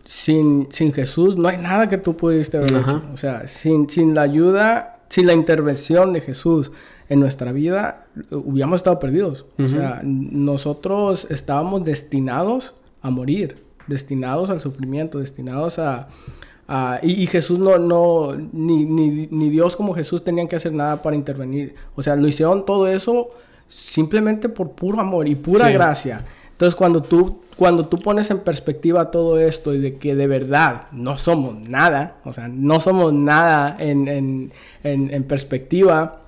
sin, 0.05 0.69
sin 0.71 0.93
Jesús 0.93 1.37
no 1.37 1.49
hay 1.49 1.59
nada 1.59 1.89
que 1.89 1.99
tú 1.99 2.17
pudiste 2.17 2.59
haber 2.59 2.73
hecho. 2.73 3.03
O 3.13 3.17
sea, 3.17 3.49
sin, 3.49 3.89
sin 3.89 4.15
la 4.15 4.23
ayuda, 4.23 5.01
sin 5.09 5.27
la 5.27 5.33
intervención 5.33 6.13
de 6.13 6.21
Jesús 6.21 6.73
en 7.09 7.21
nuestra 7.21 7.53
vida, 7.53 8.07
hubiéramos 8.31 8.79
estado 8.79 8.99
perdidos. 8.99 9.47
O 9.59 9.69
sea, 9.69 10.01
nosotros 10.05 11.27
estábamos 11.31 11.85
destinados 11.85 12.75
a 13.03 13.11
morir, 13.11 13.65
destinados 13.87 14.51
al 14.51 14.61
sufrimiento, 14.61 15.19
destinados 15.19 15.79
a... 15.79 16.09
y, 17.03 17.27
Jesús 17.27 17.59
no, 17.59 17.79
no 17.79 18.35
ni, 18.53 18.85
ni, 18.87 19.51
Dios 19.51 19.77
como 19.77 19.95
Jesús 19.95 20.25
tenían 20.25 20.49
que 20.49 20.57
hacer 20.57 20.73
nada 20.73 21.03
para 21.03 21.17
intervenir. 21.17 21.75
O 21.95 22.03
sea, 22.03 22.17
lo 22.17 22.27
hicieron 22.27 22.65
todo 22.65 22.87
eso 22.87 23.31
simplemente 23.69 24.49
por 24.49 24.71
puro 24.73 25.01
amor 25.01 25.29
y 25.29 25.35
pura 25.35 25.71
gracia. 25.71 26.25
Entonces, 26.53 26.75
cuando 26.75 27.03
tú 27.03 27.41
cuando 27.57 27.87
tú 27.87 27.99
pones 27.99 28.31
en 28.31 28.41
perspectiva 28.41 29.13
todo 29.13 29.39
esto 29.39 29.75
y 29.75 29.81
de 29.81 29.97
que 29.97 30.17
de 30.17 30.27
verdad 30.27 30.89
no 30.91 31.19
somos 31.19 31.57
nada, 31.69 32.17
o 32.25 32.33
sea, 32.33 32.49
no 32.49 32.81
somos 32.81 33.13
nada 33.13 33.77
en, 33.79 34.51
perspectiva, 35.29 36.23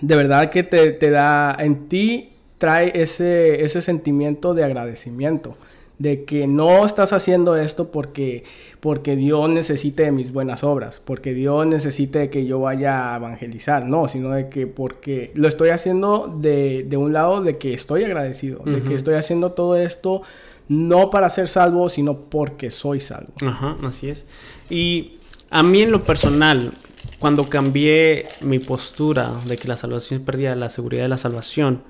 de 0.00 0.16
verdad 0.16 0.50
que 0.50 0.64
te, 0.64 0.90
te, 0.90 1.10
da, 1.10 1.56
en 1.58 1.88
ti 1.88 2.32
trae 2.58 2.90
ese, 3.00 3.64
ese 3.64 3.80
sentimiento 3.80 4.54
de 4.54 4.64
agradecimiento 4.64 5.56
de 5.98 6.24
que 6.24 6.46
no 6.46 6.84
estás 6.84 7.12
haciendo 7.12 7.56
esto 7.56 7.90
porque, 7.90 8.44
porque 8.80 9.16
Dios 9.16 9.48
necesite 9.48 10.04
de 10.04 10.12
mis 10.12 10.32
buenas 10.32 10.62
obras, 10.62 11.00
porque 11.04 11.32
Dios 11.32 11.66
necesite 11.66 12.28
que 12.28 12.44
yo 12.44 12.60
vaya 12.60 13.14
a 13.14 13.16
evangelizar, 13.16 13.86
no, 13.86 14.08
sino 14.08 14.30
de 14.30 14.48
que 14.48 14.66
porque 14.66 15.32
lo 15.34 15.48
estoy 15.48 15.70
haciendo 15.70 16.34
de, 16.40 16.84
de 16.84 16.96
un 16.96 17.12
lado 17.12 17.42
de 17.42 17.56
que 17.56 17.72
estoy 17.72 18.04
agradecido, 18.04 18.62
de 18.64 18.82
que 18.82 18.94
estoy 18.94 19.14
haciendo 19.14 19.52
todo 19.52 19.76
esto 19.76 20.22
no 20.68 21.10
para 21.10 21.30
ser 21.30 21.48
salvo, 21.48 21.88
sino 21.88 22.18
porque 22.18 22.70
soy 22.70 23.00
salvo. 23.00 23.32
Ajá, 23.46 23.76
así 23.84 24.08
es. 24.10 24.26
Y 24.68 25.18
a 25.50 25.62
mí 25.62 25.82
en 25.82 25.92
lo 25.92 26.02
personal, 26.02 26.72
cuando 27.18 27.48
cambié 27.48 28.26
mi 28.40 28.58
postura 28.58 29.32
de 29.46 29.56
que 29.56 29.68
la 29.68 29.76
salvación 29.76 30.24
perdía 30.24 30.54
la 30.56 30.68
seguridad 30.68 31.04
de 31.04 31.08
la 31.08 31.18
salvación, 31.18 31.82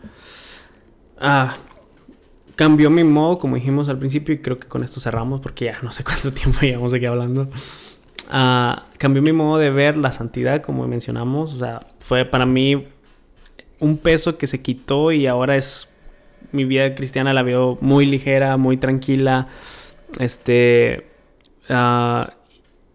ah, 1.19 1.55
cambió 2.57 2.91
mi 2.91 3.05
modo, 3.05 3.39
como 3.39 3.55
dijimos 3.55 3.89
al 3.89 3.99
principio, 3.99 4.35
y 4.35 4.39
creo 4.39 4.59
que 4.59 4.67
con 4.67 4.83
esto 4.83 4.99
cerramos 4.99 5.41
porque 5.41 5.67
ya 5.67 5.79
no 5.83 5.93
sé 5.93 6.03
cuánto 6.05 6.33
tiempo 6.33 6.61
llevamos 6.61 6.93
aquí 6.93 7.07
hablando. 7.07 7.49
Ah, 8.29 8.87
cambió 8.99 9.23
mi 9.23 9.33
modo 9.33 9.59
de 9.59 9.71
ver 9.71 9.97
la 9.97 10.11
santidad, 10.11 10.63
como 10.63 10.87
mencionamos. 10.89 11.55
O 11.55 11.59
sea, 11.59 11.81
fue 12.01 12.25
para 12.25 12.47
mí 12.47 12.89
un 13.79 13.99
peso 13.99 14.39
que 14.39 14.47
se 14.47 14.63
quitó 14.63 15.13
y 15.13 15.27
ahora 15.27 15.57
es 15.57 15.89
mi 16.53 16.65
vida 16.65 16.95
cristiana 16.95 17.33
la 17.33 17.43
veo 17.43 17.79
muy 17.81 18.07
ligera, 18.07 18.57
muy 18.57 18.77
tranquila. 18.77 19.49
Este. 20.19 21.07
Ah, 21.69 22.33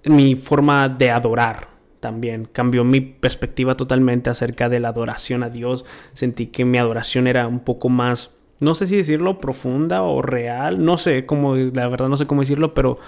mi 0.04 0.36
forma 0.36 0.90
de 0.90 1.12
adorar 1.12 1.70
también 2.00 2.46
cambió 2.52 2.84
mi 2.84 3.00
perspectiva 3.00 3.78
totalmente 3.78 4.30
acerca 4.30 4.68
de 4.68 4.80
la 4.80 4.90
adoración 4.90 5.44
a 5.44 5.50
Dios. 5.50 5.86
Sentí 6.14 6.48
que 6.48 6.66
mi 6.66 6.78
adoración 6.78 7.28
era 7.28 7.48
un 7.48 7.60
poco 7.60 7.90
más, 7.90 8.32
no 8.62 8.76
sé 8.76 8.88
si 8.88 8.96
decirlo 8.96 9.40
profunda 9.40 10.04
o 10.04 10.22
real, 10.22 10.86
no 10.86 10.98
sé 10.98 11.26
cómo, 11.26 11.56
la 11.56 11.88
verdad 11.88 12.08
no 12.08 12.16
sé 12.16 12.28
cómo 12.28 12.42
decirlo, 12.42 12.74
pero 12.74 13.00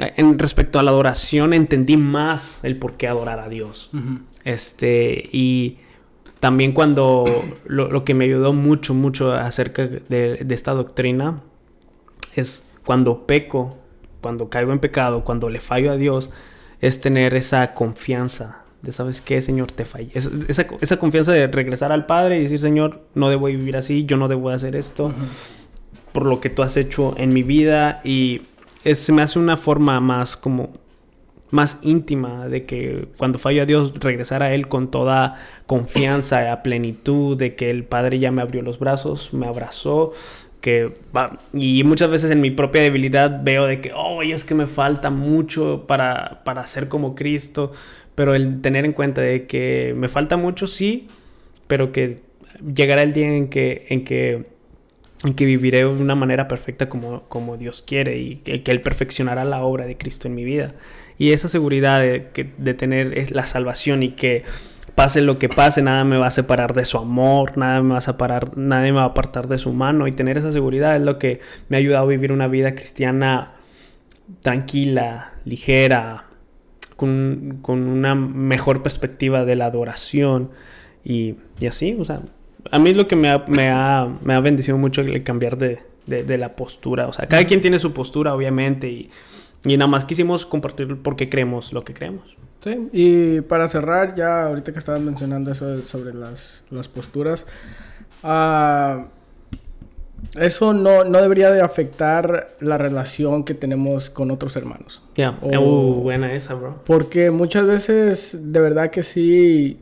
eh, 0.00 0.14
en 0.16 0.38
respecto 0.38 0.78
a 0.78 0.82
la 0.82 0.90
adoración 0.90 1.52
entendí 1.52 1.98
más 1.98 2.64
el 2.64 2.78
por 2.78 2.94
qué 2.94 3.06
adorar 3.06 3.38
a 3.38 3.48
Dios. 3.48 3.90
Este, 4.44 5.28
y 5.30 5.78
también 6.40 6.72
cuando 6.72 7.24
lo, 7.66 8.04
que 8.04 8.14
me 8.14 8.24
ayudó 8.24 8.54
mucho, 8.54 8.94
mucho 8.94 9.32
acerca 9.34 9.86
de, 9.86 10.44
esta 10.48 10.72
doctrina 10.72 11.42
es 12.34 12.66
cuando 12.84 13.26
peco, 13.26 13.76
cuando 14.22 14.48
caigo 14.48 14.72
en 14.72 14.78
pecado, 14.78 15.22
cuando 15.22 15.50
le 15.50 15.60
fallo 15.60 15.92
a 15.92 15.96
Dios, 15.96 16.30
es 16.80 17.02
tener 17.02 17.34
esa 17.34 17.74
confianza 17.74 18.64
de, 18.82 18.92
¿sabes 18.92 19.20
qué, 19.20 19.40
Señor? 19.40 19.72
Te 19.72 19.84
fallé. 19.84 20.10
esa, 20.14 20.98
confianza 20.98 21.32
de 21.32 21.46
regresar 21.46 21.92
al 21.92 22.06
Padre 22.06 22.38
y 22.38 22.42
decir, 22.42 22.60
Señor, 22.60 23.02
no 23.14 23.30
debo 23.30 23.46
vivir 23.46 23.76
así, 23.76 24.04
yo 24.04 24.16
no 24.16 24.28
debo 24.28 24.50
hacer 24.50 24.76
esto 24.76 25.12
por 26.12 26.26
lo 26.26 26.40
que 26.40 26.50
tú 26.50 26.62
has 26.62 26.76
hecho 26.76 27.14
en 27.16 27.32
mi 27.32 27.42
vida 27.42 28.00
y 28.04 28.42
se 28.84 29.12
me 29.12 29.22
hace 29.22 29.38
una 29.38 29.56
forma 29.56 30.00
más 30.00 30.36
como 30.36 30.70
más 31.50 31.78
íntima, 31.82 32.48
de 32.48 32.64
que 32.64 33.08
cuando 33.18 33.38
fallo 33.38 33.62
a 33.62 33.66
Dios 33.66 33.92
regresar 34.00 34.42
a 34.42 34.54
Él 34.54 34.68
con 34.68 34.90
toda 34.90 35.36
confianza, 35.66 36.50
a 36.50 36.62
plenitud, 36.62 37.36
de 37.36 37.54
que 37.54 37.68
el 37.68 37.84
Padre 37.84 38.18
ya 38.18 38.32
me 38.32 38.40
abrió 38.40 38.62
los 38.62 38.78
brazos, 38.78 39.34
me 39.34 39.46
abrazó, 39.46 40.12
que 40.62 40.94
y 41.52 41.84
muchas 41.84 42.08
veces 42.08 42.30
en 42.30 42.40
mi 42.40 42.50
propia 42.50 42.80
debilidad 42.80 43.42
veo 43.42 43.66
de 43.66 43.82
que, 43.82 43.92
oh, 43.94 44.22
es 44.22 44.44
que 44.44 44.54
me 44.54 44.66
falta 44.66 45.10
mucho 45.10 45.84
para, 45.86 46.42
para 46.44 46.66
ser 46.66 46.88
como 46.88 47.14
Cristo, 47.14 47.72
pero 48.14 48.34
el 48.34 48.60
tener 48.60 48.84
en 48.84 48.92
cuenta 48.92 49.20
de 49.20 49.46
que 49.46 49.94
me 49.96 50.08
falta 50.08 50.36
mucho, 50.36 50.66
sí, 50.66 51.08
pero 51.66 51.92
que 51.92 52.20
llegará 52.74 53.02
el 53.02 53.12
día 53.12 53.34
en 53.34 53.48
que, 53.48 53.86
en 53.88 54.04
que, 54.04 54.46
en 55.24 55.34
que 55.34 55.44
viviré 55.44 55.78
de 55.78 55.86
una 55.86 56.14
manera 56.14 56.48
perfecta 56.48 56.88
como, 56.88 57.22
como 57.28 57.56
Dios 57.56 57.82
quiere 57.82 58.18
y 58.18 58.36
que, 58.36 58.62
que 58.62 58.70
Él 58.70 58.80
perfeccionará 58.80 59.44
la 59.44 59.62
obra 59.62 59.86
de 59.86 59.96
Cristo 59.96 60.28
en 60.28 60.34
mi 60.34 60.44
vida. 60.44 60.74
Y 61.18 61.32
esa 61.32 61.48
seguridad 61.48 62.00
de, 62.00 62.52
de 62.56 62.74
tener 62.74 63.16
es 63.16 63.30
la 63.30 63.46
salvación 63.46 64.02
y 64.02 64.10
que 64.10 64.44
pase 64.94 65.22
lo 65.22 65.38
que 65.38 65.48
pase, 65.48 65.82
nada 65.82 66.04
me 66.04 66.16
va 66.16 66.26
a 66.26 66.30
separar 66.30 66.74
de 66.74 66.84
su 66.84 66.98
amor, 66.98 67.56
nada 67.56 67.82
me 67.82 67.92
va 67.92 67.98
a 67.98 68.02
separar, 68.02 68.56
nadie 68.56 68.92
me 68.92 68.98
va 68.98 69.04
a 69.04 69.06
apartar 69.06 69.48
de 69.48 69.58
su 69.58 69.72
mano. 69.72 70.06
Y 70.06 70.12
tener 70.12 70.38
esa 70.38 70.52
seguridad 70.52 70.96
es 70.96 71.02
lo 71.02 71.18
que 71.18 71.40
me 71.68 71.76
ha 71.76 71.80
ayudado 71.80 72.04
a 72.04 72.08
vivir 72.08 72.32
una 72.32 72.48
vida 72.48 72.74
cristiana 72.74 73.52
tranquila, 74.40 75.34
ligera, 75.44 76.24
con, 77.02 77.58
con 77.62 77.88
una 77.88 78.14
mejor 78.14 78.84
perspectiva 78.84 79.44
de 79.44 79.56
la 79.56 79.66
adoración. 79.66 80.50
Y, 81.04 81.34
y, 81.58 81.66
así, 81.66 81.96
o 81.98 82.04
sea, 82.04 82.20
a 82.70 82.78
mí 82.78 82.94
lo 82.94 83.08
que 83.08 83.16
me 83.16 83.28
ha, 83.28 83.44
me 83.48 83.70
ha, 83.70 84.08
me 84.22 84.34
ha 84.34 84.40
bendecido 84.40 84.78
mucho 84.78 85.00
el 85.00 85.24
cambiar 85.24 85.58
de, 85.58 85.80
de, 86.06 86.22
de 86.22 86.38
la 86.38 86.54
postura. 86.54 87.08
O 87.08 87.12
sea, 87.12 87.26
cada 87.26 87.44
quien 87.44 87.60
tiene 87.60 87.80
su 87.80 87.92
postura, 87.92 88.34
obviamente, 88.34 88.88
y 88.88 89.10
y 89.64 89.76
nada 89.76 89.88
más 89.88 90.04
quisimos 90.04 90.44
compartir 90.44 90.96
por 91.02 91.16
qué 91.16 91.28
creemos 91.28 91.72
lo 91.72 91.84
que 91.84 91.94
creemos. 91.94 92.36
Sí, 92.58 92.88
y 92.92 93.40
para 93.42 93.68
cerrar, 93.68 94.14
ya 94.14 94.46
ahorita 94.46 94.72
que 94.72 94.78
estabas 94.78 95.00
mencionando 95.00 95.52
eso 95.52 95.76
sobre 95.82 96.14
las, 96.14 96.62
las 96.70 96.88
posturas, 96.88 97.46
uh, 98.22 99.04
eso 100.38 100.72
no, 100.72 101.04
no, 101.04 101.20
debería 101.20 101.50
de 101.50 101.60
afectar 101.60 102.56
la 102.60 102.78
relación 102.78 103.44
que 103.44 103.54
tenemos 103.54 104.10
con 104.10 104.30
otros 104.30 104.56
hermanos. 104.56 105.02
Ya, 105.14 105.38
yeah. 105.40 105.60
uh, 105.60 105.94
buena 106.02 106.32
esa, 106.32 106.54
bro. 106.54 106.80
Porque 106.86 107.30
muchas 107.30 107.66
veces, 107.66 108.36
de 108.40 108.60
verdad 108.60 108.90
que 108.90 109.02
sí, 109.02 109.78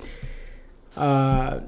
uh, 0.97 1.61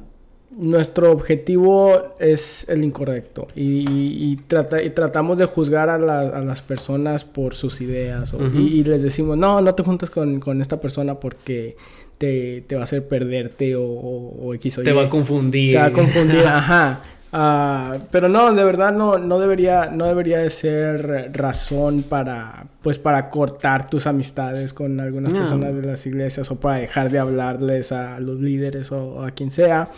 nuestro 0.57 1.13
objetivo 1.13 2.15
es 2.19 2.69
el 2.69 2.85
incorrecto 2.85 3.49
y, 3.55 4.37
trata, 4.49 4.83
y 4.83 4.91
tratamos 4.91 5.39
de 5.39 5.47
juzgar 5.47 5.89
a, 5.89 5.99
las 5.99 6.63
personas 6.63 7.25
por 7.25 7.55
sus 7.55 7.81
ideas 7.81 8.35
y, 8.55 8.85
les 8.85 9.03
decimos, 9.03 9.39
no, 9.39 9.61
no 9.61 9.75
te 9.75 9.83
juntes 9.83 10.11
con, 10.11 10.61
esta 10.61 10.79
persona 10.79 11.15
porque 11.15 11.77
te, 12.19 12.65
va 12.75 12.81
a 12.81 12.85
hacer 12.85 13.07
perderte 13.09 13.77
o, 13.77 13.83
o, 13.85 14.55
X 14.55 14.81
Te 14.85 14.93
va 14.93 15.05
a 15.05 15.11
confundir. 15.11 15.73
Te 15.73 15.79
va 15.79 15.87
a 15.87 15.93
confundir, 15.93 16.41
ajá. 16.47 17.01
Uh, 17.33 17.99
pero 18.11 18.29
no, 18.29 18.53
de 18.53 18.63
verdad 18.63 18.93
no, 18.93 19.17
no 19.17 19.39
debería, 19.39 19.87
no 19.87 20.05
debería 20.05 20.41
de 20.41 20.51
ser 20.51 21.31
razón 21.33 22.03
para, 22.03 22.67
pues 22.83 22.99
para 22.99 23.31
cortar 23.31 23.89
tus 23.89 24.07
amistades 24.07 24.75
con 24.75 25.01
algunas 25.01 25.33
personas 25.33 25.75
de 25.75 25.83
las 25.83 26.05
iglesias 26.05 26.51
o 26.51 26.61
para 26.61 26.77
dejar 26.77 27.11
de 27.11 27.19
hablarles 27.19 27.91
a 27.91 28.21
los 28.21 28.39
líderes 28.39 28.93
o, 28.93 29.23
a 29.23 29.31
quien 29.31 29.51
sea. 29.51 29.89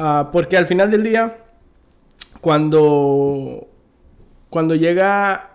Uh, 0.00 0.32
porque 0.32 0.56
al 0.56 0.66
final 0.66 0.90
del 0.90 1.04
día, 1.04 1.36
cuando, 2.40 3.68
cuando 4.50 4.74
llega 4.74 5.50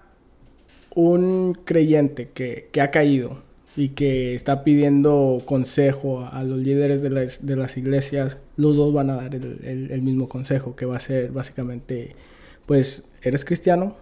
un 0.96 1.54
creyente 1.66 2.30
que, 2.30 2.70
que 2.72 2.82
ha 2.82 2.92
caído 2.92 3.49
y 3.80 3.90
que 3.90 4.36
está 4.36 4.66
pidiendo 4.66 5.42
consejo 5.46 6.28
a 6.30 6.44
los 6.44 6.58
líderes 6.58 7.02
de 7.02 7.10
las, 7.10 7.46
de 7.46 7.56
las 7.56 7.78
iglesias, 7.78 8.38
los 8.58 8.76
dos 8.76 8.94
van 8.94 9.10
a 9.10 9.16
dar 9.16 9.34
el, 9.34 9.90
el, 9.90 10.02
mismo 10.02 10.28
consejo, 10.28 10.76
que 10.76 10.86
va 10.86 10.98
a 10.98 11.00
ser 11.00 11.32
básicamente, 11.32 12.14
pues, 12.66 13.06
¿eres 13.22 13.46
cristiano? 13.46 13.96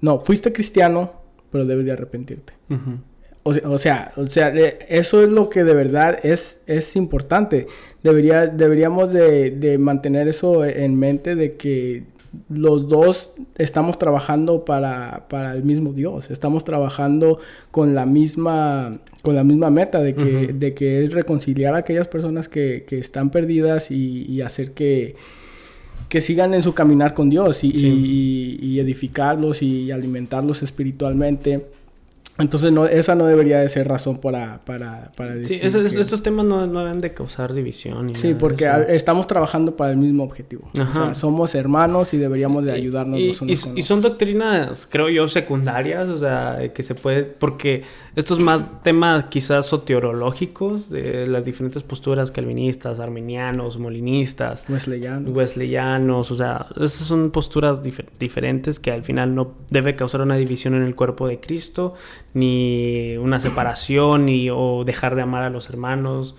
No, 0.00 0.18
fuiste 0.18 0.52
cristiano, 0.52 1.12
pero 1.50 1.66
debes 1.66 1.84
de 1.84 1.92
arrepentirte. 1.92 2.54
o, 3.42 3.50
o, 3.50 3.78
sea, 3.78 4.12
o 4.16 4.26
sea, 4.26 4.48
eso 4.48 5.22
es 5.22 5.30
lo 5.30 5.50
que 5.50 5.62
de 5.62 5.74
verdad 5.74 6.18
es, 6.22 6.62
es 6.66 6.96
importante. 6.96 7.66
Debería, 8.02 8.46
deberíamos 8.46 9.12
de, 9.12 9.50
de 9.50 9.76
mantener 9.76 10.26
eso 10.26 10.64
en 10.64 10.98
mente 10.98 11.34
de 11.34 11.56
que 11.56 12.04
los 12.48 12.88
dos 12.88 13.32
estamos 13.56 13.98
trabajando 13.98 14.64
para, 14.64 15.26
para, 15.28 15.54
el 15.54 15.64
mismo 15.64 15.92
Dios, 15.92 16.30
estamos 16.30 16.64
trabajando 16.64 17.38
con 17.70 17.94
la 17.94 18.06
misma, 18.06 18.98
con 19.22 19.34
la 19.34 19.44
misma 19.44 19.70
meta 19.70 20.00
de 20.00 20.14
que, 20.14 20.52
de 20.52 20.74
que 20.74 21.04
es 21.04 21.12
reconciliar 21.12 21.74
a 21.74 21.78
aquellas 21.78 22.08
personas 22.08 22.48
que, 22.48 22.84
que 22.86 22.98
están 22.98 23.30
perdidas 23.30 23.90
y, 23.90 24.24
y 24.26 24.40
hacer 24.40 24.72
que, 24.72 25.16
que, 26.08 26.20
sigan 26.20 26.54
en 26.54 26.62
su 26.62 26.72
caminar 26.72 27.12
con 27.12 27.28
Dios 27.28 27.64
y, 27.64 27.72
y, 27.74 28.58
y 28.62 28.80
edificarlos 28.80 29.62
y 29.62 29.90
alimentarlos 29.90 30.62
espiritualmente. 30.62 31.66
Entonces, 32.42 32.72
no, 32.72 32.86
esa 32.86 33.14
no 33.14 33.26
debería 33.26 33.60
de 33.60 33.68
ser 33.68 33.88
razón 33.88 34.18
para, 34.18 34.60
para, 34.64 35.12
para 35.16 35.34
decir. 35.34 35.58
Sí, 35.60 35.98
estos 35.98 36.22
temas 36.22 36.44
no, 36.44 36.66
no, 36.66 36.84
deben 36.84 37.00
de 37.00 37.14
causar 37.14 37.54
división. 37.54 38.14
sí, 38.14 38.34
porque 38.34 38.70
estamos 38.88 39.26
trabajando 39.26 39.76
para 39.76 39.92
el 39.92 39.96
mismo 39.96 40.24
objetivo. 40.24 40.68
O 40.74 40.92
sea, 40.92 41.14
somos 41.14 41.54
hermanos 41.54 42.12
y 42.14 42.18
deberíamos 42.18 42.64
de 42.64 42.72
ayudarnos 42.72 43.18
y, 43.18 43.28
los 43.28 43.42
unos 43.42 43.66
y, 43.74 43.80
y 43.80 43.82
son 43.82 44.00
doctrinas, 44.00 44.86
creo 44.90 45.08
yo, 45.08 45.28
secundarias, 45.28 46.08
o 46.08 46.18
sea, 46.18 46.58
que 46.74 46.82
se 46.82 46.94
puede. 46.94 47.24
Porque 47.24 47.84
estos 48.16 48.38
más 48.40 48.82
temas 48.82 49.24
quizás 49.30 49.66
soteriológicos 49.66 50.90
de 50.90 51.26
las 51.26 51.44
diferentes 51.44 51.82
posturas 51.82 52.30
calvinistas, 52.30 53.00
arminianos, 53.00 53.78
molinistas, 53.78 54.64
wesleyanos. 54.68 55.32
wesleyanos, 55.32 56.30
o 56.30 56.34
sea, 56.34 56.66
esas 56.76 57.06
son 57.06 57.30
posturas 57.30 57.82
diferentes 58.18 58.80
que 58.80 58.90
al 58.90 59.02
final 59.02 59.34
no 59.34 59.54
debe 59.70 59.96
causar 59.96 60.20
una 60.20 60.36
división 60.36 60.74
en 60.74 60.82
el 60.82 60.94
cuerpo 60.94 61.26
de 61.28 61.40
Cristo 61.40 61.94
ni 62.34 63.16
una 63.18 63.40
separación, 63.40 64.26
ni 64.26 64.48
o 64.50 64.84
dejar 64.84 65.14
de 65.14 65.22
amar 65.22 65.42
a 65.42 65.50
los 65.50 65.68
hermanos, 65.68 66.34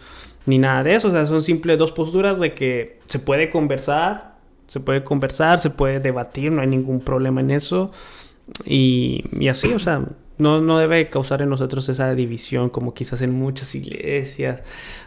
ni 0.46 0.58
nada 0.58 0.84
de 0.84 0.96
eso. 0.96 1.10
O 1.10 1.12
sea, 1.12 1.28
son 1.28 1.42
simples 1.42 1.78
dos 1.78 1.92
posturas 1.92 2.40
de 2.40 2.54
que 2.54 3.00
se 3.06 3.20
puede 3.20 3.50
conversar, 3.50 4.36
se 4.68 4.80
puede 4.80 5.04
conversar, 5.04 5.60
se 5.60 5.70
puede 5.70 6.00
debatir, 6.00 6.52
no 6.52 6.62
hay 6.62 6.68
ningún 6.68 7.00
problema 7.00 7.42
en 7.42 7.52
eso. 7.52 7.92
Y, 8.66 9.24
y 9.40 9.48
así, 9.48 9.72
o 9.72 9.80
sea, 9.80 10.04
no, 10.38 10.62
no, 10.62 10.80
debe 10.80 11.08
causar 11.10 11.42
en 11.42 11.50
nosotros 11.50 11.88
esa 11.90 12.14
división 12.16 12.70
como 12.70 12.94
quizás 12.94 13.22
en 13.22 13.32
muchas 13.32 13.76
iglesias. 13.76 14.64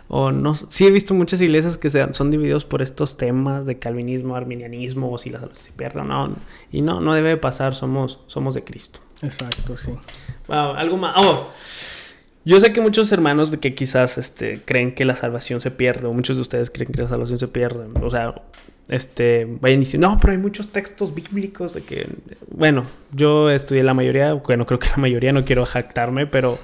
O 0.08 0.30
no, 0.30 0.54
sí 0.54 0.86
he 0.86 0.90
visto 0.90 1.14
muchas 1.14 1.40
iglesias 1.40 1.78
que 1.78 1.90
se, 1.90 2.14
son 2.14 2.30
divididos 2.30 2.64
por 2.64 2.80
estos 2.80 3.16
temas 3.16 3.66
de 3.66 3.78
calvinismo, 3.78 4.36
arminianismo, 4.36 5.10
o 5.10 5.18
si 5.18 5.30
las 5.30 5.42
se 5.58 5.72
pierden, 5.72 6.08
no. 6.08 6.34
Y 6.70 6.80
no, 6.80 7.00
no 7.00 7.12
debe 7.14 7.36
pasar, 7.36 7.74
somos, 7.74 8.20
somos 8.28 8.54
de 8.54 8.62
Cristo. 8.62 9.00
Exacto, 9.22 9.76
sí. 9.76 9.90
Wow, 10.48 10.74
algo 10.74 10.96
más. 10.96 11.14
Oh, 11.16 11.50
yo 12.46 12.60
sé 12.60 12.72
que 12.72 12.80
muchos 12.80 13.10
hermanos 13.10 13.50
de 13.50 13.58
que 13.58 13.74
quizás 13.74 14.18
este, 14.18 14.60
creen 14.64 14.94
que 14.94 15.04
la 15.04 15.16
salvación 15.16 15.60
se 15.60 15.72
pierde, 15.72 16.06
o 16.06 16.12
muchos 16.12 16.36
de 16.36 16.42
ustedes 16.42 16.70
creen 16.70 16.92
que 16.92 17.02
la 17.02 17.08
salvación 17.08 17.40
se 17.40 17.48
pierde. 17.48 17.86
O 18.00 18.08
sea, 18.08 18.34
este, 18.88 19.48
vayan 19.60 19.80
diciendo, 19.80 20.08
no, 20.08 20.20
pero 20.20 20.32
hay 20.32 20.38
muchos 20.38 20.68
textos 20.68 21.12
bíblicos 21.12 21.74
de 21.74 21.82
que, 21.82 22.06
bueno, 22.52 22.84
yo 23.10 23.50
estudié 23.50 23.82
la 23.82 23.94
mayoría, 23.94 24.34
bueno, 24.34 24.64
creo 24.64 24.78
que 24.78 24.88
la 24.90 24.98
mayoría, 24.98 25.32
no 25.32 25.44
quiero 25.44 25.66
jactarme, 25.66 26.28
pero 26.28 26.60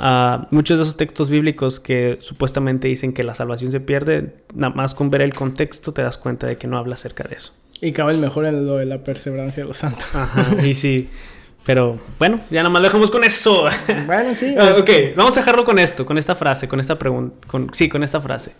uh, 0.00 0.46
muchos 0.50 0.78
de 0.78 0.84
esos 0.84 0.96
textos 0.96 1.28
bíblicos 1.28 1.78
que 1.78 2.16
supuestamente 2.22 2.88
dicen 2.88 3.12
que 3.12 3.22
la 3.22 3.34
salvación 3.34 3.70
se 3.70 3.80
pierde, 3.80 4.34
nada 4.54 4.74
más 4.74 4.94
con 4.94 5.10
ver 5.10 5.20
el 5.20 5.34
contexto 5.34 5.92
te 5.92 6.00
das 6.00 6.16
cuenta 6.16 6.46
de 6.46 6.56
que 6.56 6.66
no 6.66 6.78
habla 6.78 6.94
acerca 6.94 7.24
de 7.24 7.34
eso. 7.34 7.52
Y 7.82 7.92
cabe 7.92 8.12
el 8.12 8.18
mejor 8.18 8.46
en 8.46 8.66
lo 8.66 8.78
de 8.78 8.86
la 8.86 9.04
perseverancia 9.04 9.62
de 9.62 9.68
los 9.68 9.76
santos. 9.76 10.06
Ajá, 10.14 10.66
y 10.66 10.72
sí. 10.72 11.10
Pero 11.68 12.00
bueno, 12.18 12.40
ya 12.48 12.62
nada 12.62 12.70
más 12.70 12.80
lo 12.80 12.88
dejamos 12.88 13.10
con 13.10 13.24
eso. 13.24 13.66
Bueno, 14.06 14.34
sí. 14.34 14.54
Ah, 14.58 14.74
ok, 14.78 14.88
vamos 15.14 15.36
a 15.36 15.40
dejarlo 15.40 15.66
con 15.66 15.78
esto, 15.78 16.06
con 16.06 16.16
esta 16.16 16.34
frase, 16.34 16.66
con 16.66 16.80
esta 16.80 16.98
pregunta. 16.98 17.46
Con, 17.46 17.74
sí, 17.74 17.90
con 17.90 18.02
esta 18.02 18.22
frase. 18.22 18.54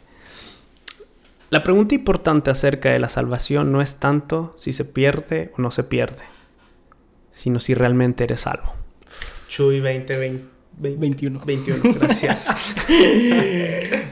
La 1.49 1.63
pregunta 1.63 1.95
importante 1.95 2.51
acerca 2.51 2.91
de 2.91 2.99
la 2.99 3.09
salvación 3.09 3.73
no 3.73 3.81
es 3.81 3.95
tanto 3.95 4.55
si 4.59 4.73
se 4.73 4.85
pierde 4.85 5.53
o 5.57 5.63
no 5.63 5.71
se 5.71 5.85
pierde, 5.85 6.25
sino 7.33 7.61
si 7.61 7.73
realmente 7.73 8.25
eres 8.25 8.41
salvo. 8.43 8.75
Chuy 9.49 9.79
2020. 9.81 10.45
21. 10.77 11.41
21, 11.47 11.95
gracias. 11.99 12.75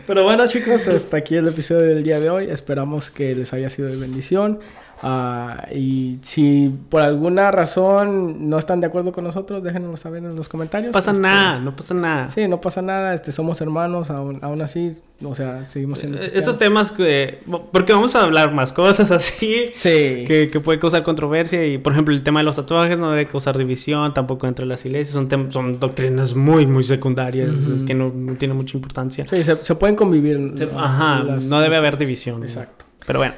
Pero 0.07 0.24
bueno, 0.24 0.49
chicos, 0.49 0.88
hasta 0.88 1.18
aquí 1.18 1.36
el 1.36 1.49
episodio 1.49 1.82
del 1.82 2.03
día 2.03 2.18
de 2.18 2.30
hoy. 2.30 2.51
Esperamos 2.51 3.11
que 3.11 3.34
les 3.34 3.53
haya 3.53 3.68
sido 3.68 3.88
de 3.88 3.97
bendición. 3.97 4.61
Ah, 5.03 5.68
y 5.74 6.18
si 6.22 6.72
por 6.88 7.03
alguna 7.03 7.51
razón 7.51 8.49
no 8.49 8.59
están 8.59 8.80
de 8.80 8.86
acuerdo 8.86 9.12
con 9.12 9.24
nosotros, 9.24 9.62
déjenos 9.62 10.01
saber 10.01 10.24
en 10.24 10.34
los 10.34 10.49
comentarios. 10.49 10.88
No 10.88 10.92
pasa 10.92 11.11
Este, 11.11 11.22
nada, 11.22 11.59
no 11.61 11.76
pasa 11.76 11.94
nada. 11.94 12.28
Sí, 12.28 12.49
no 12.49 12.61
pasa 12.61 12.80
nada, 12.82 13.12
este, 13.14 13.30
somos 13.32 13.61
hermanos, 13.61 14.11
aún, 14.11 14.38
aún 14.42 14.62
así, 14.62 14.92
o 15.22 15.34
sea, 15.34 15.66
seguimos 15.68 15.99
siendo 15.99 16.16
Eh, 16.16 16.20
cristianos. 16.20 16.49
Estos 16.49 16.59
temas 16.59 16.92
que... 16.92 17.40
Porque 17.72 17.92
vamos 17.92 18.16
a 18.16 18.22
hablar 18.22 18.53
más 18.55 18.72
cosas 18.72 19.11
así. 19.11 19.66
Sí. 19.76 20.24
Que, 20.26 20.49
que 20.51 20.61
puede 20.61 20.78
causar 20.78 21.03
controversia 21.03 21.66
y 21.66 21.78
por 21.78 21.92
ejemplo 21.92 22.14
el 22.14 22.22
tema 22.22 22.40
de 22.40 22.44
los 22.44 22.57
tatuajes 22.57 22.99
no 22.99 23.11
debe 23.11 23.26
causar 23.28 23.57
división 23.59 24.14
tampoco 24.14 24.47
entre 24.47 24.64
las 24.66 24.84
iglesias 24.86 25.12
son 25.14 25.53
son 25.53 25.78
doctrinas 25.78 26.34
muy 26.34 26.66
muy 26.66 26.82
secundarias 26.84 27.51
es 27.74 27.82
que 27.82 27.94
no, 27.94 28.11
no 28.14 28.34
tiene 28.34 28.55
mucha 28.55 28.76
importancia 28.76 29.24
Sí, 29.24 29.42
se, 29.44 29.57
se 29.64 29.74
pueden 29.74 29.94
convivir. 29.97 30.53
Se- 30.57 30.68
ajá 30.76 31.22
las- 31.22 31.44
no 31.44 31.61
debe 31.61 31.76
haber 31.76 31.99
división 31.99 32.42
Exacto. 32.42 32.84
pero 33.07 33.18
bueno 33.20 33.34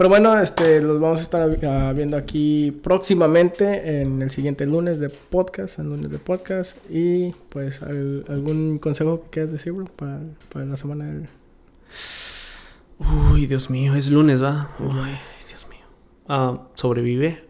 Pero 0.00 0.08
bueno, 0.08 0.40
este, 0.40 0.80
los 0.80 0.98
vamos 0.98 1.18
a 1.18 1.22
estar 1.22 1.42
ah, 1.66 1.92
viendo 1.94 2.16
aquí 2.16 2.70
próximamente 2.82 4.00
en 4.00 4.22
el 4.22 4.30
siguiente 4.30 4.64
lunes 4.64 4.98
de 4.98 5.10
podcast, 5.10 5.78
el 5.78 5.90
lunes 5.90 6.10
de 6.10 6.18
podcast. 6.18 6.74
Y 6.88 7.32
pues 7.50 7.82
al- 7.82 8.24
algún 8.30 8.78
consejo 8.78 9.24
que 9.24 9.28
quieras 9.28 9.52
decir, 9.52 9.72
bro, 9.72 9.84
para, 9.96 10.20
para 10.50 10.64
la 10.64 10.78
semana 10.78 11.04
del... 11.04 11.28
uy 13.30 13.44
Dios 13.44 13.68
mío 13.68 13.94
es 13.94 14.08
lunes 14.08 14.42
va 14.42 14.70
uy 14.78 15.10
Dios 15.48 15.66
mío 15.68 15.84
Ah, 16.26 16.62
sobrevive 16.72 17.44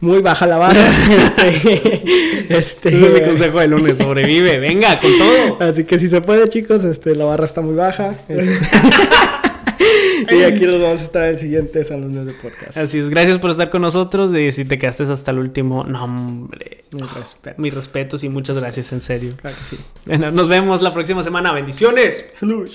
Muy 0.00 0.20
baja 0.20 0.46
la 0.46 0.58
vara. 0.58 0.78
este, 2.50 2.88
es 2.90 3.14
mi 3.14 3.26
consejo 3.26 3.60
de 3.60 3.68
lunes 3.68 3.96
sobrevive 3.96 4.58
venga 4.58 5.00
con 5.00 5.10
todo 5.16 5.62
Así 5.66 5.84
que 5.84 5.98
si 5.98 6.10
se 6.10 6.20
puede, 6.20 6.46
chicos, 6.50 6.84
este, 6.84 7.14
la 7.14 7.24
barra 7.24 7.46
está 7.46 7.62
muy 7.62 7.74
baja. 7.76 8.14
este. 8.28 8.58
y 10.30 10.42
aquí 10.42 10.64
los 10.66 10.80
vamos 10.80 11.00
a 11.00 11.04
estar 11.04 11.24
en 11.24 11.30
el 11.30 11.38
siguiente 11.38 11.84
San 11.84 12.00
Lunes 12.02 12.26
de 12.26 12.32
podcast. 12.32 12.76
así 12.76 12.98
es 12.98 13.08
gracias 13.08 13.38
por 13.38 13.50
estar 13.50 13.70
con 13.70 13.82
nosotros 13.82 14.34
y 14.34 14.52
si 14.52 14.64
te 14.64 14.78
quedaste 14.78 15.04
hasta 15.04 15.30
el 15.30 15.38
último 15.38 15.84
no 15.84 16.04
hombre 16.04 16.84
Mi 16.92 17.02
respeto. 17.02 17.60
mis 17.62 17.74
respetos 17.74 18.24
y 18.24 18.28
muchas 18.28 18.58
gracias 18.58 18.92
en 18.92 19.00
serio 19.00 19.34
Claro 19.40 19.56
que 19.56 19.76
sí. 19.76 19.82
bueno 20.06 20.30
nos 20.30 20.48
vemos 20.48 20.82
la 20.82 20.92
próxima 20.94 21.22
semana 21.22 21.52
bendiciones 21.52 22.30
Salud. 22.38 22.68